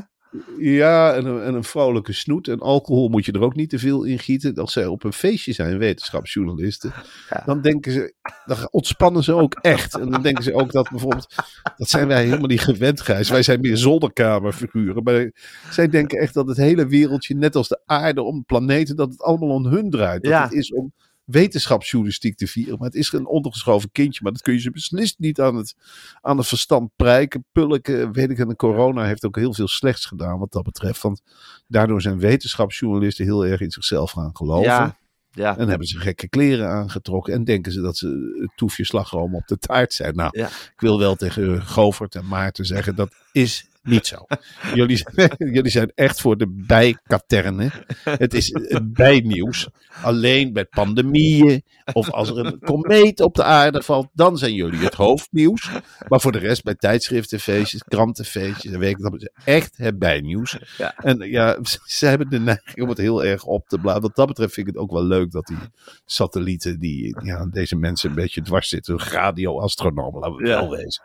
Ja, 0.59 1.15
en 1.15 1.25
een, 1.27 1.43
en 1.43 1.55
een 1.55 1.65
vrolijke 1.65 2.13
snoet. 2.13 2.49
En 2.49 2.59
alcohol 2.61 3.09
moet 3.09 3.25
je 3.25 3.33
er 3.33 3.41
ook 3.43 3.55
niet 3.55 3.71
te 3.71 3.79
veel 3.79 4.05
in 4.05 4.19
gieten. 4.19 4.55
Als 4.55 4.73
zij 4.73 4.87
op 4.87 5.05
een 5.05 5.13
feestje 5.13 5.53
zijn, 5.53 5.79
wetenschapsjournalisten, 5.79 6.93
Ja. 7.31 7.43
dan 7.47 7.61
denken 7.61 7.93
ze, 7.93 8.15
dan 8.47 8.57
ontspannen 8.71 9.23
ze 9.25 9.33
ook 9.33 9.55
echt. 9.55 9.99
En 9.99 10.11
dan 10.11 10.23
denken 10.23 10.45
ze 10.45 10.55
ook 10.55 10.73
dat 10.73 10.91
bijvoorbeeld, 10.91 11.35
dat 11.77 11.89
zijn 11.89 12.09
wij 12.09 12.25
helemaal 12.25 12.47
niet 12.47 12.61
gewend, 12.61 13.01
Gijs. 13.01 13.31
Wij 13.31 13.43
zijn 13.43 13.61
meer 13.61 13.77
zolderkamerfiguren. 13.77 15.03
Maar 15.03 15.31
zij 15.71 15.89
denken 15.89 16.19
echt 16.21 16.35
dat 16.35 16.49
het 16.49 16.57
hele 16.57 16.87
wereldje, 16.87 17.35
net 17.35 17.57
als 17.57 17.69
de 17.69 17.81
aarde 17.87 18.23
om 18.23 18.45
planeten, 18.45 18.97
dat 18.97 19.11
het 19.11 19.23
allemaal 19.23 19.49
om 19.49 19.67
hun 19.67 19.91
draait. 19.91 20.23
Dat 20.23 20.33
Ja. 20.33 20.43
het 20.43 20.53
is 20.53 20.73
om 20.73 20.93
wetenschapsjournalistiek 21.31 22.37
te 22.37 22.47
vieren. 22.47 22.79
Maar 22.79 22.87
het 22.87 22.97
is 22.97 23.13
een 23.13 23.27
ondergeschoven 23.27 23.93
kindje. 23.93 24.21
Maar 24.23 24.33
dat 24.33 24.43
kun 24.43 24.53
je 24.53 24.61
ze 24.61 24.71
beslist 24.71 25.19
niet 25.19 25.41
aan 25.41 25.57
het, 25.57 25.75
aan 26.21 26.39
het 26.39 26.47
verstand 26.47 26.91
prijken, 26.97 27.45
pulken. 27.53 28.13
Weet 28.13 28.31
ik, 28.31 28.39
en 28.39 28.49
de 28.49 28.57
corona 28.57 29.05
heeft 29.05 29.25
ook 29.25 29.37
heel 29.37 29.55
veel 29.55 29.69
slechts 29.69 30.07
gedaan 30.07 30.39
wat 30.39 30.53
dat 30.53 30.63
betreft. 30.63 31.03
Want 31.03 31.23
daardoor 31.67 32.01
zijn 32.01 32.19
wetenschapsjournalisten 32.19 33.25
heel 33.25 33.47
erg 33.47 33.61
in 33.61 33.71
zichzelf 33.71 34.11
gaan 34.11 34.37
geloven. 34.37 34.71
Ja, 34.71 34.99
ja. 35.31 35.57
En 35.57 35.69
hebben 35.69 35.87
ze 35.87 35.99
gekke 35.99 36.29
kleren 36.29 36.69
aangetrokken. 36.69 37.35
En 37.35 37.45
denken 37.45 37.73
ze 37.73 37.81
dat 37.81 37.97
ze 37.97 38.37
het 38.41 38.53
toefje 38.57 38.85
slagroom 38.85 39.35
op 39.35 39.47
de 39.47 39.59
taart 39.59 39.93
zijn. 39.93 40.15
Nou, 40.15 40.39
Ja. 40.39 40.47
ik 40.47 40.81
wil 40.81 40.99
wel 40.99 41.15
tegen 41.15 41.63
Govert 41.63 42.15
en 42.15 42.27
Maarten 42.27 42.65
zeggen, 42.65 42.95
dat 42.97 43.15
is 43.33 43.67
niet 43.89 44.07
zo. 44.07 44.27
Jullie, 44.75 45.05
jullie 45.57 45.71
zijn 45.71 45.93
echt 45.95 46.21
voor 46.21 46.37
de 46.37 46.65
bijkaternen. 46.67 47.73
Het 48.05 48.35
is 48.35 48.49
het 48.53 48.93
bijnieuws. 48.93 49.69
Alleen 50.03 50.53
bij 50.53 50.65
pandemieën 50.65 51.63
of 51.93 52.11
als 52.11 52.29
er 52.29 52.39
een 52.39 52.59
komeet 52.59 53.21
op 53.21 53.35
de 53.35 53.43
aarde 53.43 53.83
valt, 53.83 54.09
dan 54.13 54.39
zijn 54.39 54.55
jullie 54.55 54.81
het 54.81 54.95
hoofdnieuws. 54.95 55.71
Maar 56.09 56.21
voor 56.21 56.33
de 56.33 56.39
rest 56.39 56.63
bij 56.63 56.75
tijdschriftenfeestjes, 56.75 57.83
krantenfeestjes, 57.83 58.73
en 58.73 58.79
weet 58.79 58.99
ik, 58.99 59.31
echt 59.45 59.77
het 59.77 59.99
bijnieuws. 59.99 60.59
Ja. 60.77 60.95
En 60.97 61.19
ja, 61.31 61.59
ze 61.85 62.07
hebben 62.07 62.31
de 62.31 62.39
neiging 62.41 62.81
om 62.83 62.89
het 62.89 62.99
heel 62.99 63.25
erg 63.25 63.45
op 63.45 63.69
te 63.69 63.79
blazen. 63.79 64.03
Wat 64.03 64.17
dat 64.17 64.27
betreft 64.27 64.55
vind 64.55 64.67
ik 64.69 64.73
het 64.75 64.83
ook 64.83 64.91
wel 64.91 65.05
leuk 65.05 65.31
dat 65.31 65.47
die 65.47 65.57
satellieten 66.05 66.79
die 66.81 67.17
ja, 67.25 67.47
deze 67.47 67.77
mensen 67.77 68.09
een 68.09 68.15
beetje 68.15 68.43
dwars 68.43 68.69
zitten, 68.69 68.99
radioastronomen, 68.99 70.21
laten 70.21 70.37
we 70.37 70.47
Ja. 70.49 70.61
wel 70.61 70.71
wezen. 70.71 71.03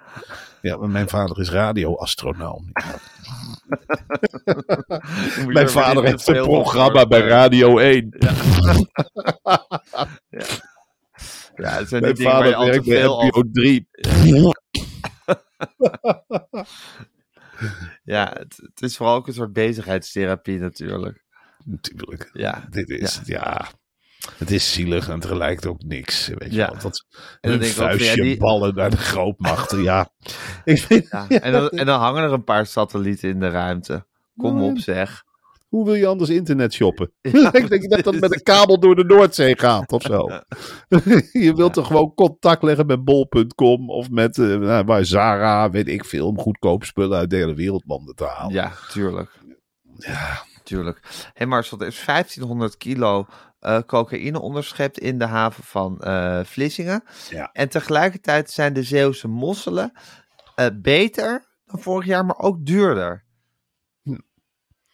Ja, 0.63 0.77
maar 0.77 0.89
mijn 0.89 1.09
vader 1.09 1.39
is 1.39 1.49
radioastronoom. 1.49 2.71
Mijn 5.47 5.69
vader 5.69 6.03
heeft 6.03 6.27
een 6.27 6.43
programma 6.43 7.07
bij 7.07 7.21
Radio 7.21 7.77
1. 7.77 8.09
Ja, 11.55 11.69
het 11.69 11.89
zijn 11.89 12.01
Mijn 12.01 12.15
die 12.15 12.25
dingen 12.25 12.31
vader 12.31 12.53
te 12.53 12.65
werkt 12.65 12.85
bij 12.85 12.99
veel 12.99 13.21
over... 13.21 13.27
NPO 13.27 13.43
3. 13.51 13.87
Ja, 18.03 18.33
het, 18.37 18.57
het 18.57 18.81
is 18.81 18.97
vooral 18.97 19.15
ook 19.15 19.27
een 19.27 19.33
soort 19.33 19.53
bezigheidstherapie 19.53 20.59
natuurlijk. 20.59 21.23
Natuurlijk. 21.63 22.29
Ja, 22.33 22.67
Dit 22.69 22.89
is, 22.89 23.21
ja. 23.23 23.67
Het 24.37 24.51
is 24.51 24.73
zielig 24.73 25.09
en 25.09 25.19
tegelijk 25.19 25.65
ook 25.65 25.83
niks. 25.83 26.27
Weet 26.27 26.49
je 26.49 26.55
Ja. 26.55 26.69
wel. 26.71 26.79
Dat, 26.81 27.05
En 27.41 27.51
een 27.51 27.57
ook 27.57 27.63
ja, 27.63 27.71
vuistje 27.71 28.21
die- 28.21 28.37
ballen 28.37 28.75
naar 28.75 28.89
de 28.89 28.97
grootmachten. 28.97 29.81
Ja. 29.83 30.09
Ik 30.63 30.79
vind, 30.85 31.07
ja. 31.09 31.27
En, 31.29 31.51
dan, 31.51 31.69
en 31.79 31.85
dan 31.85 31.99
hangen 31.99 32.23
er 32.23 32.31
een 32.33 32.43
paar 32.43 32.65
satellieten 32.65 33.29
in 33.29 33.39
de 33.39 33.49
ruimte. 33.49 34.05
Kom 34.37 34.61
op 34.61 34.77
zeg. 34.77 35.23
Hoe 35.67 35.85
wil 35.85 35.93
je 35.93 36.07
anders 36.07 36.29
internet 36.29 36.73
shoppen? 36.73 37.11
ik 37.21 37.69
denk 37.69 37.89
dat 37.89 38.03
dat 38.03 38.19
met 38.19 38.33
een 38.33 38.43
kabel 38.43 38.79
door 38.79 38.95
de 38.95 39.03
Noordzee 39.03 39.57
gaat 39.59 39.91
of 39.91 40.01
zo. 40.01 40.27
je 41.31 41.53
wilt 41.55 41.73
toch 41.73 41.87
gewoon 41.87 42.13
contact 42.13 42.63
leggen 42.63 42.85
met 42.85 43.03
bol.com 43.03 43.89
of 43.89 44.09
met 44.09 44.37
waar 44.85 45.05
Zara, 45.05 45.69
weet 45.69 45.87
ik 45.87 46.05
veel, 46.05 46.27
om 46.27 46.39
goedkoop 46.39 46.83
spullen 46.83 47.17
uit 47.17 47.29
de 47.29 47.35
hele 47.35 47.53
wereldlanden 47.53 48.15
te 48.15 48.25
halen. 48.25 48.53
Ja, 48.53 48.71
tuurlijk. 48.91 49.39
Ja. 49.97 50.43
Tuurlijk. 50.63 50.99
Hé 51.33 51.45
Marcel, 51.45 51.79
er 51.79 51.87
is 51.87 52.05
1500 52.05 52.77
kilo 52.77 53.25
eh, 53.63 53.79
cocaïne 53.85 54.39
onderschept 54.39 54.99
in 54.99 55.17
de 55.19 55.25
haven 55.25 55.63
van 55.63 55.99
eh, 55.99 56.39
Vlissingen. 56.43 57.03
Ja. 57.29 57.49
En 57.53 57.69
tegelijkertijd 57.69 58.49
zijn 58.51 58.73
de 58.73 58.83
Zeeuwse 58.83 59.27
mosselen 59.27 59.91
eh, 60.55 60.65
beter 60.73 61.45
dan 61.65 61.79
vorig 61.79 62.05
jaar, 62.05 62.25
maar 62.25 62.37
ook 62.39 62.65
duurder. 62.65 63.23
Hm. 64.03 64.17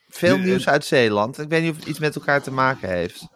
Veel 0.10 0.38
De- 0.38 0.43
nieuws 0.43 0.67
uit 0.67 0.86
Zeeland. 0.86 1.39
Ik 1.39 1.49
weet 1.49 1.62
niet 1.62 1.71
of 1.71 1.77
het 1.77 1.86
iets 1.88 1.99
met 1.99 2.15
elkaar 2.15 2.41
te 2.41 2.51
maken 2.51 2.89
heeft. 2.89 3.27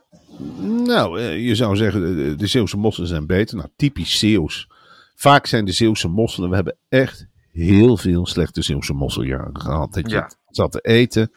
Nou, 0.85 1.19
je 1.21 1.55
zou 1.55 1.75
zeggen, 1.75 2.37
de, 2.37 2.47
Zeeuwse 2.47 2.77
mosselen 2.77 3.09
zijn 3.09 3.25
beter. 3.27 3.57
Nou, 3.57 3.69
typisch 3.75 4.19
Zeeuws. 4.19 4.67
Vaak 5.15 5.45
zijn 5.45 5.65
de 5.65 5.71
Zeeuwse 5.71 6.07
mosselen, 6.07 6.49
we 6.49 6.55
hebben 6.55 6.77
echt 6.89 7.27
heel 7.51 7.97
veel 7.97 8.25
slechte 8.25 8.61
Zeeuwse 8.61 8.93
mosseljaren 8.93 9.59
gehad. 9.61 9.93
Dat 9.93 10.09
je 10.09 10.15
Ja. 10.15 10.31
zat 10.47 10.71
te 10.71 10.79
eten. 10.79 11.31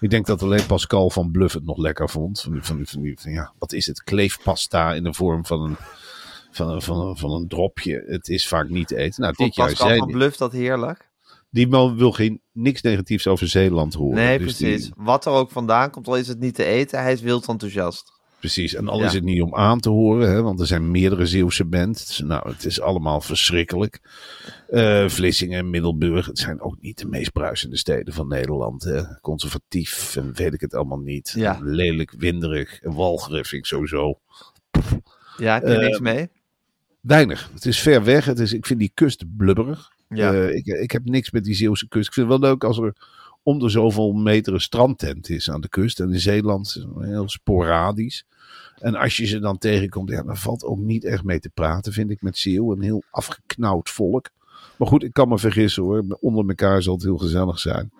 Ik 0.00 0.10
denk 0.10 0.26
dat 0.26 0.42
alleen 0.42 0.66
Pascal 0.66 1.10
van 1.10 1.30
Bluff 1.30 1.54
het 1.54 1.64
nog 1.64 1.76
lekker 1.76 2.10
vond. 2.10 2.40
Van, 2.40 2.58
van, 2.62 2.86
van, 2.86 3.14
van, 3.16 3.32
ja, 3.32 3.52
wat 3.58 3.72
is 3.72 3.86
het? 3.86 4.02
Kleefpasta 4.02 4.94
in 4.94 5.02
de 5.02 5.14
vorm 5.14 5.46
van 5.46 5.62
een, 5.62 5.76
van, 6.50 6.68
een, 6.68 6.82
van, 6.82 7.06
een, 7.06 7.16
van 7.16 7.30
een 7.32 7.48
dropje. 7.48 8.04
Het 8.06 8.28
is 8.28 8.48
vaak 8.48 8.68
niet 8.68 8.88
te 8.88 8.96
eten. 8.96 9.22
Nou, 9.22 9.34
dit 9.36 9.54
Pascal 9.54 9.86
zei 9.88 9.98
van 9.98 10.10
Bluff 10.10 10.36
dat 10.36 10.52
heerlijk? 10.52 11.08
Die 11.50 11.68
man 11.68 11.96
wil 11.96 12.12
geen, 12.12 12.40
niks 12.52 12.82
negatiefs 12.82 13.26
over 13.26 13.48
Zeeland 13.48 13.94
horen. 13.94 14.14
Nee, 14.14 14.38
Dus 14.38 14.56
die- 14.56 14.68
precies. 14.68 14.90
Wat 14.96 15.26
er 15.26 15.32
ook 15.32 15.50
vandaan 15.50 15.90
komt, 15.90 16.08
al 16.08 16.16
is 16.16 16.28
het 16.28 16.40
niet 16.40 16.54
te 16.54 16.64
eten, 16.64 17.02
hij 17.02 17.12
is 17.12 17.20
wild 17.20 17.48
enthousiast. 17.48 18.19
Precies, 18.40 18.74
en 18.74 18.88
al 18.88 18.98
Ja. 19.00 19.06
is 19.06 19.12
het 19.12 19.24
niet 19.24 19.42
om 19.42 19.54
aan 19.54 19.80
te 19.80 19.88
horen, 19.88 20.30
hè, 20.30 20.42
want 20.42 20.60
er 20.60 20.66
zijn 20.66 20.90
meerdere 20.90 21.26
Zeeuwse 21.26 21.64
bands. 21.64 22.18
Nou, 22.20 22.48
het 22.50 22.64
is 22.64 22.80
allemaal 22.80 23.20
verschrikkelijk. 23.20 24.00
Eh, 24.68 25.08
Vlissingen, 25.08 25.70
Middelburg, 25.70 26.26
het 26.26 26.38
zijn 26.38 26.60
ook 26.60 26.76
niet 26.80 26.98
de 26.98 27.06
meest 27.06 27.32
bruisende 27.32 27.76
steden 27.76 28.14
van 28.14 28.28
Nederland. 28.28 28.82
Hè. 28.82 29.02
Conservatief 29.20 30.16
en 30.16 30.32
weet 30.34 30.54
ik 30.54 30.60
het 30.60 30.74
allemaal 30.74 30.98
niet. 30.98 31.32
Ja. 31.36 31.58
Lelijk, 31.62 32.14
winderig 32.18 32.80
en 32.82 32.92
walgerig 32.94 33.46
vind 33.48 33.60
ik 33.62 33.66
sowieso. 33.68 34.18
Ja, 35.36 35.54
heb 35.54 35.62
je 35.62 35.74
Eh, 35.74 35.80
niks 35.84 35.98
mee? 36.00 36.28
Weinig. 37.00 37.50
Het 37.54 37.66
is 37.66 37.80
ver 37.80 38.04
weg. 38.04 38.24
Het 38.24 38.38
is, 38.38 38.52
ik 38.52 38.66
vind 38.66 38.78
die 38.78 38.90
kust 38.94 39.24
blubberig. 39.36 39.90
Ja. 40.08 40.32
Eh, 40.32 40.54
ik, 40.54 40.66
ik 40.66 40.90
heb 40.90 41.04
niks 41.04 41.30
met 41.30 41.44
die 41.44 41.54
Zeeuwse 41.54 41.88
kust. 41.88 42.06
Ik 42.08 42.12
vind 42.14 42.30
het 42.30 42.40
wel 42.40 42.50
leuk 42.50 42.64
als 42.64 42.78
er 42.78 42.94
om 43.50 43.58
de 43.58 43.68
zoveel 43.68 44.12
meter 44.12 44.54
een 44.54 44.60
strandtent 44.60 45.28
is 45.28 45.50
aan 45.50 45.60
de 45.60 45.68
kust. 45.68 46.00
En 46.00 46.12
in 46.12 46.20
Zeeland 46.20 46.86
heel 46.98 47.28
sporadisch. 47.28 48.24
En 48.78 48.94
als 48.94 49.16
je 49.16 49.26
ze 49.26 49.38
dan 49.38 49.58
tegenkomt, 49.58 50.10
ja, 50.10 50.22
dan 50.22 50.36
valt 50.36 50.64
ook 50.64 50.78
niet 50.78 51.04
echt 51.04 51.24
mee 51.24 51.40
te 51.40 51.50
praten, 51.54 51.92
vind 51.92 52.10
ik, 52.10 52.22
met 52.22 52.38
Zeeuw. 52.38 52.72
Een 52.72 52.82
heel 52.82 53.02
afgeknauwd 53.10 53.90
volk. 53.90 54.30
Maar 54.78 54.88
goed, 54.88 55.02
ik 55.02 55.12
kan 55.12 55.28
me 55.28 55.38
vergissen 55.38 55.82
hoor. 55.82 56.04
Onder 56.20 56.48
elkaar 56.48 56.82
zal 56.82 56.94
het 56.94 57.02
heel 57.02 57.16
gezellig 57.18 57.58
zijn. 57.58 57.92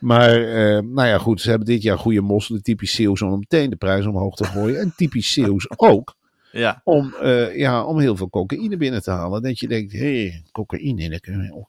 Maar, 0.00 0.42
eh, 0.42 0.82
nou 0.82 1.08
ja, 1.08 1.18
goed, 1.18 1.40
ze 1.40 1.48
hebben 1.48 1.66
dit 1.66 1.82
jaar 1.82 1.98
goede 1.98 2.20
mosselen. 2.20 2.62
Typisch 2.62 2.94
Zeeuws 2.94 3.22
om 3.22 3.38
meteen 3.38 3.70
de 3.70 3.76
prijs 3.76 4.06
omhoog 4.06 4.36
te 4.36 4.44
gooien. 4.44 4.80
En 4.80 4.92
typisch 4.96 5.32
Zeeuws 5.32 5.70
ook 5.76 6.16
Ja. 6.52 6.80
om, 6.84 7.14
eh, 7.14 7.56
ja, 7.56 7.84
om 7.84 7.98
heel 7.98 8.16
veel 8.16 8.30
cocaïne 8.30 8.76
binnen 8.76 9.02
te 9.02 9.10
halen. 9.10 9.42
Dat 9.42 9.58
je 9.58 9.68
denkt, 9.68 9.92
hé, 9.92 9.98
hey, 10.28 10.42
cocaïne, 10.52 11.10
daar 11.10 11.20
kun 11.20 11.42
je, 11.42 11.54
ook, 11.54 11.68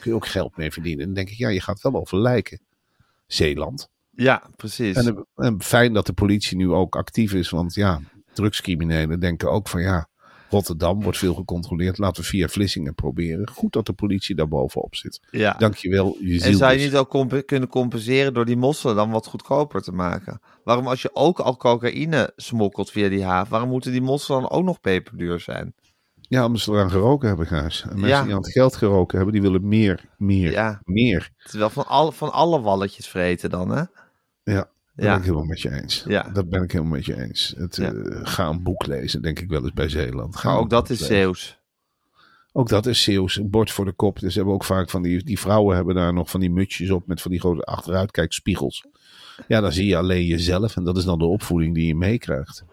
kun 0.00 0.10
je 0.10 0.14
ook 0.14 0.26
geld 0.26 0.56
mee 0.56 0.72
verdienen. 0.72 1.04
Dan 1.04 1.14
denk 1.14 1.28
ik, 1.30 1.36
ja, 1.36 1.48
je 1.48 1.60
gaat 1.60 1.80
wel 1.80 1.94
over 1.94 2.18
lijken. 2.20 2.60
Zeeland. 3.26 3.88
Ja, 4.10 4.42
precies. 4.56 4.96
En, 4.96 5.26
en 5.34 5.62
fijn 5.62 5.92
dat 5.92 6.06
de 6.06 6.12
politie 6.12 6.56
nu 6.56 6.70
ook 6.70 6.96
actief 6.96 7.32
is, 7.32 7.50
want 7.50 7.74
ja, 7.74 8.00
drugscriminelen 8.32 9.20
denken 9.20 9.50
ook 9.50 9.68
van 9.68 9.80
ja, 9.82 10.08
Rotterdam 10.50 11.02
wordt 11.02 11.18
veel 11.18 11.34
gecontroleerd, 11.34 11.98
laten 11.98 12.22
we 12.22 12.28
via 12.28 12.48
Vlissingen 12.48 12.94
proberen. 12.94 13.48
Goed 13.48 13.72
dat 13.72 13.86
de 13.86 13.92
politie 13.92 14.34
daar 14.34 14.48
bovenop 14.48 14.94
zit. 14.94 15.20
ja. 15.30 15.52
Dankjewel, 15.52 16.16
je 16.20 16.40
En 16.42 16.54
zou 16.56 16.72
je 16.72 16.78
dus. 16.78 16.86
niet 16.86 16.96
ook 16.96 17.08
comp- 17.08 17.46
kunnen 17.46 17.68
compenseren 17.68 18.34
door 18.34 18.44
die 18.44 18.56
mosselen 18.56 18.96
dan 18.96 19.10
wat 19.10 19.26
goedkoper 19.26 19.82
te 19.82 19.92
maken? 19.92 20.40
Waarom 20.64 20.86
als 20.86 21.02
je 21.02 21.10
ook 21.14 21.40
al 21.40 21.56
cocaïne 21.56 22.32
smokkelt 22.36 22.90
via 22.90 23.08
die 23.08 23.24
haven, 23.24 23.50
waarom 23.50 23.68
moeten 23.68 23.92
die 23.92 24.00
mosselen 24.02 24.40
dan 24.40 24.50
ook 24.50 24.64
nog 24.64 24.80
peperduur 24.80 25.40
zijn? 25.40 25.74
Ja, 26.32 26.44
omdat 26.44 26.60
ze 26.60 26.72
eraan 26.72 26.90
geroken 26.90 27.28
hebben, 27.28 27.46
Gijs. 27.46 27.82
En 27.82 27.88
mensen 27.88 28.08
Ja. 28.08 28.22
die 28.22 28.34
aan 28.34 28.40
het 28.42 28.52
geld 28.52 28.76
geroken 28.76 29.16
hebben, 29.16 29.34
die 29.34 29.42
willen 29.42 29.68
meer, 29.68 30.04
meer, 30.18 30.50
Ja. 30.50 30.80
meer. 30.84 31.30
Terwijl 31.44 31.70
van, 31.70 31.86
al, 31.86 32.12
van 32.12 32.32
alle 32.32 32.60
walletjes 32.60 33.08
vreten 33.08 33.50
dan, 33.50 33.68
hè? 33.70 33.82
Ja, 34.44 34.68
dat 34.94 35.06
ben 35.06 35.16
ik 35.16 35.22
helemaal 35.22 35.44
met 35.44 35.60
je 35.60 35.70
eens. 35.70 36.04
Ja. 36.06 36.22
Dat 36.32 36.48
ben 36.48 36.62
ik 36.62 36.72
helemaal 36.72 36.92
met 36.92 37.04
je 37.06 37.20
eens. 37.20 37.54
Het, 37.56 37.76
Ja. 37.76 37.92
eh, 37.92 38.20
ga 38.22 38.48
een 38.48 38.62
boek 38.62 38.86
lezen, 38.86 39.22
denk 39.22 39.38
ik 39.40 39.48
wel 39.48 39.62
eens 39.62 39.72
bij 39.72 39.88
Zeeland. 39.88 40.36
Ga 40.36 40.48
Maar 40.50 40.58
ook 40.58 40.70
dat 40.70 40.90
is. 40.90 40.98
Zeeuws. 41.06 41.58
Ook 42.52 42.68
dat 42.68 42.86
is 42.86 43.02
Zeeuws. 43.02 43.36
Een 43.36 43.50
bord 43.50 43.70
voor 43.70 43.84
de 43.84 43.92
kop. 43.92 44.18
Dus 44.20 44.34
hebben 44.34 44.54
ook 44.54 44.64
vaak 44.64 44.90
van 44.90 45.02
die, 45.02 45.24
die 45.24 45.38
vrouwen 45.38 45.76
hebben 45.76 45.94
daar 45.94 46.12
nog 46.12 46.30
van 46.30 46.40
die 46.40 46.50
mutsjes 46.50 46.90
op 46.90 47.06
met 47.06 47.22
van 47.22 47.30
die 47.30 47.40
grote 47.40 47.62
achteruitkijkspiegels. 47.62 48.84
Ja, 49.48 49.60
dan 49.60 49.72
zie 49.72 49.86
je 49.86 49.96
alleen 49.96 50.24
jezelf 50.26 50.76
en 50.76 50.84
dat 50.84 50.96
is 50.96 51.04
dan 51.04 51.18
de 51.18 51.24
opvoeding 51.24 51.74
die 51.74 51.86
je 51.86 51.94
meekrijgt. 51.94 52.64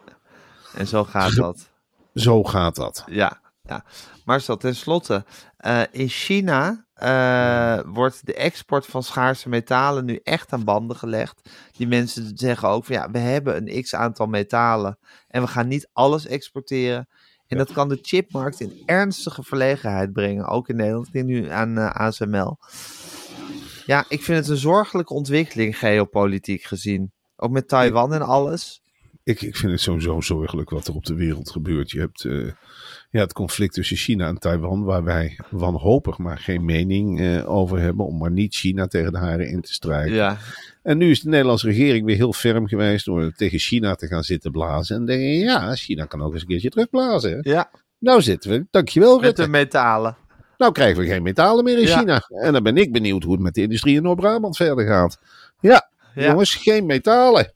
En 0.75 0.87
zo 0.87 1.03
gaat 1.03 1.35
dat. 1.35 1.69
Zo 2.13 2.43
gaat 2.43 2.75
dat. 2.75 3.03
Ja, 3.09 3.39
ja. 3.69 3.83
Marcel, 4.25 4.57
tenslotte. 4.57 5.25
eh 5.57 5.81
in 5.91 6.07
China 6.07 6.85
eh, 6.93 7.79
wordt 7.85 8.25
de 8.25 8.33
export 8.33 8.85
van 8.85 9.03
schaarse 9.03 9.49
metalen 9.49 10.05
nu 10.05 10.19
echt 10.23 10.53
aan 10.53 10.63
banden 10.63 10.97
gelegd. 10.97 11.49
Die 11.77 11.87
mensen 11.87 12.31
zeggen 12.37 12.69
ook 12.69 12.85
van 12.85 12.95
ja, 12.95 13.11
we 13.11 13.17
hebben 13.17 13.55
een 13.57 13.81
x 13.81 13.95
aantal 13.95 14.25
metalen 14.25 14.97
en 15.27 15.41
we 15.41 15.47
gaan 15.47 15.67
niet 15.67 15.89
alles 15.93 16.27
exporteren. 16.27 17.07
En 17.47 17.57
dat 17.57 17.71
kan 17.71 17.89
de 17.89 17.99
chipmarkt 18.01 18.59
in 18.59 18.81
ernstige 18.85 19.43
verlegenheid 19.43 20.13
brengen, 20.13 20.47
ook 20.47 20.69
in 20.69 20.75
Nederland. 20.75 21.07
Ik 21.07 21.13
denk 21.13 21.25
nu 21.25 21.49
aan 21.49 21.77
eh, 21.77 21.89
ASML. 21.89 22.57
Ja, 23.85 24.05
ik 24.07 24.23
vind 24.23 24.37
het 24.39 24.47
een 24.47 24.57
zorgelijke 24.57 25.13
ontwikkeling 25.13 25.77
geopolitiek 25.77 26.63
gezien. 26.63 27.11
Ook 27.35 27.51
met 27.51 27.67
Taiwan 27.67 28.13
en 28.13 28.21
alles. 28.21 28.81
Ik, 29.23 29.41
ik 29.41 29.55
vind 29.55 29.71
het 29.71 29.81
sowieso 29.81 30.21
zorgelijk 30.21 30.69
wat 30.69 30.87
er 30.87 30.93
op 30.93 31.05
de 31.05 31.13
wereld 31.13 31.49
gebeurt. 31.49 31.91
Je 31.91 31.99
hebt 31.99 32.25
ja, 33.09 33.19
het 33.21 33.33
conflict 33.33 33.73
tussen 33.73 33.97
China 33.97 34.27
en 34.27 34.37
Taiwan, 34.39 34.83
waar 34.83 35.03
wij 35.03 35.39
wanhopig 35.49 36.17
maar 36.17 36.37
geen 36.37 36.65
mening 36.65 37.19
eh, 37.19 37.49
over 37.51 37.79
hebben, 37.79 38.05
om 38.05 38.17
maar 38.17 38.31
niet 38.31 38.55
China 38.55 38.87
tegen 38.87 39.11
de 39.11 39.17
haren 39.17 39.47
in 39.49 39.61
te 39.61 39.73
strijken. 39.73 40.13
Ja, 40.13 40.37
En 40.83 40.97
nu 40.97 41.09
is 41.09 41.21
de 41.21 41.29
Nederlandse 41.29 41.67
regering 41.67 42.05
weer 42.05 42.15
heel 42.15 42.33
ferm 42.33 42.67
geweest 42.67 43.05
door 43.05 43.31
tegen 43.35 43.59
China 43.59 43.95
te 43.95 44.07
gaan 44.07 44.23
zitten 44.23 44.51
blazen. 44.51 44.95
En 44.95 45.05
denk 45.05 45.21
je, 45.21 45.27
ja, 45.37 45.75
China 45.75 46.05
kan 46.05 46.21
ook 46.21 46.33
eens 46.33 46.41
een 46.41 46.47
keertje 46.47 46.69
terugblazen. 46.69 47.31
hè. 47.31 47.49
ja 47.51 47.69
Nou 47.99 48.21
zitten 48.21 48.49
we, 48.51 48.65
dankjewel 48.71 49.15
met 49.15 49.25
Rutte. 49.25 49.41
de 49.41 49.47
metalen. 49.47 50.17
Nou 50.57 50.71
krijgen 50.71 51.01
we 51.01 51.07
geen 51.07 51.23
metalen 51.23 51.63
meer 51.63 51.77
in 51.77 51.87
Ja. 51.87 51.97
China. 51.99 52.21
En 52.27 52.53
dan 52.53 52.63
ben 52.63 52.77
ik 52.77 52.91
benieuwd 52.91 53.23
hoe 53.23 53.33
het 53.33 53.41
met 53.41 53.53
de 53.53 53.61
industrie 53.61 53.95
in 53.95 54.03
Noord-Brabant 54.03 54.57
verder 54.57 54.85
gaat. 54.87 55.19
Ja, 55.59 55.89
Ja. 56.15 56.25
jongens, 56.29 56.55
geen 56.55 56.85
metalen. 56.85 57.53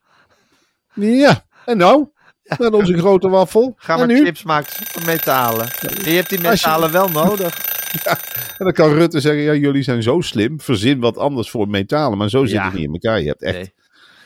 Ja, 0.93 1.45
en 1.65 1.77
nou? 1.77 2.07
Met 2.57 2.73
onze 2.73 2.97
grote 2.97 3.29
waffel. 3.29 3.73
Ga 3.77 3.97
maar 3.97 4.07
nu? 4.07 4.23
chips 4.25 4.43
maken 4.43 4.85
van 4.85 5.05
metalen. 5.05 5.65
En 5.65 6.11
je 6.11 6.15
hebt 6.15 6.29
die 6.29 6.41
je- 6.41 6.47
metalen 6.47 6.91
wel 6.91 7.09
nodig. 7.09 7.71
En 8.57 8.65
dan 8.65 8.73
kan 8.73 8.93
Rutte 8.93 9.19
zeggen, 9.19 9.41
ja, 9.43 9.53
jullie 9.53 9.83
zijn 9.83 10.03
zo 10.03 10.21
slim. 10.21 10.59
Verzin 10.61 10.99
wat 10.99 11.17
anders 11.17 11.49
voor 11.49 11.67
metalen. 11.67 12.17
Maar 12.17 12.29
zo 12.29 12.45
zit 12.45 12.55
Ja. 12.55 12.63
het 12.65 12.73
niet 12.73 12.83
in 12.83 12.91
elkaar. 12.91 13.21
Je 13.21 13.27
hebt, 13.27 13.41
echt, 13.41 13.55
Nee, 13.55 13.73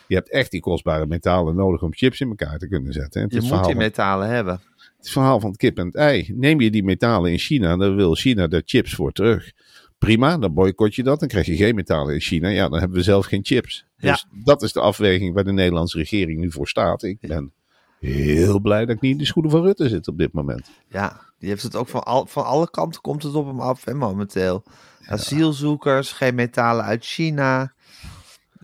je 0.08 0.16
hebt 0.16 0.30
echt 0.30 0.52
die 0.52 0.60
kostbare 0.60 1.06
metalen 1.06 1.56
nodig 1.56 1.82
om 1.82 1.94
chips 1.94 2.20
in 2.22 2.28
elkaar 2.30 2.58
te 2.58 2.68
kunnen 2.68 2.94
zetten. 2.94 3.22
En 3.22 3.28
je 3.30 3.42
moet 3.42 3.50
die 3.50 3.60
van, 3.60 3.78
metalen 3.78 4.28
hebben. 4.30 4.60
het 4.98 5.10
verhaal 5.10 5.40
van 5.40 5.50
het 5.50 5.60
kip 5.60 5.78
en 5.78 5.86
het 5.86 5.96
ei. 5.96 6.34
Neem 6.36 6.62
je 6.62 6.70
die 6.72 6.84
metalen 6.84 7.32
in 7.32 7.38
China, 7.38 7.78
dan 7.78 7.96
wil 7.96 8.16
China 8.16 8.48
de 8.48 8.62
chips 8.66 8.94
voor 8.94 9.12
terug. 9.12 9.52
Prima, 9.98 10.38
dan 10.38 10.54
boycott 10.54 10.96
je 10.96 11.04
dat. 11.04 11.20
Dan 11.20 11.28
krijg 11.28 11.46
je 11.46 11.56
geen 11.56 11.76
metalen 11.76 12.14
in 12.14 12.22
China. 12.22 12.50
Ja, 12.50 12.70
dan 12.70 12.80
hebben 12.80 12.98
we 12.98 13.04
zelf 13.04 13.26
geen 13.26 13.46
chips. 13.46 13.86
Ja. 13.98 14.12
Dus 14.12 14.26
dat 14.44 14.62
is 14.62 14.74
de 14.74 14.80
afweging 14.80 15.34
waar 15.34 15.44
de 15.44 15.52
Nederlandse 15.54 15.98
regering 15.98 16.40
nu 16.40 16.52
voor 16.52 16.68
staat. 16.68 17.04
Ik 17.04 17.18
ben 17.20 17.52
heel 18.00 18.60
blij 18.60 18.86
dat 18.86 18.96
ik 18.96 19.02
niet 19.02 19.12
in 19.12 19.18
de 19.18 19.26
schoenen 19.26 19.52
van 19.52 19.62
Rutte 19.62 19.90
zit 19.90 20.08
op 20.08 20.18
dit 20.18 20.34
moment. 20.34 20.70
Ja, 20.90 21.22
die 21.40 21.50
heeft 21.50 21.64
het 21.64 21.76
ook 21.76 21.88
van, 21.88 22.04
al, 22.04 22.26
van 22.26 22.46
alle 22.46 22.70
kanten 22.70 23.02
komt 23.02 23.24
het 23.24 23.34
op 23.34 23.46
hem 23.46 23.60
af 23.60 23.86
hè, 23.86 23.94
momenteel. 23.94 24.64
Asielzoekers, 25.06 26.12
geen 26.12 26.36
metalen 26.36 26.86
uit 26.86 27.06
China. 27.06 27.74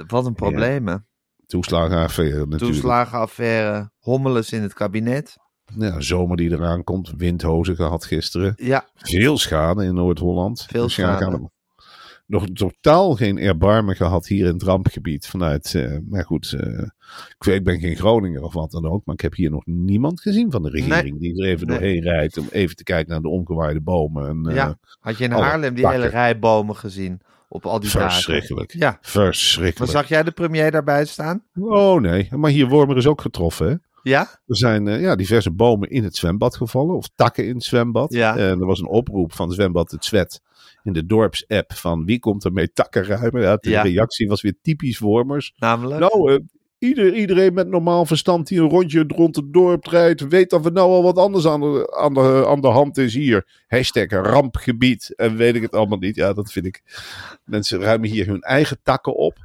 Wat 0.08 0.26
een 0.26 0.34
probleem. 0.34 1.06
Toeslagenaffaire 1.46 2.46
natuurlijk. 2.46 2.72
Toeslagenaffaire, 2.72 3.92
hommeles 4.00 4.52
in 4.52 4.62
het 4.62 4.74
kabinet. 4.74 5.36
Ja, 5.78 6.02
zomer 6.02 6.38
die 6.38 6.52
eraan 6.52 6.84
komt. 6.84 7.14
Windhozen 7.18 7.76
gehad 7.76 8.06
gisteren. 8.06 8.54
Ja, 8.56 8.88
Veel 8.96 9.38
schade 9.38 9.84
in 9.84 9.94
Noord-Holland. 9.94 10.66
Veel 10.70 10.84
Dus 10.84 10.96
ja, 10.96 11.18
schade. 11.18 11.52
Nog 12.34 12.46
totaal 12.54 13.16
geen 13.16 13.38
erbarmen 13.38 13.96
gehad 13.96 14.28
hier 14.28 14.46
in 14.46 14.54
het 14.54 14.64
rampgebied. 14.64 15.28
Vanuit, 15.28 15.76
eh, 15.76 15.98
maar 16.10 16.26
goed, 16.26 16.54
eh, 16.60 16.82
ik, 17.38 17.44
weet, 17.44 17.56
ik 17.56 17.64
ben 17.64 17.80
geen 17.80 17.96
Groninger 17.96 18.42
of 18.42 18.54
wat 18.54 18.72
dan 18.72 18.86
ook. 18.90 19.06
Maar 19.06 19.16
ik 19.16 19.22
heb 19.22 19.34
hier 19.36 19.50
nog 19.52 19.66
niemand 19.66 20.22
gezien 20.22 20.52
van 20.52 20.64
de 20.64 20.70
regering 20.70 21.20
die 21.20 21.42
er 21.42 21.48
even 21.50 21.68
Nee. 21.68 21.78
doorheen 21.78 22.02
rijdt. 22.02 22.38
Om 22.38 22.48
even 22.52 22.76
te 22.76 22.84
kijken 22.84 23.12
naar 23.12 23.22
de 23.22 23.30
omgewaaide 23.30 23.82
bomen. 23.82 24.28
En, 24.28 24.50
eh, 24.50 24.56
ja. 24.56 24.78
Had 25.00 25.18
je 25.18 25.24
in 25.24 25.32
Haarlem 25.32 25.74
die 25.76 25.88
hele 25.88 26.08
rij 26.08 26.40
bomen 26.40 26.76
gezien? 26.76 27.22
Op 27.50 27.66
al 27.66 27.80
die 27.80 27.92
dagen. 27.92 28.12
Verschrikkelijk. 28.12 28.74
Ja. 28.74 28.90
Maar 28.90 28.98
Verschrikkelijk. 29.02 29.92
zag 29.92 30.08
jij 30.08 30.24
de 30.24 30.32
premier 30.32 30.72
daarbij 30.72 31.06
staan? 31.06 31.44
Oh 31.60 32.02
nee, 32.02 32.28
maar 32.32 32.52
hier 32.52 32.68
Wormer 32.68 32.98
is 32.98 33.08
ook 33.08 33.22
getroffen. 33.22 33.68
Hè? 33.68 33.76
Ja? 34.04 34.22
Er 34.22 34.58
zijn 34.58 34.88
eh, 34.88 35.02
ja, 35.02 35.16
diverse 35.16 35.52
bomen 35.52 35.90
in 35.90 36.04
het 36.04 36.16
zwembad 36.16 36.56
gevallen, 36.56 36.96
of 36.96 37.10
takken 37.16 37.48
in 37.48 37.56
het 37.56 37.64
zwembad. 37.64 38.14
Ja. 38.14 38.38
En 38.38 38.60
er 38.60 38.66
was 38.66 38.80
een 38.80 38.88
oproep 38.88 39.34
van 39.34 39.46
het 39.48 39.56
zwembad 39.56 39.92
Het 39.92 40.06
Zwet 40.06 40.42
in 40.84 40.94
de 40.94 41.06
dorpsapp 41.06 41.74
van 41.74 42.06
wie 42.06 42.20
komt 42.20 42.44
er 42.44 42.54
mee 42.54 42.72
takken 42.74 43.04
ruimen. 43.06 43.42
Ja, 43.42 43.56
de 43.56 43.70
Ja. 43.70 43.82
reactie 43.82 44.28
was 44.28 44.42
weer 44.42 44.56
typisch 44.62 45.00
Wormers. 45.00 45.54
Namelijk? 45.56 46.00
Nou, 46.00 46.34
eh, 46.34 46.40
ieder, 46.78 47.14
iedereen 47.14 47.54
met 47.54 47.68
normaal 47.68 48.06
verstand 48.06 48.48
die 48.48 48.60
een 48.62 48.70
rondje 48.70 49.04
rond 49.08 49.36
het 49.36 49.54
dorp 49.54 49.86
rijdt, 49.86 50.28
weet 50.28 50.50
dat 50.50 50.64
we 50.64 50.70
nou 50.70 50.90
al 50.92 51.04
wat 51.04 51.18
anders 51.18 51.48
aan 51.48 51.60
de, 51.62 51.96
aan 51.98 52.14
de, 52.14 52.46
aan 52.48 52.62
de 52.62 52.68
hand 52.68 52.98
is 52.98 53.14
hier. 53.14 53.64
Hashtag 53.68 54.10
rampgebied 54.10 55.14
en 55.16 55.36
weet 55.36 55.56
ik 55.56 55.62
het 55.62 55.74
allemaal 55.76 55.98
niet. 55.98 56.16
Ja, 56.16 56.34
dat 56.34 56.52
vind 56.52 56.66
ik. 56.66 56.82
Mensen 57.46 57.80
ruimen 57.80 58.10
hier 58.10 58.28
hun 58.28 58.42
eigen 58.42 58.78
takken 58.84 59.16
op. 59.16 59.38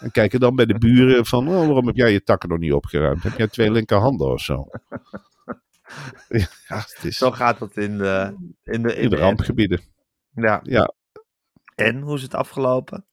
En 0.00 0.10
kijken 0.10 0.40
dan 0.40 0.54
bij 0.56 0.66
de 0.66 0.78
buren 0.78 1.26
van, 1.26 1.48
oh, 1.48 1.54
waarom 1.66 1.86
heb 1.86 1.96
jij 1.96 2.12
je 2.12 2.22
takken 2.22 2.48
nog 2.48 2.58
niet 2.58 2.72
opgeruimd? 2.72 3.22
Heb 3.22 3.38
jij 3.38 3.48
twee 3.48 3.70
linkerhanden 3.70 4.32
of 4.32 4.40
zo? 4.40 4.66
Ja, 6.28 6.46
het 6.68 6.98
is 7.02 7.16
Zo 7.16 7.30
gaat 7.30 7.58
dat 7.58 7.76
in 7.76 7.98
de, 7.98 8.34
in 8.64 8.82
de, 8.82 8.96
in 8.96 9.10
de 9.10 9.16
rampgebieden. 9.16 9.80
Ja. 10.36 10.60
Ja, 10.62 10.92
En, 11.74 12.00
hoe 12.00 12.14
is 12.16 12.22
het 12.22 12.34
afgelopen? 12.34 13.06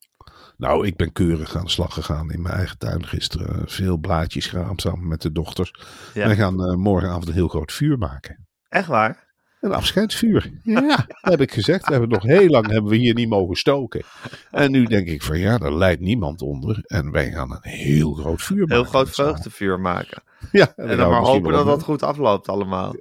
nou, 0.56 0.86
ik 0.86 0.96
ben 0.96 1.12
keurig 1.12 1.56
aan 1.56 1.64
de 1.64 1.70
slag 1.70 1.94
gegaan 1.94 2.30
in 2.30 2.42
mijn 2.42 2.54
eigen 2.54 2.78
tuin 2.78 3.06
gisteren. 3.06 3.68
Veel 3.68 3.96
blaadjes 3.96 4.46
geraamd 4.46 4.80
samen 4.80 5.08
met 5.08 5.22
de 5.22 5.32
dochters. 5.32 5.74
Ja. 6.14 6.28
We 6.28 6.34
gaan 6.34 6.64
eh, 6.64 6.74
morgenavond 6.74 7.28
een 7.28 7.34
heel 7.34 7.48
groot 7.48 7.72
vuur 7.72 7.98
maken. 7.98 8.46
Echt 8.68 8.86
waar? 8.86 9.32
Een 9.60 9.72
afscheidsvuur. 9.72 10.50
Ja, 10.62 10.96
dat 10.96 11.06
heb 11.30 11.40
ik 11.40 11.52
gezegd. 11.52 11.84
We 11.86 11.90
hebben 11.90 12.10
nog 12.10 12.22
heel 12.22 12.48
lang 12.48 12.70
hebben 12.70 12.90
we 12.90 12.96
hier 12.96 13.14
niet 13.14 13.28
mogen 13.28 13.56
stoken. 13.56 14.02
En 14.50 14.70
nu 14.70 14.84
denk 14.84 15.06
ik 15.08 15.22
van 15.22 15.38
ja, 15.38 15.58
daar 15.58 15.74
leidt 15.74 16.00
niemand 16.00 16.42
onder. 16.42 16.78
En 16.82 17.10
wij 17.10 17.30
gaan 17.30 17.50
een 17.50 17.70
heel 17.70 18.12
groot 18.12 18.42
vuur 18.42 18.58
maken. 18.58 18.74
Heel 18.74 18.84
groot 18.84 19.10
vreugdevuur 19.10 19.80
maken. 19.80 20.22
Ja, 20.52 20.72
En 20.76 20.96
dan 20.96 21.10
maar 21.10 21.20
hopen 21.20 21.52
dat 21.52 21.66
dat 21.66 21.82
goed 21.82 22.02
afloopt 22.02 22.48
allemaal. 22.48 22.94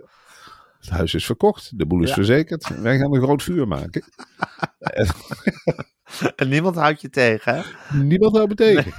Het 0.84 0.90
huis 0.90 1.14
is 1.14 1.26
verkocht. 1.26 1.78
De 1.78 1.86
boel 1.86 2.02
is 2.02 2.08
Ja. 2.10 2.14
verzekerd. 2.16 2.82
Wij 2.82 2.98
gaan 2.98 3.14
een 3.16 3.22
groot 3.22 3.44
vuur 3.44 3.68
maken. 3.68 4.04
En 6.36 6.50
niemand 6.50 6.76
houdt 6.76 7.02
je 7.02 7.10
tegen, 7.10 7.56
hè? 7.56 7.62
Niemand 7.98 8.36
houdt 8.36 8.50
me 8.50 8.56
tegen. 8.56 8.94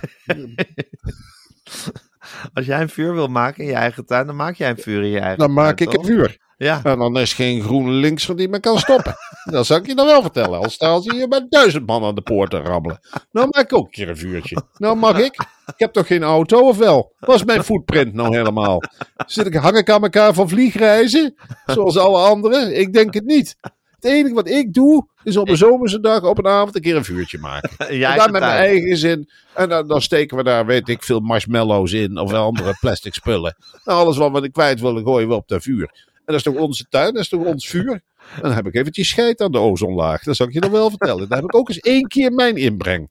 Als 2.52 2.66
jij 2.66 2.80
een 2.80 2.88
vuur 2.88 3.14
wil 3.14 3.28
maken 3.28 3.62
in 3.64 3.68
je 3.70 3.76
eigen 3.76 4.06
tuin, 4.06 4.26
dan 4.26 4.36
maak 4.36 4.54
jij 4.54 4.70
een 4.70 4.76
vuur 4.78 5.02
in 5.02 5.08
je 5.08 5.18
eigen 5.18 5.38
Dan 5.38 5.54
tuin. 5.54 5.66
maak 5.66 5.80
ik 5.80 5.92
een 5.92 6.04
vuur. 6.04 6.38
Ja, 6.56 6.80
En 6.82 6.98
dan 6.98 7.18
is 7.18 7.32
geen 7.32 7.62
groene 7.62 7.90
linkser 7.90 8.36
die 8.36 8.48
me 8.48 8.60
kan 8.60 8.78
stoppen. 8.78 9.14
dat 9.44 9.66
zal 9.66 9.76
ik 9.76 9.86
je 9.86 9.94
dan 9.94 10.06
wel 10.06 10.22
vertellen. 10.22 10.58
Al 10.58 10.70
staan 10.70 11.02
ze 11.02 11.14
hier 11.14 11.28
met 11.28 11.50
duizend 11.50 11.86
man 11.86 12.04
aan 12.04 12.14
de 12.14 12.22
poort 12.22 12.50
te 12.50 12.60
rammelen. 12.60 13.00
Nou 13.32 13.48
maak 13.50 13.64
ik 13.64 13.72
ook 13.72 13.84
een 13.84 13.90
keer 13.90 14.08
een 14.08 14.16
vuurtje. 14.16 14.62
Nou 14.76 14.96
mag 14.96 15.18
ik. 15.18 15.46
Ik 15.66 15.74
heb 15.76 15.92
toch 15.92 16.06
geen 16.06 16.22
auto 16.22 16.68
of 16.68 16.76
wel? 16.76 17.12
Wat 17.18 17.34
is 17.34 17.44
mijn 17.44 17.64
footprint 17.64 18.14
nou 18.14 18.36
helemaal? 18.36 18.82
Zit 19.26 19.46
ik, 19.46 19.54
hang 19.54 19.76
ik 19.76 19.90
aan 19.90 20.02
elkaar 20.02 20.34
van 20.34 20.48
vliegreizen? 20.48 21.34
Zoals 21.66 21.98
alle 21.98 22.18
anderen? 22.18 22.78
Ik 22.78 22.92
denk 22.92 23.14
het 23.14 23.24
niet. 23.24 23.56
Het 24.04 24.12
enige 24.12 24.34
wat 24.34 24.48
ik 24.48 24.72
doe, 24.72 25.06
is 25.22 25.36
op 25.36 25.48
een 25.48 25.56
zomerse 25.56 26.00
dag, 26.00 26.22
op 26.22 26.38
een 26.38 26.46
avond, 26.46 26.74
een 26.74 26.80
keer 26.82 26.96
een 26.96 27.04
vuurtje 27.04 27.38
maken. 27.38 27.70
Jij 27.98 28.16
en 28.16 28.32
met 28.32 28.40
mijn 28.40 28.42
eigen 28.42 28.96
zin. 28.96 29.30
En 29.54 29.68
dan, 29.68 29.88
dan 29.88 30.02
steken 30.02 30.36
we 30.36 30.42
daar, 30.42 30.66
weet 30.66 30.88
ik 30.88 31.02
veel, 31.02 31.20
marshmallows 31.20 31.92
in. 31.92 32.18
Of 32.18 32.32
andere 32.32 32.76
plastic 32.80 33.14
spullen. 33.14 33.56
Nou, 33.84 34.00
alles 34.00 34.16
wat 34.16 34.40
we 34.40 34.50
kwijt 34.50 34.80
willen, 34.80 35.04
gooien 35.04 35.28
we 35.28 35.34
op 35.34 35.48
dat 35.48 35.62
vuur. 35.62 36.12
En 36.24 36.32
dat 36.32 36.34
is 36.34 36.42
toch 36.42 36.54
onze 36.54 36.86
tuin, 36.88 37.12
dat 37.12 37.22
is 37.22 37.28
toch 37.28 37.44
ons 37.44 37.68
vuur? 37.68 37.92
En 38.34 38.42
dan 38.42 38.52
heb 38.52 38.66
ik 38.66 38.74
eventjes 38.74 39.08
scheid 39.08 39.40
aan 39.40 39.52
de 39.52 39.58
ozonlaag. 39.58 40.22
Dat 40.22 40.36
zal 40.36 40.46
ik 40.46 40.52
je 40.52 40.60
nog 40.60 40.70
wel 40.70 40.90
vertellen. 40.90 41.28
Dan 41.28 41.38
heb 41.38 41.46
ik 41.46 41.54
ook 41.54 41.68
eens 41.68 41.78
één 41.78 42.08
keer 42.08 42.32
mijn 42.32 42.56
inbreng. 42.56 43.10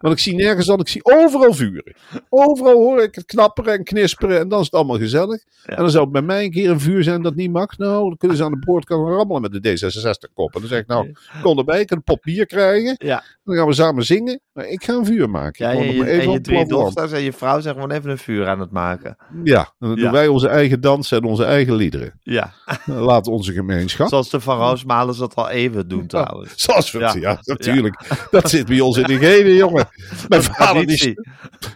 Want 0.00 0.14
ik 0.14 0.20
zie 0.20 0.34
nergens 0.34 0.66
dan, 0.66 0.80
ik 0.80 0.88
zie 0.88 1.04
overal 1.04 1.52
vuren. 1.54 1.94
Overal 2.28 2.74
hoor 2.74 3.02
ik 3.02 3.14
het 3.14 3.24
knapperen 3.24 3.72
en 3.72 3.84
knisperen 3.84 4.38
en 4.40 4.48
dan 4.48 4.58
is 4.58 4.64
het 4.64 4.74
allemaal 4.74 4.98
gezellig. 4.98 5.42
En 5.64 5.76
dan 5.76 5.90
zou 5.90 6.02
het 6.04 6.12
bij 6.12 6.22
mij 6.22 6.44
een 6.44 6.50
keer 6.50 6.70
een 6.70 6.80
vuur 6.80 7.02
zijn 7.02 7.22
dat 7.22 7.34
niet 7.34 7.52
mag. 7.52 7.78
Nou, 7.78 8.08
dan 8.08 8.16
kunnen 8.16 8.36
ze 8.36 8.44
aan 8.44 8.50
de 8.50 8.58
boordkant 8.66 9.08
rammelen 9.08 9.42
met 9.42 9.62
de 9.62 9.70
D66-kop. 9.70 10.54
En 10.54 10.60
dan 10.60 10.68
zeg 10.68 10.78
ik, 10.80 10.86
nou, 10.86 11.12
kom 11.42 11.58
erbij, 11.58 11.80
ik 11.80 11.86
kan 11.86 11.96
een 11.96 12.02
pot 12.02 12.20
bier 12.20 12.46
krijgen. 12.46 12.94
Ja. 12.98 13.22
Dan 13.44 13.56
gaan 13.56 13.66
we 13.66 13.72
samen 13.74 14.04
zingen. 14.04 14.40
Maar 14.52 14.66
ik 14.68 14.84
ga 14.84 14.92
een 14.92 15.04
vuur 15.04 15.30
maken. 15.30 15.66
Ja, 15.66 15.72
Ik 15.82 15.92
je, 15.92 16.06
even 16.10 16.42
en 16.44 16.58
je 16.58 16.66
dochters 16.66 17.12
en 17.12 17.20
je 17.22 17.32
vrouw 17.32 17.60
zijn 17.60 17.74
gewoon 17.74 17.90
even 17.90 18.10
een 18.10 18.18
vuur 18.18 18.48
aan 18.48 18.60
het 18.60 18.70
maken. 18.70 19.16
Ja, 19.44 19.72
dan 19.78 19.94
doen 19.96 20.10
wij 20.10 20.26
onze 20.28 20.48
eigen 20.48 20.80
dansen 20.80 21.18
en 21.18 21.24
onze 21.24 21.44
eigen 21.44 21.74
liederen. 21.74 22.12
Ja, 22.22 22.52
Laat 22.84 23.26
onze 23.26 23.52
gemeenschap. 23.52 24.08
zoals 24.08 24.30
de 24.30 24.40
Van 24.40 24.58
Roosmalen 24.58 25.18
dat 25.18 25.34
al 25.34 25.48
even 25.50 25.88
doen 25.88 26.06
trouwens. 26.06 26.52
Zoals 26.56 26.90
we 26.92 26.98
Ja. 27.20 27.38
natuurlijk. 27.42 28.26
Dat 28.30 28.50
zit 28.50 28.66
bij 28.66 28.80
ons 28.80 28.96
in 28.96 29.04
de 29.06 29.18
jongen. 29.54 29.88
Mijn 30.28 30.42
vader, 30.42 30.86
die, 30.86 31.20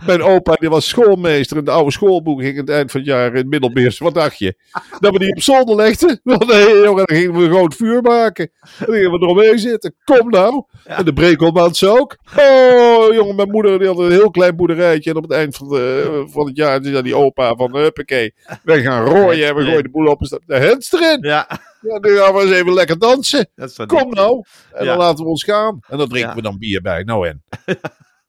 mijn 0.07 0.23
opa, 0.23 0.55
die 0.55 0.69
was 0.69 0.89
schoolmeester. 0.89 1.57
In 1.57 1.65
de 1.65 1.71
oude 1.71 1.91
schoolboek 1.91 2.41
ging 2.41 2.53
aan 2.53 2.61
het 2.61 2.71
eind 2.71 2.91
van 2.91 3.01
het 3.01 3.09
jaar 3.09 3.29
in 3.29 3.37
het 3.37 3.47
Middelmeers. 3.47 3.99
Wat 3.99 4.15
dacht 4.15 4.39
je? 4.39 4.55
Dat 5.01 5.13
we 5.13 5.19
die 5.19 5.31
op 5.31 5.43
zolder 5.43 5.77
legden? 5.77 6.21
Nee, 6.49 6.83
jongen, 6.83 7.07
dan 7.07 7.17
gingen 7.17 7.35
we 7.35 7.45
een 7.45 7.51
groot 7.51 7.75
vuur 7.75 8.03
maken. 8.03 8.51
Dan 8.79 8.95
gingen 8.95 9.11
we 9.11 9.19
eromheen 9.19 9.59
zitten. 9.59 9.95
Kom 10.05 10.29
nou. 10.29 10.65
En 10.85 11.05
de 11.05 11.13
brekelmans 11.13 11.85
ook. 11.85 12.17
Oh, 12.37 13.15
jongen, 13.15 13.37
mijn 13.37 13.51
moeder 13.51 13.79
die 13.79 13.89
had 13.89 13.99
een 13.99 14.11
heel 14.11 14.31
klein 14.31 14.57
boerderijtje. 14.57 15.11
En 15.11 15.17
op 15.17 15.23
het 15.23 15.33
eind 15.33 15.57
van, 15.57 15.69
de, 15.69 16.25
van 16.27 16.47
het 16.47 16.57
jaar 16.57 16.83
zei 16.83 17.03
die 17.03 17.15
opa 17.15 17.55
van, 17.55 17.77
huppakee, 17.77 18.35
wij 18.63 18.83
gaan 18.83 19.05
rooien 19.05 19.49
en 19.49 19.55
we 19.55 19.65
gooien 19.65 19.83
de 19.83 19.91
boel 19.91 20.07
op 20.07 20.23
en 20.23 20.41
de 20.47 20.57
hens 20.57 20.93
erin. 20.93 21.19
Ja, 21.21 21.49
Ja, 21.81 21.99
nu 21.99 22.17
gaan 22.17 22.35
we 22.35 22.41
eens 22.41 22.51
even 22.51 22.73
lekker 22.73 22.99
dansen. 22.99 23.51
Kom 23.87 24.11
nou. 24.11 24.45
En 24.73 24.87
dan 24.87 24.99
laten 24.99 25.25
we 25.25 25.31
ons 25.31 25.45
gaan. 25.45 25.81
En 25.89 25.99
dan 25.99 26.09
drinken 26.09 26.35
we 26.35 26.43
dan 26.43 26.59
bier 26.59 26.81
bij. 26.81 27.03
Nou 27.03 27.29
en. 27.29 27.43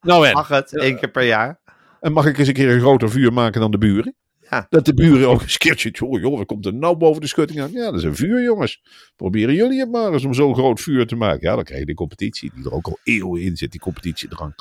Nou 0.01 0.27
en. 0.27 0.33
Mag 0.33 0.47
het, 0.47 0.77
één 0.77 0.99
keer 0.99 1.09
per 1.11 1.23
jaar. 1.23 1.59
En 1.99 2.11
mag 2.11 2.25
ik 2.25 2.37
eens 2.37 2.47
een 2.47 2.53
keer 2.53 2.69
een 2.69 2.79
groter 2.79 3.09
vuur 3.09 3.33
maken 3.33 3.61
dan 3.61 3.71
de 3.71 3.77
buren? 3.77 4.15
Ja. 4.49 4.65
Dat 4.69 4.85
de 4.85 4.93
buren 4.93 5.27
ook 5.27 5.41
eens 5.41 5.51
een 5.51 5.57
keertje, 5.57 5.89
joh, 5.89 6.19
joh, 6.19 6.37
wat 6.37 6.45
komt 6.45 6.65
er 6.65 6.73
nou 6.73 6.97
boven 6.97 7.21
de 7.21 7.27
schutting 7.27 7.61
aan? 7.61 7.71
Ja, 7.71 7.85
dat 7.85 7.95
is 7.95 8.03
een 8.03 8.15
vuur, 8.15 8.43
jongens. 8.43 8.81
Proberen 9.15 9.53
jullie 9.53 9.79
het 9.79 9.91
maar 9.91 10.13
eens 10.13 10.25
om 10.25 10.33
zo'n 10.33 10.55
groot 10.55 10.79
vuur 10.81 11.07
te 11.07 11.15
maken. 11.15 11.49
Ja, 11.49 11.55
dan 11.55 11.63
krijg 11.63 11.79
je 11.79 11.85
de 11.85 11.93
competitie, 11.93 12.51
die 12.55 12.65
er 12.65 12.73
ook 12.73 12.87
al 12.87 12.99
eeuwen 13.03 13.41
in 13.41 13.57
zit, 13.57 13.71
die 13.71 13.79
competitiedrang. 13.79 14.53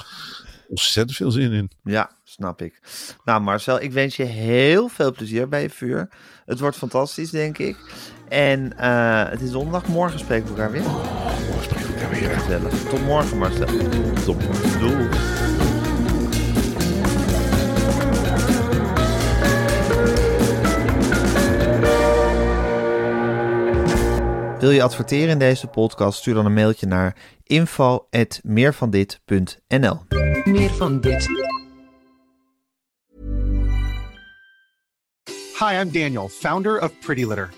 Ontzettend 0.69 1.17
veel 1.17 1.31
zin 1.31 1.53
in. 1.53 1.71
Ja, 1.83 2.11
snap 2.25 2.63
ik. 2.63 2.81
Nou 3.25 3.41
Marcel, 3.41 3.81
ik 3.81 3.93
wens 3.93 4.17
je 4.17 4.25
heel 4.25 4.89
veel 4.89 5.13
plezier 5.13 5.49
bij 5.49 5.63
je 5.63 5.71
vuur. 5.71 6.09
Het 6.45 6.61
wordt 6.61 6.77
fantastisch, 6.77 7.31
denk 7.31 7.59
ik. 7.59 7.77
En 8.29 8.79
eh, 8.79 9.31
het 9.31 9.41
is 9.41 9.51
zondag. 9.51 9.87
Morgen 9.87 10.19
spreken 10.19 10.45
we 10.45 10.51
elkaar 10.51 10.71
weer. 10.71 10.83
Morgen 10.83 11.63
spreken 11.63 11.87
we 11.87 11.93
elkaar 11.95 12.11
weer. 12.11 12.31
Gezellig. 12.31 12.83
Tot 12.83 13.05
morgen, 13.05 13.39
Marcel. 13.39 13.67
Tot 14.25 14.47
morgen. 14.47 14.81
Doei. 14.81 15.09
Wil 24.59 24.71
je 24.71 24.83
adverteren 24.83 25.29
in 25.29 25.39
deze 25.39 25.67
podcast? 25.67 26.19
Stuur 26.19 26.35
dan 26.35 26.47
een 26.47 26.55
mailtje 26.55 26.87
naar 26.87 27.17
info@meervandit.nl. 27.43 29.99
Meer 30.45 30.71
van 30.71 31.01
dit. 31.01 31.27
Hi, 35.59 35.81
I'm 35.81 35.93
Daniel, 35.93 36.29
founder 36.29 36.83
of 36.83 36.93
Pretty 37.01 37.25
Litter. 37.25 37.58